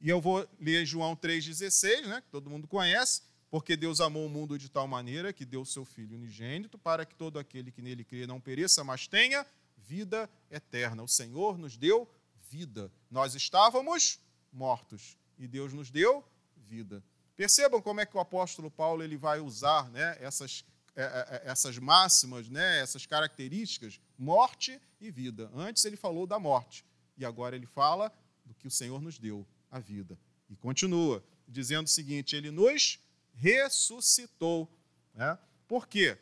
E 0.00 0.08
eu 0.08 0.18
vou 0.18 0.48
ler 0.58 0.86
João 0.86 1.14
3,16, 1.14 2.06
né, 2.06 2.20
que 2.22 2.28
todo 2.28 2.48
mundo 2.48 2.66
conhece, 2.66 3.22
porque 3.50 3.76
Deus 3.76 4.00
amou 4.00 4.24
o 4.24 4.30
mundo 4.30 4.58
de 4.58 4.70
tal 4.70 4.88
maneira 4.88 5.32
que 5.32 5.44
deu 5.44 5.62
seu 5.64 5.84
Filho 5.84 6.16
unigênito 6.16 6.78
para 6.78 7.04
que 7.04 7.14
todo 7.14 7.38
aquele 7.38 7.70
que 7.70 7.82
nele 7.82 8.02
crê 8.02 8.26
não 8.26 8.40
pereça, 8.40 8.82
mas 8.82 9.06
tenha 9.06 9.44
vida 9.76 10.30
eterna. 10.50 11.02
O 11.02 11.08
Senhor 11.08 11.58
nos 11.58 11.76
deu 11.76 12.08
vida. 12.48 12.90
Nós 13.10 13.34
estávamos 13.34 14.18
mortos 14.50 15.18
e 15.38 15.46
Deus 15.46 15.74
nos 15.74 15.90
deu 15.90 16.24
vida. 16.56 17.02
Percebam 17.40 17.80
como 17.80 18.02
é 18.02 18.04
que 18.04 18.14
o 18.14 18.20
apóstolo 18.20 18.70
Paulo 18.70 19.02
ele 19.02 19.16
vai 19.16 19.40
usar 19.40 19.90
né, 19.92 20.14
essas, 20.20 20.62
é, 20.94 21.02
é, 21.02 21.06
é, 21.06 21.50
essas 21.50 21.78
máximas, 21.78 22.50
né, 22.50 22.82
essas 22.82 23.06
características, 23.06 23.98
morte 24.18 24.78
e 25.00 25.10
vida. 25.10 25.50
Antes 25.54 25.86
ele 25.86 25.96
falou 25.96 26.26
da 26.26 26.38
morte, 26.38 26.84
e 27.16 27.24
agora 27.24 27.56
ele 27.56 27.64
fala 27.64 28.12
do 28.44 28.54
que 28.54 28.66
o 28.66 28.70
Senhor 28.70 29.00
nos 29.00 29.18
deu, 29.18 29.46
a 29.70 29.78
vida. 29.78 30.18
E 30.50 30.54
continua 30.54 31.24
dizendo 31.48 31.86
o 31.86 31.90
seguinte: 31.90 32.36
ele 32.36 32.50
nos 32.50 33.00
ressuscitou. 33.32 34.70
Né? 35.14 35.38
Por 35.66 35.88
quê? 35.88 36.18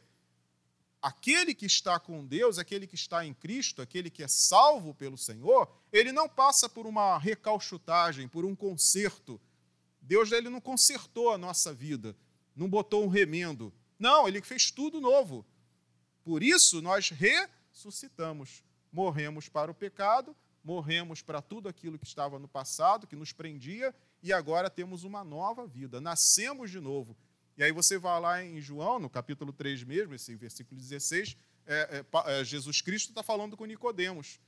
Aquele 1.03 1.53
que 1.53 1.67
está 1.67 1.99
com 1.99 2.25
Deus, 2.25 2.61
aquele 2.61 2.87
que 2.87 2.95
está 2.95 3.27
em 3.27 3.35
Cristo, 3.35 3.83
aquele 3.83 4.09
que 4.09 4.23
é 4.23 4.29
salvo 4.29 4.95
pelo 4.95 5.19
Senhor, 5.19 5.69
ele 5.93 6.13
não 6.13 6.29
passa 6.29 6.69
por 6.69 6.87
uma 6.87 7.19
recalchutagem, 7.19 8.29
por 8.29 8.45
um 8.45 8.55
conserto 8.55 9.41
Deus 10.09 10.33
ele 10.33 10.49
não 10.49 10.59
consertou 10.59 11.31
a 11.31 11.37
nossa 11.37 11.75
vida, 11.75 12.17
não 12.57 12.67
botou 12.67 13.05
um 13.05 13.09
remendo. 13.09 13.71
Não, 13.99 14.27
ele 14.27 14.41
fez 14.41 14.71
tudo 14.71 15.03
novo. 15.03 15.45
Por 16.25 16.43
isso 16.43 16.81
nós 16.81 17.11
ressuscitamos. 17.11 18.65
Morremos 18.91 19.51
para 19.51 19.71
o 19.71 19.75
pecado, 19.75 20.35
morremos 20.65 21.21
para 21.21 21.43
tudo 21.43 21.69
aquilo 21.69 21.99
que 21.99 22.07
estava 22.07 22.39
no 22.39 22.49
passado, 22.49 23.07
que 23.07 23.15
nos 23.15 23.35
prendia, 23.35 23.95
e 24.23 24.33
agora 24.33 24.71
temos 24.71 25.05
uma 25.05 25.23
nova 25.23 25.67
vida. 25.67 26.01
Nascemos 26.01 26.71
de 26.71 26.81
novo. 26.81 27.15
E 27.55 27.63
aí 27.63 27.71
você 27.71 27.99
vai 27.99 28.19
lá 28.19 28.43
em 28.43 28.63
João, 28.63 28.99
no 28.99 29.11
capítulo 29.11 29.53
3 29.53 29.85
mesmo, 29.85 30.15
esse 30.15 30.35
versículo 30.37 30.81
16, 30.81 31.37
é, 31.67 32.03
é, 32.03 32.41
é, 32.41 32.45
Jesus 32.45 32.81
Cristo 32.81 33.11
está 33.11 33.23
falando 33.23 33.59
com 33.59 33.67
Nicodemos. 33.67 34.41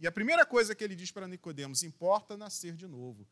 E 0.00 0.06
a 0.06 0.12
primeira 0.12 0.46
coisa 0.46 0.74
que 0.74 0.82
ele 0.82 0.96
diz 0.96 1.10
para 1.10 1.28
Nicodemos, 1.28 1.82
importa 1.82 2.38
nascer 2.38 2.74
de 2.74 2.86
novo. 2.86 3.28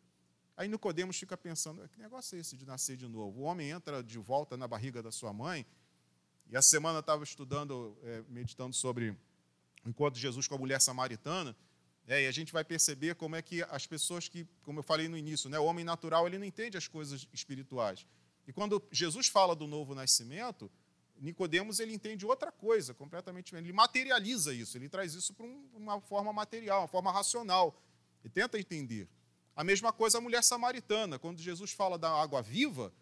Aí 0.62 0.68
Nicodemos 0.68 1.18
fica 1.18 1.36
pensando, 1.36 1.88
que 1.88 1.98
negócio 1.98 2.36
é 2.36 2.40
esse 2.40 2.56
de 2.56 2.64
nascer 2.64 2.96
de 2.96 3.08
novo? 3.08 3.40
O 3.40 3.42
homem 3.42 3.70
entra 3.70 4.00
de 4.00 4.16
volta 4.16 4.56
na 4.56 4.68
barriga 4.68 5.02
da 5.02 5.10
sua 5.10 5.32
mãe, 5.32 5.66
e 6.48 6.56
essa 6.56 6.68
semana 6.68 6.98
eu 6.98 7.00
estava 7.00 7.24
estudando, 7.24 7.98
é, 8.04 8.22
meditando 8.28 8.72
sobre 8.72 9.10
o 9.84 9.88
encontro 9.88 10.14
de 10.14 10.20
Jesus 10.20 10.46
com 10.46 10.54
a 10.54 10.58
mulher 10.58 10.80
samaritana, 10.80 11.56
é, 12.06 12.22
e 12.22 12.26
a 12.28 12.30
gente 12.30 12.52
vai 12.52 12.62
perceber 12.62 13.16
como 13.16 13.34
é 13.34 13.42
que 13.42 13.64
as 13.64 13.88
pessoas 13.88 14.28
que, 14.28 14.46
como 14.62 14.78
eu 14.78 14.84
falei 14.84 15.08
no 15.08 15.16
início, 15.16 15.50
né, 15.50 15.58
o 15.58 15.64
homem 15.64 15.84
natural 15.84 16.28
ele 16.28 16.38
não 16.38 16.46
entende 16.46 16.78
as 16.78 16.86
coisas 16.86 17.26
espirituais. 17.32 18.06
E 18.46 18.52
quando 18.52 18.80
Jesus 18.92 19.26
fala 19.26 19.56
do 19.56 19.66
novo 19.66 19.96
nascimento, 19.96 20.70
Nicodemos 21.16 21.80
ele 21.80 21.92
entende 21.92 22.24
outra 22.24 22.52
coisa, 22.52 22.94
completamente 22.94 23.46
diferente. 23.46 23.66
Ele 23.66 23.72
materializa 23.72 24.54
isso, 24.54 24.78
ele 24.78 24.88
traz 24.88 25.14
isso 25.14 25.34
para 25.34 25.44
uma 25.44 26.00
forma 26.00 26.32
material, 26.32 26.82
uma 26.82 26.88
forma 26.88 27.10
racional. 27.10 27.76
E 28.24 28.28
tenta 28.28 28.60
entender. 28.60 29.08
A 29.54 29.62
mesma 29.62 29.92
coisa 29.92 30.18
a 30.18 30.20
mulher 30.20 30.42
samaritana, 30.42 31.18
quando 31.18 31.38
Jesus 31.38 31.72
fala 31.72 31.98
da 31.98 32.10
água 32.10 32.40
viva, 32.42 32.92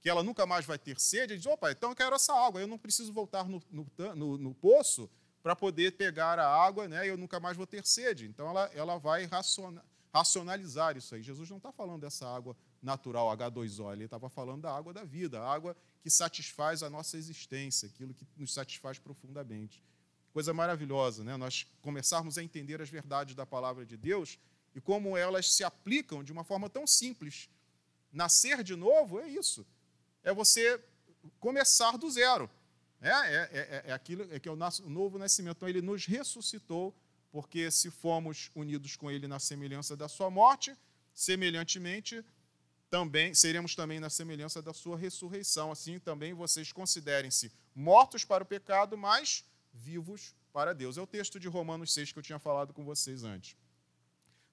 que 0.00 0.08
ela 0.08 0.22
nunca 0.22 0.44
mais 0.44 0.66
vai 0.66 0.78
ter 0.78 0.98
sede, 1.00 1.34
ele 1.34 1.40
diz: 1.40 1.46
opa, 1.46 1.70
então 1.70 1.90
eu 1.90 1.96
quero 1.96 2.16
essa 2.16 2.34
água, 2.34 2.60
eu 2.60 2.66
não 2.66 2.76
preciso 2.76 3.12
voltar 3.12 3.48
no, 3.48 3.62
no, 3.70 3.86
no, 4.16 4.38
no 4.38 4.54
poço 4.54 5.08
para 5.42 5.56
poder 5.56 5.92
pegar 5.92 6.38
a 6.38 6.46
água, 6.46 6.86
né, 6.86 7.08
eu 7.08 7.16
nunca 7.16 7.40
mais 7.40 7.56
vou 7.56 7.66
ter 7.66 7.84
sede. 7.86 8.26
Então 8.26 8.48
ela, 8.48 8.70
ela 8.74 8.98
vai 8.98 9.28
racionalizar 10.12 10.96
isso 10.96 11.14
aí. 11.14 11.22
Jesus 11.22 11.50
não 11.50 11.56
está 11.56 11.72
falando 11.72 12.02
dessa 12.02 12.26
água 12.26 12.56
natural, 12.80 13.28
H2O, 13.36 13.92
ele 13.92 14.04
estava 14.04 14.28
falando 14.28 14.62
da 14.62 14.76
água 14.76 14.92
da 14.92 15.04
vida, 15.04 15.40
a 15.40 15.52
água 15.52 15.76
que 16.02 16.10
satisfaz 16.10 16.82
a 16.82 16.90
nossa 16.90 17.16
existência, 17.16 17.88
aquilo 17.88 18.12
que 18.12 18.26
nos 18.36 18.52
satisfaz 18.52 18.98
profundamente. 18.98 19.82
Coisa 20.32 20.52
maravilhosa, 20.52 21.22
né? 21.22 21.36
Nós 21.36 21.66
começarmos 21.80 22.38
a 22.38 22.42
entender 22.42 22.80
as 22.80 22.88
verdades 22.88 23.34
da 23.34 23.44
palavra 23.44 23.84
de 23.84 23.96
Deus 23.96 24.38
e 24.74 24.80
como 24.80 25.16
elas 25.16 25.52
se 25.52 25.64
aplicam 25.64 26.22
de 26.22 26.32
uma 26.32 26.44
forma 26.44 26.68
tão 26.68 26.86
simples. 26.86 27.48
Nascer 28.12 28.62
de 28.62 28.76
novo 28.76 29.20
é 29.20 29.28
isso. 29.28 29.66
É 30.22 30.32
você 30.32 30.82
começar 31.40 31.96
do 31.96 32.10
zero. 32.10 32.50
É, 33.00 33.10
é, 33.10 33.50
é, 33.52 33.82
é 33.86 33.92
aquilo 33.92 34.26
é 34.30 34.38
que 34.38 34.48
é 34.48 34.52
o 34.52 34.56
novo 34.56 35.18
nascimento. 35.18 35.56
Então, 35.56 35.68
ele 35.68 35.82
nos 35.82 36.06
ressuscitou, 36.06 36.94
porque 37.30 37.70
se 37.70 37.90
fomos 37.90 38.50
unidos 38.54 38.96
com 38.96 39.10
ele 39.10 39.26
na 39.26 39.38
semelhança 39.38 39.96
da 39.96 40.08
sua 40.08 40.30
morte, 40.30 40.76
semelhantemente, 41.12 42.24
também 42.88 43.34
seremos 43.34 43.74
também 43.74 43.98
na 43.98 44.10
semelhança 44.10 44.62
da 44.62 44.72
sua 44.72 44.96
ressurreição. 44.96 45.72
Assim 45.72 45.98
também 45.98 46.32
vocês 46.34 46.72
considerem-se 46.72 47.50
mortos 47.74 48.24
para 48.24 48.44
o 48.44 48.46
pecado, 48.46 48.96
mas 48.96 49.44
vivos 49.72 50.34
para 50.52 50.74
Deus. 50.74 50.98
É 50.98 51.00
o 51.00 51.06
texto 51.06 51.40
de 51.40 51.48
Romanos 51.48 51.92
6 51.94 52.12
que 52.12 52.18
eu 52.18 52.22
tinha 52.22 52.38
falado 52.38 52.72
com 52.72 52.84
vocês 52.84 53.24
antes. 53.24 53.56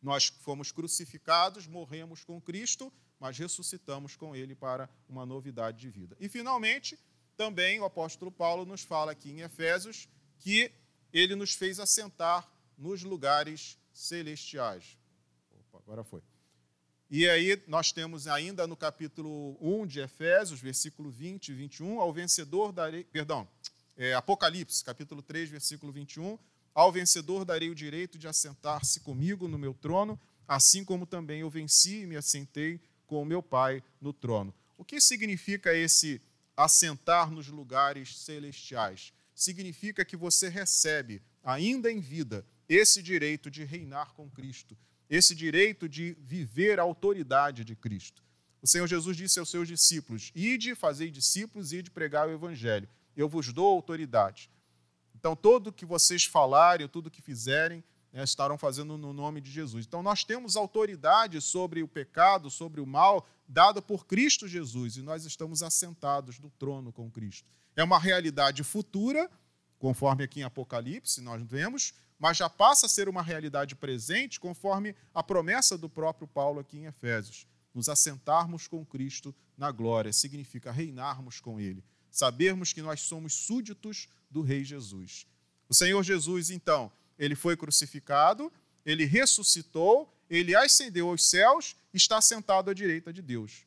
Nós 0.02 0.28
fomos 0.28 0.72
crucificados, 0.72 1.68
morremos 1.68 2.24
com 2.24 2.40
Cristo, 2.40 2.92
mas 3.20 3.38
ressuscitamos 3.38 4.16
com 4.16 4.36
Ele 4.36 4.56
para 4.56 4.90
uma 5.08 5.26
novidade 5.26 5.80
de 5.80 5.90
vida. 5.90 6.16
E, 6.20 6.30
finalmente, 6.30 6.98
também 7.36 7.80
o 7.80 7.86
apóstolo 7.86 8.32
Paulo 8.32 8.66
nos 8.66 8.84
fala 8.84 9.12
aqui 9.12 9.32
em 9.32 9.42
Efésios 9.42 10.08
que 10.40 10.72
ele 11.12 11.36
nos 11.36 11.54
fez 11.54 11.80
assentar 11.80 12.50
nos 12.78 13.04
lugares 13.04 13.78
celestiais. 13.94 14.98
Opa, 15.52 15.80
agora 15.80 16.04
foi. 16.04 16.22
E 17.10 17.28
aí 17.28 17.62
nós 17.68 17.92
temos 17.92 18.28
ainda 18.28 18.68
no 18.68 18.78
capítulo 18.78 19.58
1 19.60 19.88
de 19.88 20.00
Efésios, 20.00 20.62
versículo 20.62 21.10
20 21.10 21.50
e 21.50 21.54
21, 21.54 22.00
ao 22.00 22.14
vencedor 22.14 22.72
darei, 22.72 23.04
perdão, 23.04 23.48
é, 23.98 24.14
Apocalipse, 24.14 24.84
capítulo 24.84 25.22
3, 25.22 25.50
versículo 25.50 25.92
21, 25.92 26.38
ao 26.80 26.94
vencedor 26.94 27.44
darei 27.44 27.70
o 27.70 27.76
direito 27.76 28.18
de 28.18 28.26
assentar-se 28.26 29.02
comigo 29.02 29.50
no 29.50 29.60
meu 29.60 29.74
trono, 29.74 30.18
assim 30.48 30.86
como 30.86 31.06
também 31.06 31.42
eu 31.42 31.50
venci 31.50 32.04
e 32.04 32.06
me 32.06 32.16
assentei 32.16 32.80
com 33.06 33.22
o 33.22 33.26
meu 33.26 33.44
Pai 33.44 33.84
no 34.00 34.14
trono. 34.14 34.54
O 34.78 34.86
que 34.86 35.02
significa 35.02 35.76
esse 35.76 36.22
assentar 36.56 37.30
nos 37.30 37.50
lugares 37.50 38.18
celestiais? 38.20 39.12
Significa 39.36 40.06
que 40.06 40.16
você 40.16 40.48
recebe, 40.48 41.22
ainda 41.44 41.92
em 41.92 42.00
vida, 42.00 42.46
esse 42.70 43.04
direito 43.04 43.52
de 43.52 43.66
reinar 43.66 44.14
com 44.14 44.30
Cristo, 44.30 44.78
esse 45.10 45.36
direito 45.36 45.90
de 45.90 46.16
viver 46.22 46.80
a 46.80 46.84
autoridade 46.84 47.66
de 47.66 47.76
Cristo. 47.76 48.24
O 48.62 48.68
Senhor 48.68 48.88
Jesus 48.88 49.18
disse 49.18 49.38
aos 49.38 49.50
seus 49.50 49.68
discípulos: 49.68 50.32
Ide, 50.34 50.76
fazei 50.76 51.12
discípulos, 51.12 51.74
ide 51.74 51.92
pregar 51.92 52.30
o 52.30 52.32
evangelho. 52.32 52.88
Eu 53.18 53.28
vos 53.28 53.52
dou 53.52 53.68
autoridade. 53.68 54.50
Então, 55.20 55.36
tudo 55.36 55.74
que 55.74 55.86
vocês 55.86 56.24
falarem, 56.24 56.88
tudo 56.88 57.12
que 57.12 57.22
fizerem, 57.22 57.84
né, 58.14 58.24
estarão 58.24 58.58
fazendo 58.58 58.98
no 58.98 59.12
nome 59.12 59.42
de 59.42 59.52
Jesus. 59.52 59.86
Então, 59.86 60.02
nós 60.02 60.24
temos 60.24 60.56
autoridade 60.56 61.42
sobre 61.42 61.84
o 61.84 61.90
pecado, 61.90 62.50
sobre 62.50 62.80
o 62.80 62.86
mal, 62.86 63.28
dado 63.46 63.82
por 63.82 64.06
Cristo 64.06 64.48
Jesus, 64.48 64.96
e 64.96 65.02
nós 65.02 65.26
estamos 65.26 65.62
assentados 65.62 66.40
no 66.40 66.50
trono 66.52 66.94
com 66.94 67.12
Cristo. 67.12 67.50
É 67.76 67.84
uma 67.84 68.00
realidade 68.00 68.64
futura, 68.64 69.30
conforme 69.78 70.24
aqui 70.24 70.40
em 70.40 70.44
Apocalipse 70.44 71.20
nós 71.20 71.44
vemos, 71.44 71.94
mas 72.18 72.38
já 72.38 72.50
passa 72.50 72.86
a 72.86 72.90
ser 72.90 73.10
uma 73.10 73.22
realidade 73.22 73.76
presente, 73.76 74.40
conforme 74.40 74.96
a 75.14 75.22
promessa 75.22 75.78
do 75.78 75.90
próprio 75.90 76.30
Paulo 76.30 76.62
aqui 76.62 76.78
em 76.78 76.86
Efésios. 76.86 77.46
Nos 77.74 77.90
assentarmos 77.90 78.68
com 78.68 78.86
Cristo 78.86 79.36
na 79.58 79.70
glória 79.70 80.14
significa 80.14 80.72
reinarmos 80.72 81.42
com 81.42 81.60
Ele, 81.60 81.84
sabermos 82.10 82.72
que 82.72 82.82
nós 82.82 83.02
somos 83.02 83.34
súditos 83.34 84.08
do 84.30 84.42
Rei 84.42 84.64
Jesus. 84.64 85.26
O 85.68 85.74
Senhor 85.74 86.02
Jesus, 86.04 86.50
então, 86.50 86.92
ele 87.18 87.36
foi 87.36 87.56
crucificado, 87.58 88.52
ele 88.86 89.06
ressuscitou, 89.06 90.12
ele 90.30 90.56
ascendeu 90.56 91.10
aos 91.10 91.30
céus, 91.30 91.76
está 91.94 92.22
sentado 92.22 92.70
à 92.70 92.74
direita 92.74 93.12
de 93.12 93.22
Deus. 93.22 93.66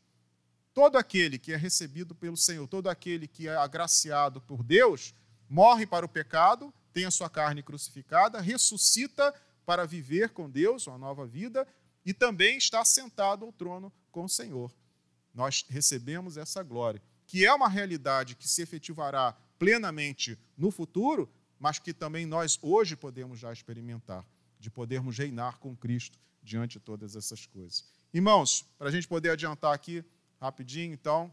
Todo 0.74 0.96
aquele 0.96 1.38
que 1.38 1.52
é 1.52 1.56
recebido 1.56 2.14
pelo 2.14 2.36
Senhor, 2.36 2.66
todo 2.66 2.88
aquele 2.88 3.28
que 3.28 3.46
é 3.46 3.54
agraciado 3.54 4.40
por 4.40 4.62
Deus, 4.62 5.14
morre 5.48 5.86
para 5.86 6.06
o 6.06 6.08
pecado, 6.08 6.72
tem 6.92 7.04
a 7.04 7.10
sua 7.10 7.28
carne 7.28 7.62
crucificada, 7.62 8.40
ressuscita 8.40 9.34
para 9.66 9.86
viver 9.86 10.30
com 10.30 10.48
Deus, 10.48 10.86
uma 10.86 10.98
nova 10.98 11.26
vida, 11.26 11.66
e 12.04 12.12
também 12.12 12.56
está 12.56 12.84
sentado 12.84 13.44
ao 13.44 13.52
trono 13.52 13.92
com 14.10 14.24
o 14.24 14.28
Senhor. 14.28 14.72
Nós 15.34 15.64
recebemos 15.68 16.36
essa 16.36 16.62
glória, 16.62 17.02
que 17.26 17.44
é 17.46 17.52
uma 17.52 17.68
realidade 17.68 18.34
que 18.34 18.48
se 18.48 18.62
efetivará 18.62 19.36
plenamente 19.62 20.36
no 20.58 20.72
futuro, 20.72 21.32
mas 21.56 21.78
que 21.78 21.94
também 21.94 22.26
nós 22.26 22.58
hoje 22.60 22.96
podemos 22.96 23.38
já 23.38 23.52
experimentar, 23.52 24.26
de 24.58 24.68
podermos 24.68 25.16
reinar 25.16 25.60
com 25.60 25.76
Cristo 25.76 26.18
diante 26.42 26.80
de 26.80 26.84
todas 26.84 27.14
essas 27.14 27.46
coisas. 27.46 27.84
Irmãos, 28.12 28.66
para 28.76 28.88
a 28.88 28.90
gente 28.90 29.06
poder 29.06 29.30
adiantar 29.30 29.72
aqui 29.72 30.04
rapidinho, 30.40 30.92
então, 30.92 31.32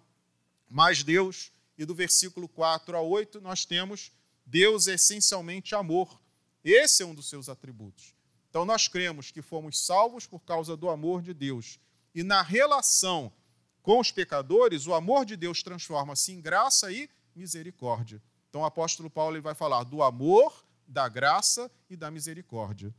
mais 0.69 1.03
Deus, 1.03 1.51
e 1.75 1.83
do 1.85 1.95
versículo 1.95 2.47
4 2.47 2.95
a 2.95 3.01
8, 3.01 3.41
nós 3.41 3.65
temos 3.65 4.11
Deus 4.45 4.87
é 4.87 4.93
essencialmente 4.93 5.73
amor. 5.73 6.21
Esse 6.63 7.01
é 7.01 7.05
um 7.07 7.15
dos 7.15 7.27
seus 7.27 7.49
atributos. 7.49 8.13
Então, 8.47 8.63
nós 8.63 8.87
cremos 8.87 9.31
que 9.31 9.41
fomos 9.41 9.83
salvos 9.83 10.27
por 10.27 10.41
causa 10.41 10.77
do 10.77 10.87
amor 10.87 11.23
de 11.23 11.33
Deus. 11.33 11.79
E 12.13 12.21
na 12.21 12.43
relação 12.43 13.33
com 13.81 13.99
os 13.99 14.11
pecadores, 14.11 14.85
o 14.85 14.93
amor 14.93 15.25
de 15.25 15.35
Deus 15.35 15.63
transforma-se 15.63 16.31
em 16.31 16.39
graça 16.39 16.91
e 16.91 17.09
misericórdia. 17.35 18.21
Então 18.49 18.61
o 18.61 18.65
apóstolo 18.65 19.09
Paulo 19.09 19.35
ele 19.35 19.41
vai 19.41 19.55
falar 19.55 19.83
do 19.83 20.01
amor, 20.01 20.65
da 20.87 21.07
graça 21.07 21.71
e 21.89 21.95
da 21.95 22.09
misericórdia. 22.09 22.93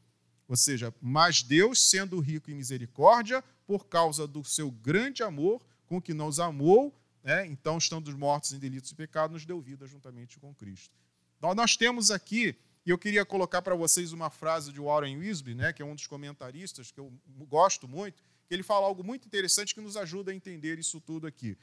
Ou 0.48 0.56
seja, 0.56 0.92
mas 1.00 1.42
Deus, 1.42 1.90
sendo 1.90 2.18
rico 2.18 2.50
em 2.50 2.54
misericórdia, 2.54 3.42
por 3.66 3.86
causa 3.86 4.26
do 4.26 4.42
seu 4.44 4.70
grande 4.70 5.22
amor 5.22 5.64
com 5.86 6.00
que 6.00 6.12
nos 6.12 6.40
amou, 6.40 6.92
né, 7.22 7.46
então, 7.46 7.78
estando 7.78 8.16
mortos 8.16 8.52
em 8.52 8.58
delitos 8.58 8.90
e 8.90 8.94
pecados, 8.94 9.32
nos 9.32 9.46
deu 9.46 9.60
vida 9.60 9.86
juntamente 9.86 10.38
com 10.38 10.54
Cristo. 10.54 10.96
Então, 11.38 11.54
nós 11.54 11.76
temos 11.76 12.10
aqui, 12.10 12.56
e 12.84 12.90
eu 12.90 12.98
queria 12.98 13.24
colocar 13.24 13.62
para 13.62 13.74
vocês 13.74 14.12
uma 14.12 14.30
frase 14.30 14.72
de 14.72 14.80
Warren 14.80 15.18
Wisby, 15.18 15.54
né, 15.54 15.72
que 15.72 15.82
é 15.82 15.84
um 15.84 15.94
dos 15.94 16.06
comentaristas 16.06 16.90
que 16.90 16.98
eu 16.98 17.12
gosto 17.48 17.86
muito, 17.86 18.22
que 18.48 18.54
ele 18.54 18.62
fala 18.62 18.86
algo 18.86 19.04
muito 19.04 19.26
interessante 19.26 19.74
que 19.74 19.80
nos 19.80 19.96
ajuda 19.96 20.32
a 20.32 20.34
entender 20.34 20.78
isso 20.78 21.00
tudo 21.00 21.26
aqui. 21.26 21.56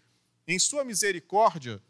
Em 0.47 0.57
sua 0.57 0.85
misericórdia, 0.85 1.81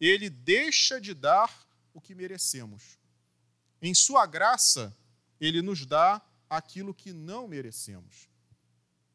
ele 0.00 0.28
deixa 0.28 1.00
de 1.00 1.14
dar 1.14 1.66
o 1.92 2.00
que 2.00 2.14
merecemos. 2.14 2.98
Em 3.80 3.94
sua 3.94 4.26
graça, 4.26 4.96
ele 5.40 5.62
nos 5.62 5.86
dá 5.86 6.20
aquilo 6.48 6.94
que 6.94 7.12
não 7.12 7.46
merecemos. 7.46 8.28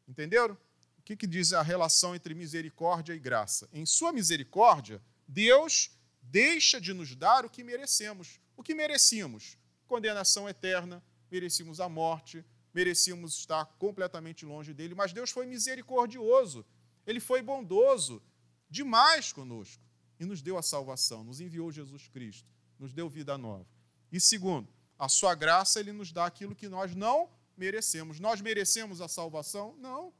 Entenderam? 0.08 0.58
O 0.98 1.02
que, 1.04 1.16
que 1.16 1.28
diz 1.28 1.54
a 1.54 1.62
relação 1.62 2.16
entre 2.16 2.34
misericórdia 2.34 3.14
e 3.14 3.20
graça? 3.20 3.68
Em 3.74 3.86
sua 3.86 4.12
misericórdia, 4.14 5.02
Deus 5.28 5.92
deixa 6.22 6.80
de 6.80 6.94
nos 6.94 7.16
dar 7.16 7.46
o 7.46 7.50
que 7.50 7.64
merecemos. 7.64 8.40
O 8.56 8.64
que 8.64 8.76
merecíamos? 8.76 9.58
Condenação 9.88 10.48
eterna, 10.48 11.04
merecíamos 11.32 11.80
a 11.80 11.90
morte, 11.90 12.46
merecíamos 12.74 13.38
estar 13.38 13.66
completamente 13.80 14.46
longe 14.46 14.74
dele, 14.74 14.94
mas 14.94 15.12
Deus 15.12 15.32
foi 15.32 15.48
misericordioso, 15.48 16.64
ele 17.08 17.20
foi 17.20 17.42
bondoso 17.42 18.22
demais 18.70 19.34
conosco 19.34 19.89
e 20.20 20.26
nos 20.26 20.42
deu 20.42 20.58
a 20.58 20.62
salvação, 20.62 21.24
nos 21.24 21.40
enviou 21.40 21.72
Jesus 21.72 22.08
Cristo, 22.08 22.48
nos 22.78 22.94
deu 22.94 23.10
vida 23.10 23.38
nova. 23.38 23.66
E 24.12 24.20
segundo, 24.20 24.68
a 24.98 25.08
sua 25.08 25.34
graça 25.34 25.80
ele 25.80 25.92
nos 25.92 26.12
dá 26.12 26.26
aquilo 26.26 26.56
que 26.56 26.68
nós 26.68 26.94
não 26.94 27.30
merecemos. 27.56 28.20
Nós 28.20 28.42
merecemos 28.42 29.02
a 29.02 29.08
salvação? 29.08 29.76
Não. 29.78 30.14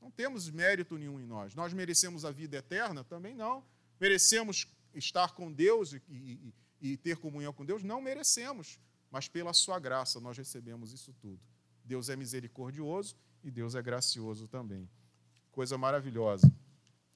Não 0.00 0.10
temos 0.10 0.48
mérito 0.48 0.96
nenhum 0.96 1.18
em 1.20 1.26
nós. 1.26 1.54
Nós 1.54 1.72
merecemos 1.72 2.24
a 2.24 2.30
vida 2.30 2.56
eterna? 2.56 3.02
Também 3.02 3.34
não. 3.34 3.64
Merecemos 3.98 4.66
estar 4.94 5.34
com 5.34 5.52
Deus 5.52 5.92
e, 5.92 6.02
e, 6.08 6.54
e 6.80 6.96
ter 6.96 7.16
comunhão 7.16 7.52
com 7.52 7.64
Deus? 7.64 7.82
Não 7.82 8.00
merecemos. 8.00 8.78
Mas 9.10 9.26
pela 9.26 9.52
sua 9.52 9.78
graça 9.78 10.20
nós 10.20 10.36
recebemos 10.36 10.92
isso 10.92 11.12
tudo. 11.14 11.40
Deus 11.84 12.08
é 12.08 12.16
misericordioso 12.16 13.16
e 13.42 13.50
Deus 13.50 13.74
é 13.74 13.82
gracioso 13.82 14.46
também. 14.46 14.88
Coisa 15.50 15.78
maravilhosa. 15.78 16.52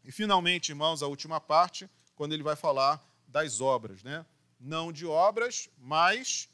E 0.04 0.10
finalmente, 0.10 0.70
irmãos, 0.70 1.02
a 1.02 1.06
última 1.06 1.40
parte, 1.40 1.88
quando 2.20 2.34
ele 2.34 2.42
vai 2.42 2.54
falar 2.54 3.02
das 3.26 3.62
obras, 3.62 4.02
né? 4.02 4.26
Não 4.60 4.92
de 4.92 5.06
obras, 5.06 5.70
mas 5.78 6.50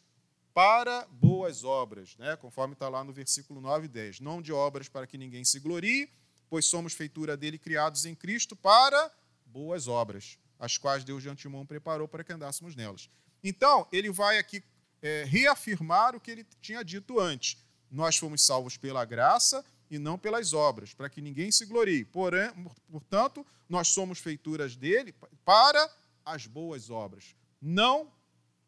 para 0.54 1.04
boas 1.10 1.64
obras, 1.64 2.16
né? 2.18 2.36
Conforme 2.36 2.74
está 2.74 2.88
lá 2.88 3.02
no 3.02 3.12
versículo 3.12 3.60
9 3.60 3.86
e 3.86 3.88
10. 3.88 4.20
Não 4.20 4.40
de 4.40 4.52
obras 4.52 4.88
para 4.88 5.08
que 5.08 5.18
ninguém 5.18 5.44
se 5.44 5.58
glorie, 5.58 6.08
pois 6.48 6.66
somos 6.66 6.92
feitura 6.92 7.36
dele 7.36 7.58
criados 7.58 8.06
em 8.06 8.14
Cristo 8.14 8.54
para 8.54 9.10
boas 9.44 9.88
obras, 9.88 10.38
as 10.56 10.78
quais 10.78 11.02
Deus 11.02 11.20
de 11.20 11.28
antemão 11.28 11.66
preparou 11.66 12.06
para 12.06 12.22
que 12.22 12.32
andássemos 12.32 12.76
nelas. 12.76 13.10
Então, 13.42 13.88
ele 13.90 14.08
vai 14.08 14.38
aqui 14.38 14.62
é, 15.02 15.24
reafirmar 15.24 16.14
o 16.14 16.20
que 16.20 16.30
ele 16.30 16.46
tinha 16.60 16.84
dito 16.84 17.18
antes. 17.18 17.58
Nós 17.90 18.16
fomos 18.16 18.40
salvos 18.46 18.76
pela 18.76 19.04
graça 19.04 19.64
e 19.90 19.98
não 19.98 20.18
pelas 20.18 20.52
obras, 20.52 20.92
para 20.92 21.08
que 21.08 21.20
ninguém 21.20 21.50
se 21.50 21.64
glorie. 21.64 22.04
Porém, 22.04 22.50
portanto, 22.90 23.46
nós 23.68 23.88
somos 23.88 24.18
feituras 24.18 24.76
dele 24.76 25.14
para 25.44 25.90
as 26.24 26.46
boas 26.46 26.90
obras. 26.90 27.34
Não 27.60 28.12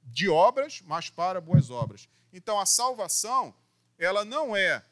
de 0.04 0.28
obras, 0.28 0.82
mas 0.86 1.10
para 1.10 1.40
boas 1.40 1.70
obras. 1.70 2.08
Então, 2.32 2.58
a 2.58 2.66
salvação, 2.66 3.54
ela 3.98 4.24
não 4.24 4.56
é 4.56 4.84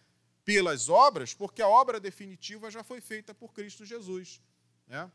pelas 0.45 0.89
obras, 0.89 1.35
porque 1.35 1.61
a 1.61 1.69
obra 1.69 1.99
definitiva 1.99 2.71
já 2.71 2.83
foi 2.83 3.01
feita 3.01 3.35
por 3.35 3.53
Cristo 3.53 3.85
Jesus. 3.85 4.41
Né? 4.87 5.11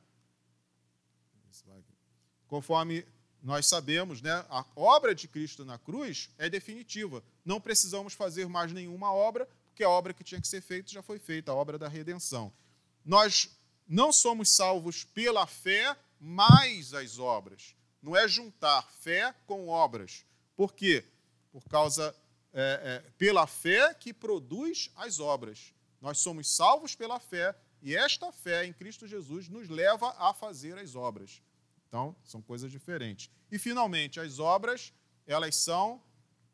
Conforme 2.48 3.06
nós 3.42 3.66
sabemos, 3.66 4.22
né, 4.22 4.46
a 4.50 4.66
obra 4.76 5.16
de 5.16 5.28
Cristo 5.28 5.66
na 5.66 5.80
cruz 5.80 6.30
é 6.38 6.50
definitiva. 6.50 7.24
Não 7.44 7.60
precisamos 7.60 8.14
fazer 8.14 8.48
mais 8.48 8.72
nenhuma 8.72 9.12
obra, 9.12 9.48
porque 9.82 9.86
a 9.86 9.90
obra 9.90 10.14
que 10.14 10.24
tinha 10.24 10.40
que 10.40 10.48
ser 10.48 10.62
feita 10.62 10.92
já 10.92 11.02
foi 11.02 11.18
feita, 11.18 11.52
a 11.52 11.56
obra 11.56 11.76
da 11.76 11.88
redenção. 11.88 12.54
Nós 13.04 13.50
não 13.88 14.14
somos 14.14 14.50
salvos 14.50 15.04
pela 15.04 15.48
fé 15.48 15.98
mais 16.20 16.94
as 16.94 17.18
obras. 17.18 17.76
Não 18.00 18.16
é 18.16 18.28
juntar 18.28 18.84
fé 19.00 19.34
com 19.48 19.70
obras. 19.70 20.24
Por 20.56 20.72
quê? 20.72 21.04
Por 21.52 21.64
causa 21.64 22.16
é, 22.54 23.02
é, 23.04 23.12
pela 23.18 23.48
fé 23.48 23.92
que 23.96 24.14
produz 24.14 24.92
as 24.96 25.20
obras. 25.20 25.74
Nós 26.00 26.20
somos 26.20 26.56
salvos 26.56 26.94
pela 26.94 27.20
fé 27.20 27.56
e 27.82 27.96
esta 27.96 28.32
fé 28.32 28.64
em 28.66 28.74
Cristo 28.74 29.08
Jesus 29.08 29.50
nos 29.50 29.68
leva 29.68 30.14
a 30.20 30.32
fazer 30.32 30.78
as 30.78 30.94
obras. 30.96 31.42
Então, 31.88 32.16
são 32.24 32.40
coisas 32.40 32.72
diferentes. 32.72 33.32
E 33.52 33.58
finalmente, 33.58 34.20
as 34.20 34.38
obras, 34.38 34.94
elas 35.26 35.56
são 35.56 36.00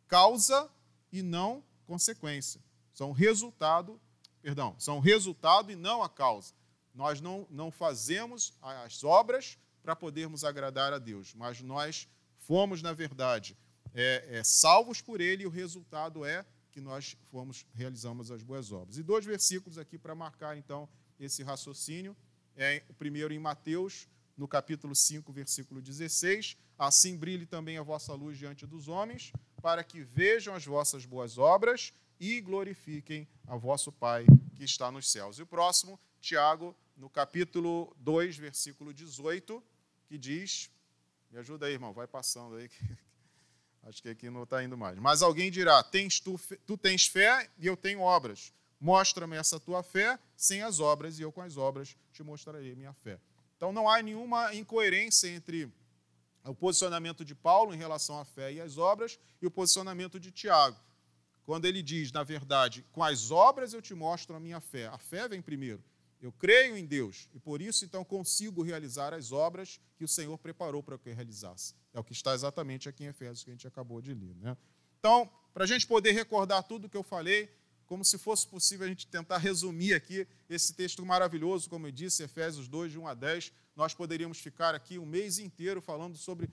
causa 0.08 0.70
e 1.12 1.22
não 1.22 1.62
consequência. 1.86 2.66
São 2.98 3.12
resultado, 3.12 4.02
perdão, 4.42 4.74
são 4.80 5.00
resultado 5.00 5.72
e 5.72 5.76
não 5.76 6.02
a 6.02 6.10
causa. 6.10 6.56
Nós 6.96 7.22
não, 7.22 7.46
não 7.48 7.70
fazemos 7.70 8.58
as 8.60 9.04
obras 9.04 9.56
para 9.84 9.96
podermos 9.96 10.44
agradar 10.44 10.92
a 10.92 10.98
Deus, 10.98 11.36
mas 11.36 11.62
nós 11.62 12.08
fomos, 12.40 12.82
na 12.82 12.94
verdade, 12.94 13.56
é, 13.94 14.40
é, 14.40 14.44
salvos 14.44 15.00
por 15.00 15.22
Ele 15.22 15.44
e 15.44 15.46
o 15.46 15.50
resultado 15.52 16.26
é 16.26 16.44
que 16.72 16.82
nós 16.82 17.16
fomos, 17.30 17.68
realizamos 17.72 18.32
as 18.32 18.42
boas 18.42 18.72
obras. 18.72 18.98
E 18.98 19.04
dois 19.04 19.24
versículos 19.24 19.78
aqui 19.78 20.00
para 20.00 20.16
marcar, 20.16 20.58
então, 20.58 20.90
esse 21.20 21.44
raciocínio. 21.44 22.18
É, 22.56 22.82
o 22.90 22.96
primeiro 22.96 23.32
em 23.32 23.38
Mateus, 23.38 24.08
no 24.36 24.48
capítulo 24.48 24.96
5, 24.96 25.32
versículo 25.32 25.84
16. 25.84 26.58
Assim 26.80 27.16
brilhe 27.16 27.46
também 27.46 27.78
a 27.78 27.84
vossa 27.84 28.12
luz 28.16 28.40
diante 28.40 28.66
dos 28.66 28.88
homens, 28.88 29.32
para 29.62 29.84
que 29.84 30.02
vejam 30.02 30.56
as 30.56 30.66
vossas 30.66 31.06
boas 31.06 31.38
obras 31.38 31.94
e 32.20 32.42
glorifiquem 32.42 33.28
a 33.48 33.56
vosso 33.56 33.92
Pai 33.92 34.26
que 34.56 34.64
está 34.64 34.92
nos 34.92 35.10
céus. 35.10 35.38
E 35.38 35.44
o 35.44 35.48
próximo, 35.48 36.00
Tiago, 36.20 36.76
no 36.96 37.10
capítulo 37.10 37.96
2, 38.00 38.38
versículo 38.38 38.94
18, 38.94 39.64
que 40.08 40.18
diz: 40.18 40.70
Me 41.32 41.40
ajuda 41.40 41.68
aí, 41.68 41.74
irmão, 41.74 41.94
vai 41.94 42.08
passando 42.08 42.56
aí. 42.56 42.70
Acho 43.84 44.02
que 44.02 44.10
aqui 44.10 44.30
não 44.30 44.44
está 44.44 44.64
indo 44.64 44.78
mais. 44.78 44.98
Mas 44.98 45.22
alguém 45.22 45.50
dirá: 45.52 45.82
tens 45.84 46.20
tu, 46.20 46.40
tu 46.66 46.78
tens 46.78 47.08
fé 47.08 47.50
e 47.58 47.68
eu 47.68 47.78
tenho 47.78 48.02
obras. 48.02 48.54
Mostra-me 48.80 49.36
essa 49.36 49.60
tua 49.60 49.82
fé 49.82 50.20
sem 50.36 50.62
as 50.62 50.80
obras, 50.80 51.18
e 51.18 51.24
eu 51.24 51.32
com 51.32 51.42
as 51.42 51.58
obras 51.58 51.96
te 52.12 52.22
mostrarei 52.22 52.76
minha 52.76 52.94
fé. 52.94 53.20
Então 53.56 53.72
não 53.72 53.90
há 53.90 54.02
nenhuma 54.02 54.54
incoerência 54.54 55.28
entre 55.28 55.72
o 56.44 56.54
posicionamento 56.54 57.26
de 57.26 57.34
Paulo 57.34 57.74
em 57.74 57.78
relação 57.78 58.20
à 58.20 58.26
fé 58.26 58.54
e 58.54 58.62
às 58.62 58.78
obras 58.78 59.20
e 59.42 59.48
o 59.48 59.52
posicionamento 59.52 60.20
de 60.20 60.32
Tiago. 60.32 60.78
Quando 61.48 61.64
ele 61.64 61.82
diz, 61.82 62.12
na 62.12 62.24
verdade, 62.24 62.86
com 62.92 63.02
as 63.02 63.32
obras 63.32 63.72
eu 63.72 63.82
te 63.82 63.96
mostro 63.96 64.36
a 64.36 64.40
minha 64.40 64.60
fé. 64.60 64.88
A 64.88 64.98
fé 64.98 65.30
vem 65.30 65.42
primeiro. 65.42 65.82
Eu 66.22 66.30
creio 66.30 66.76
em 66.76 66.86
Deus 66.86 67.30
e 67.34 67.40
por 67.40 67.62
isso 67.62 67.86
então 67.86 68.04
consigo 68.04 68.62
realizar 68.62 69.14
as 69.14 69.32
obras 69.32 69.80
que 69.96 70.04
o 70.04 70.10
Senhor 70.10 70.38
preparou 70.38 70.84
para 70.84 70.98
que 70.98 71.08
eu 71.08 71.16
realizasse. 71.16 71.74
É 71.94 72.00
o 72.02 72.04
que 72.04 72.12
está 72.12 72.34
exatamente 72.34 72.90
aqui 72.90 73.06
em 73.06 73.08
Efésios 73.08 73.46
que 73.46 73.50
a 73.50 73.54
gente 73.54 73.66
acabou 73.66 74.02
de 74.02 74.14
ler. 74.14 74.36
Né? 74.36 74.58
Então, 75.00 75.32
para 75.54 75.64
a 75.64 75.68
gente 75.68 75.88
poder 75.88 76.12
recordar 76.12 76.64
tudo 76.64 76.88
o 76.88 76.90
que 76.90 76.98
eu 76.98 77.04
falei, 77.04 77.50
como 77.86 78.04
se 78.04 78.18
fosse 78.18 78.46
possível 78.46 78.86
a 78.86 78.90
gente 78.90 79.08
tentar 79.08 79.38
resumir 79.38 79.94
aqui 79.94 80.28
esse 80.50 80.74
texto 80.74 81.06
maravilhoso, 81.06 81.70
como 81.70 81.88
eu 81.88 81.92
disse, 81.94 82.24
Efésios 82.24 82.68
2, 82.68 82.92
de 82.92 83.00
1 83.00 83.08
a 83.08 83.14
10, 83.14 83.54
nós 83.74 83.94
poderíamos 83.94 84.38
ficar 84.38 84.76
aqui 84.76 85.00
um 85.00 85.06
mês 85.06 85.40
inteiro 85.40 85.82
falando 85.82 86.18
sobre 86.18 86.50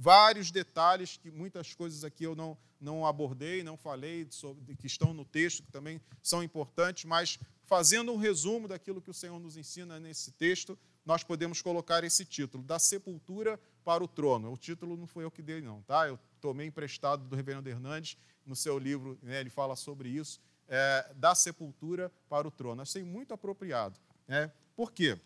vários 0.00 0.50
detalhes, 0.50 1.18
que 1.18 1.30
muitas 1.30 1.74
coisas 1.74 2.04
aqui 2.04 2.24
eu 2.24 2.34
não, 2.34 2.56
não 2.80 3.04
abordei, 3.04 3.62
não 3.62 3.76
falei, 3.76 4.26
sobre, 4.30 4.74
que 4.74 4.86
estão 4.86 5.12
no 5.12 5.26
texto, 5.26 5.62
que 5.62 5.70
também 5.70 6.00
são 6.22 6.42
importantes, 6.42 7.04
mas 7.04 7.38
fazendo 7.64 8.10
um 8.10 8.16
resumo 8.16 8.66
daquilo 8.66 9.02
que 9.02 9.10
o 9.10 9.14
Senhor 9.14 9.38
nos 9.38 9.58
ensina 9.58 10.00
nesse 10.00 10.32
texto, 10.32 10.78
nós 11.04 11.22
podemos 11.22 11.60
colocar 11.60 12.02
esse 12.02 12.24
título, 12.24 12.64
Da 12.64 12.78
Sepultura 12.78 13.60
para 13.84 14.02
o 14.02 14.08
Trono. 14.08 14.50
O 14.50 14.56
título 14.56 14.96
não 14.96 15.06
foi 15.06 15.24
eu 15.24 15.30
que 15.30 15.42
dei, 15.42 15.60
não, 15.60 15.82
tá? 15.82 16.08
Eu 16.08 16.18
tomei 16.40 16.66
emprestado 16.66 17.28
do 17.28 17.36
Reverendo 17.36 17.68
Hernandes, 17.68 18.16
no 18.46 18.56
seu 18.56 18.78
livro, 18.78 19.18
né, 19.22 19.38
ele 19.38 19.50
fala 19.50 19.76
sobre 19.76 20.08
isso, 20.08 20.40
é, 20.66 21.12
da 21.14 21.34
sepultura 21.34 22.10
para 22.26 22.48
o 22.48 22.50
trono. 22.50 22.80
Achei 22.80 23.02
muito 23.02 23.34
apropriado. 23.34 24.00
Né? 24.26 24.50
Por 24.74 24.92
quê? 24.92 25.18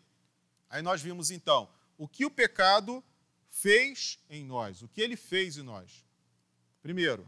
Aí 0.69 0.83
nós 0.83 1.01
vimos, 1.01 1.31
então, 1.31 1.69
o 1.97 2.09
que 2.09 2.27
o 2.27 2.31
pecado 2.31 3.05
fez 3.55 4.19
em 4.29 4.45
nós, 4.45 4.83
o 4.83 4.89
que 4.89 5.01
ele 5.01 5.17
fez 5.17 5.57
em 5.57 5.63
nós. 5.63 6.05
Primeiro, 6.83 7.27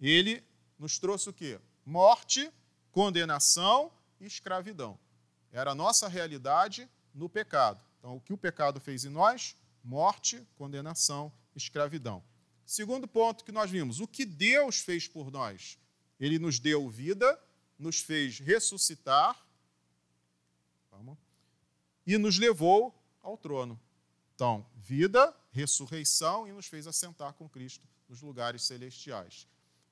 ele 0.00 0.42
nos 0.76 0.98
trouxe 0.98 1.30
o 1.30 1.32
quê? 1.32 1.60
Morte, 1.86 2.52
condenação 2.90 3.92
e 4.20 4.26
escravidão. 4.26 4.98
Era 5.52 5.70
a 5.70 5.74
nossa 5.74 6.08
realidade 6.08 6.88
no 7.14 7.28
pecado. 7.28 7.80
Então, 7.98 8.16
o 8.16 8.20
que 8.20 8.32
o 8.32 8.38
pecado 8.38 8.80
fez 8.80 9.04
em 9.04 9.08
nós? 9.08 9.54
Morte, 9.84 10.44
condenação, 10.56 11.32
escravidão. 11.54 12.22
Segundo 12.66 13.06
ponto 13.06 13.44
que 13.44 13.52
nós 13.52 13.70
vimos, 13.70 14.00
o 14.00 14.08
que 14.08 14.24
Deus 14.24 14.80
fez 14.80 15.06
por 15.06 15.30
nós? 15.30 15.78
Ele 16.18 16.38
nos 16.38 16.58
deu 16.58 16.90
vida, 16.90 17.40
nos 17.78 18.00
fez 18.00 18.40
ressuscitar 18.40 19.40
e 22.04 22.18
nos 22.18 22.36
levou 22.36 22.94
ao 23.22 23.36
trono. 23.38 23.80
Então, 24.40 24.64
vida, 24.74 25.36
ressurreição 25.52 26.48
e 26.48 26.52
nos 26.52 26.64
fez 26.64 26.86
assentar 26.86 27.34
com 27.34 27.46
Cristo 27.46 27.86
nos 28.08 28.22
lugares 28.22 28.62
celestiais. 28.62 29.46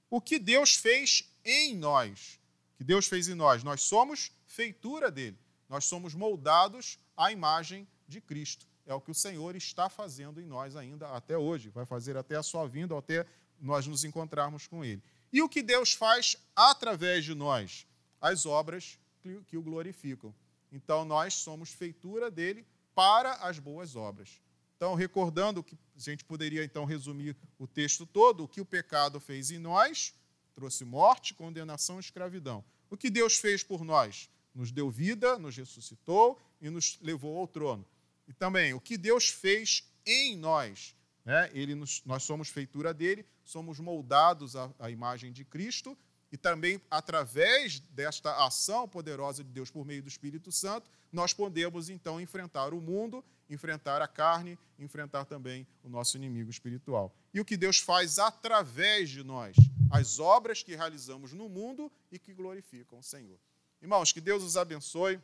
O 0.09 0.23
que 0.23 0.39
Deus 0.39 0.75
fez 0.75 1.31
em 1.45 1.77
nós? 1.77 2.41
Que 2.79 2.83
Deus 2.83 3.07
fez 3.07 3.29
em 3.29 3.35
nós? 3.35 3.63
Nós 3.63 3.83
somos 3.83 4.33
feitura 4.47 5.11
dele. 5.11 5.39
Nós 5.69 5.85
somos 5.85 6.15
moldados 6.15 6.99
à 7.15 7.31
imagem 7.31 7.87
de 8.07 8.23
Cristo. 8.23 8.67
É 8.87 8.95
o 8.95 9.03
que 9.03 9.11
o 9.11 9.15
Senhor 9.15 9.55
está 9.55 9.91
fazendo 9.91 10.41
em 10.41 10.47
nós 10.47 10.77
ainda 10.77 11.11
até 11.11 11.37
hoje. 11.37 11.69
Vai 11.69 11.85
fazer 11.85 12.17
até 12.17 12.35
a 12.35 12.43
sua 12.43 12.67
vinda, 12.67 12.97
até 12.97 13.27
nós 13.61 13.87
nos 13.87 14.03
encontrarmos 14.03 14.67
com 14.67 14.83
ele. 14.83 15.03
E 15.31 15.43
o 15.43 15.49
que 15.49 15.63
Deus 15.63 15.93
faz 15.93 16.39
através 16.57 17.23
de 17.23 17.35
nós? 17.35 17.87
As 18.19 18.47
obras 18.47 18.99
que 19.47 19.59
o 19.59 19.63
glorificam. 19.63 20.35
Então, 20.73 21.05
nós 21.05 21.35
somos 21.35 21.69
feitura 21.69 22.31
dele 22.31 22.67
para 22.99 23.35
as 23.35 23.61
boas 23.61 23.95
obras. 23.95 24.41
Então, 24.77 24.97
recordando 24.97 25.63
que 25.63 25.79
a 25.97 26.01
gente 26.01 26.25
poderia 26.25 26.65
então 26.65 26.85
resumir 26.85 27.37
o 27.57 27.65
texto 27.65 28.05
todo, 28.05 28.43
o 28.43 28.49
que 28.49 28.61
o 28.61 28.65
pecado 28.65 29.21
fez 29.21 29.53
em 29.53 29.59
nós, 29.61 30.13
trouxe 30.53 30.85
morte, 30.85 31.33
condenação 31.33 31.99
e 31.99 32.01
escravidão. 32.01 32.65
O 32.91 32.97
que 32.97 33.09
Deus 33.09 33.39
fez 33.39 33.63
por 33.63 33.85
nós? 33.85 34.29
Nos 34.53 34.73
deu 34.73 34.91
vida, 34.91 35.39
nos 35.39 35.57
ressuscitou 35.57 36.41
e 36.61 36.69
nos 36.69 36.99
levou 37.01 37.39
ao 37.39 37.47
trono. 37.47 37.87
E 38.27 38.33
também, 38.33 38.75
o 38.75 38.81
que 38.81 38.99
Deus 38.99 39.29
fez 39.29 39.85
em 40.05 40.37
nós? 40.37 40.97
Né? 41.25 41.49
Ele 41.55 41.77
nos, 41.77 42.03
nós 42.05 42.25
somos 42.25 42.49
feitura 42.49 42.93
dele, 42.93 43.25
somos 43.45 43.79
moldados 43.79 44.57
à, 44.57 44.75
à 44.77 44.91
imagem 44.91 45.31
de 45.31 45.45
Cristo 45.45 45.97
e 46.33 46.37
também, 46.37 46.81
através 46.91 47.79
desta 47.79 48.45
ação 48.45 48.89
poderosa 48.89 49.45
de 49.45 49.51
Deus 49.53 49.71
por 49.71 49.87
meio 49.87 50.03
do 50.03 50.09
Espírito 50.09 50.51
Santo, 50.51 50.91
nós 51.13 51.33
podemos 51.33 51.89
então 51.89 52.21
enfrentar 52.21 52.73
o 52.75 52.81
mundo, 52.81 53.25
enfrentar 53.49 54.03
a 54.03 54.09
carne, 54.09 54.59
enfrentar 54.79 55.25
também 55.25 55.67
o 55.83 55.89
nosso 55.89 56.17
inimigo 56.17 56.51
espiritual. 56.51 57.15
E 57.33 57.41
o 57.41 57.45
que 57.45 57.57
Deus 57.57 57.79
faz 57.79 58.19
através 58.19 59.09
de 59.09 59.23
nós? 59.23 59.57
As 59.91 60.19
obras 60.19 60.63
que 60.63 60.75
realizamos 60.75 61.33
no 61.33 61.49
mundo 61.49 61.91
e 62.13 62.19
que 62.19 62.35
glorificam 62.35 62.99
o 62.99 63.03
Senhor. 63.03 63.39
Irmãos, 63.81 64.13
que 64.13 64.21
Deus 64.21 64.43
os 64.43 64.57
abençoe, 64.57 65.21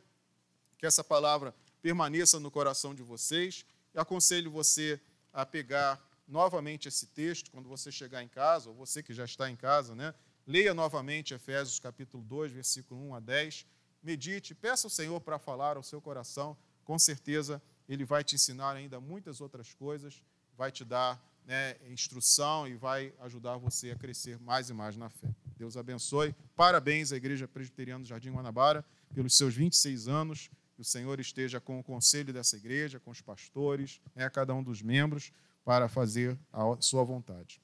que 0.77 0.85
essa 0.85 1.03
palavra 1.03 1.53
permaneça 1.81 2.39
no 2.39 2.49
coração 2.49 2.95
de 2.95 3.03
vocês. 3.03 3.65
Eu 3.93 4.01
aconselho 4.01 4.49
você 4.49 4.99
a 5.31 5.45
pegar 5.45 6.01
novamente 6.27 6.87
esse 6.87 7.07
texto 7.07 7.51
quando 7.51 7.69
você 7.69 7.91
chegar 7.91 8.23
em 8.23 8.27
casa, 8.27 8.69
ou 8.69 8.75
você 8.75 9.03
que 9.03 9.13
já 9.13 9.25
está 9.25 9.49
em 9.49 9.55
casa, 9.55 9.93
né? 9.93 10.13
Leia 10.47 10.73
novamente 10.73 11.33
Efésios 11.33 11.79
capítulo 11.79 12.23
2, 12.23 12.51
versículo 12.51 12.99
1 13.09 13.15
a 13.15 13.19
10. 13.19 13.65
Medite, 14.05 14.53
peça 14.53 14.85
ao 14.85 14.91
Senhor 14.91 15.19
para 15.19 15.39
falar 15.39 15.77
ao 15.77 15.81
seu 15.83 15.99
coração. 15.99 16.55
Com 16.83 16.99
certeza 16.99 17.59
ele 17.89 18.05
vai 18.05 18.23
te 18.23 18.35
ensinar 18.35 18.75
ainda 18.75 18.99
muitas 18.99 19.41
outras 19.41 19.73
coisas, 19.73 20.21
vai 20.55 20.71
te 20.71 20.85
dar 20.85 21.19
né, 21.43 21.75
instrução 21.89 22.67
e 22.67 22.75
vai 22.75 23.11
ajudar 23.21 23.57
você 23.57 23.89
a 23.89 23.95
crescer 23.95 24.39
mais 24.39 24.69
e 24.69 24.73
mais 24.73 24.95
na 24.95 25.09
fé. 25.09 25.27
Deus 25.57 25.75
abençoe. 25.75 26.35
Parabéns 26.55 27.11
à 27.11 27.15
Igreja 27.15 27.47
Presbiteriana 27.47 28.03
do 28.03 28.07
Jardim 28.07 28.31
Guanabara 28.31 28.85
pelos 29.11 29.35
seus 29.35 29.55
26 29.55 30.07
anos. 30.07 30.51
Que 30.75 30.81
o 30.81 30.85
Senhor 30.85 31.19
esteja 31.19 31.59
com 31.59 31.79
o 31.79 31.83
conselho 31.83 32.31
dessa 32.31 32.57
igreja, 32.57 32.99
com 32.99 33.09
os 33.09 33.21
pastores, 33.21 34.01
né, 34.13 34.29
cada 34.29 34.53
um 34.53 34.61
dos 34.61 34.81
membros, 34.83 35.31
para 35.63 35.87
fazer 35.87 36.37
a 36.53 36.61
sua 36.79 37.03
vontade. 37.03 37.61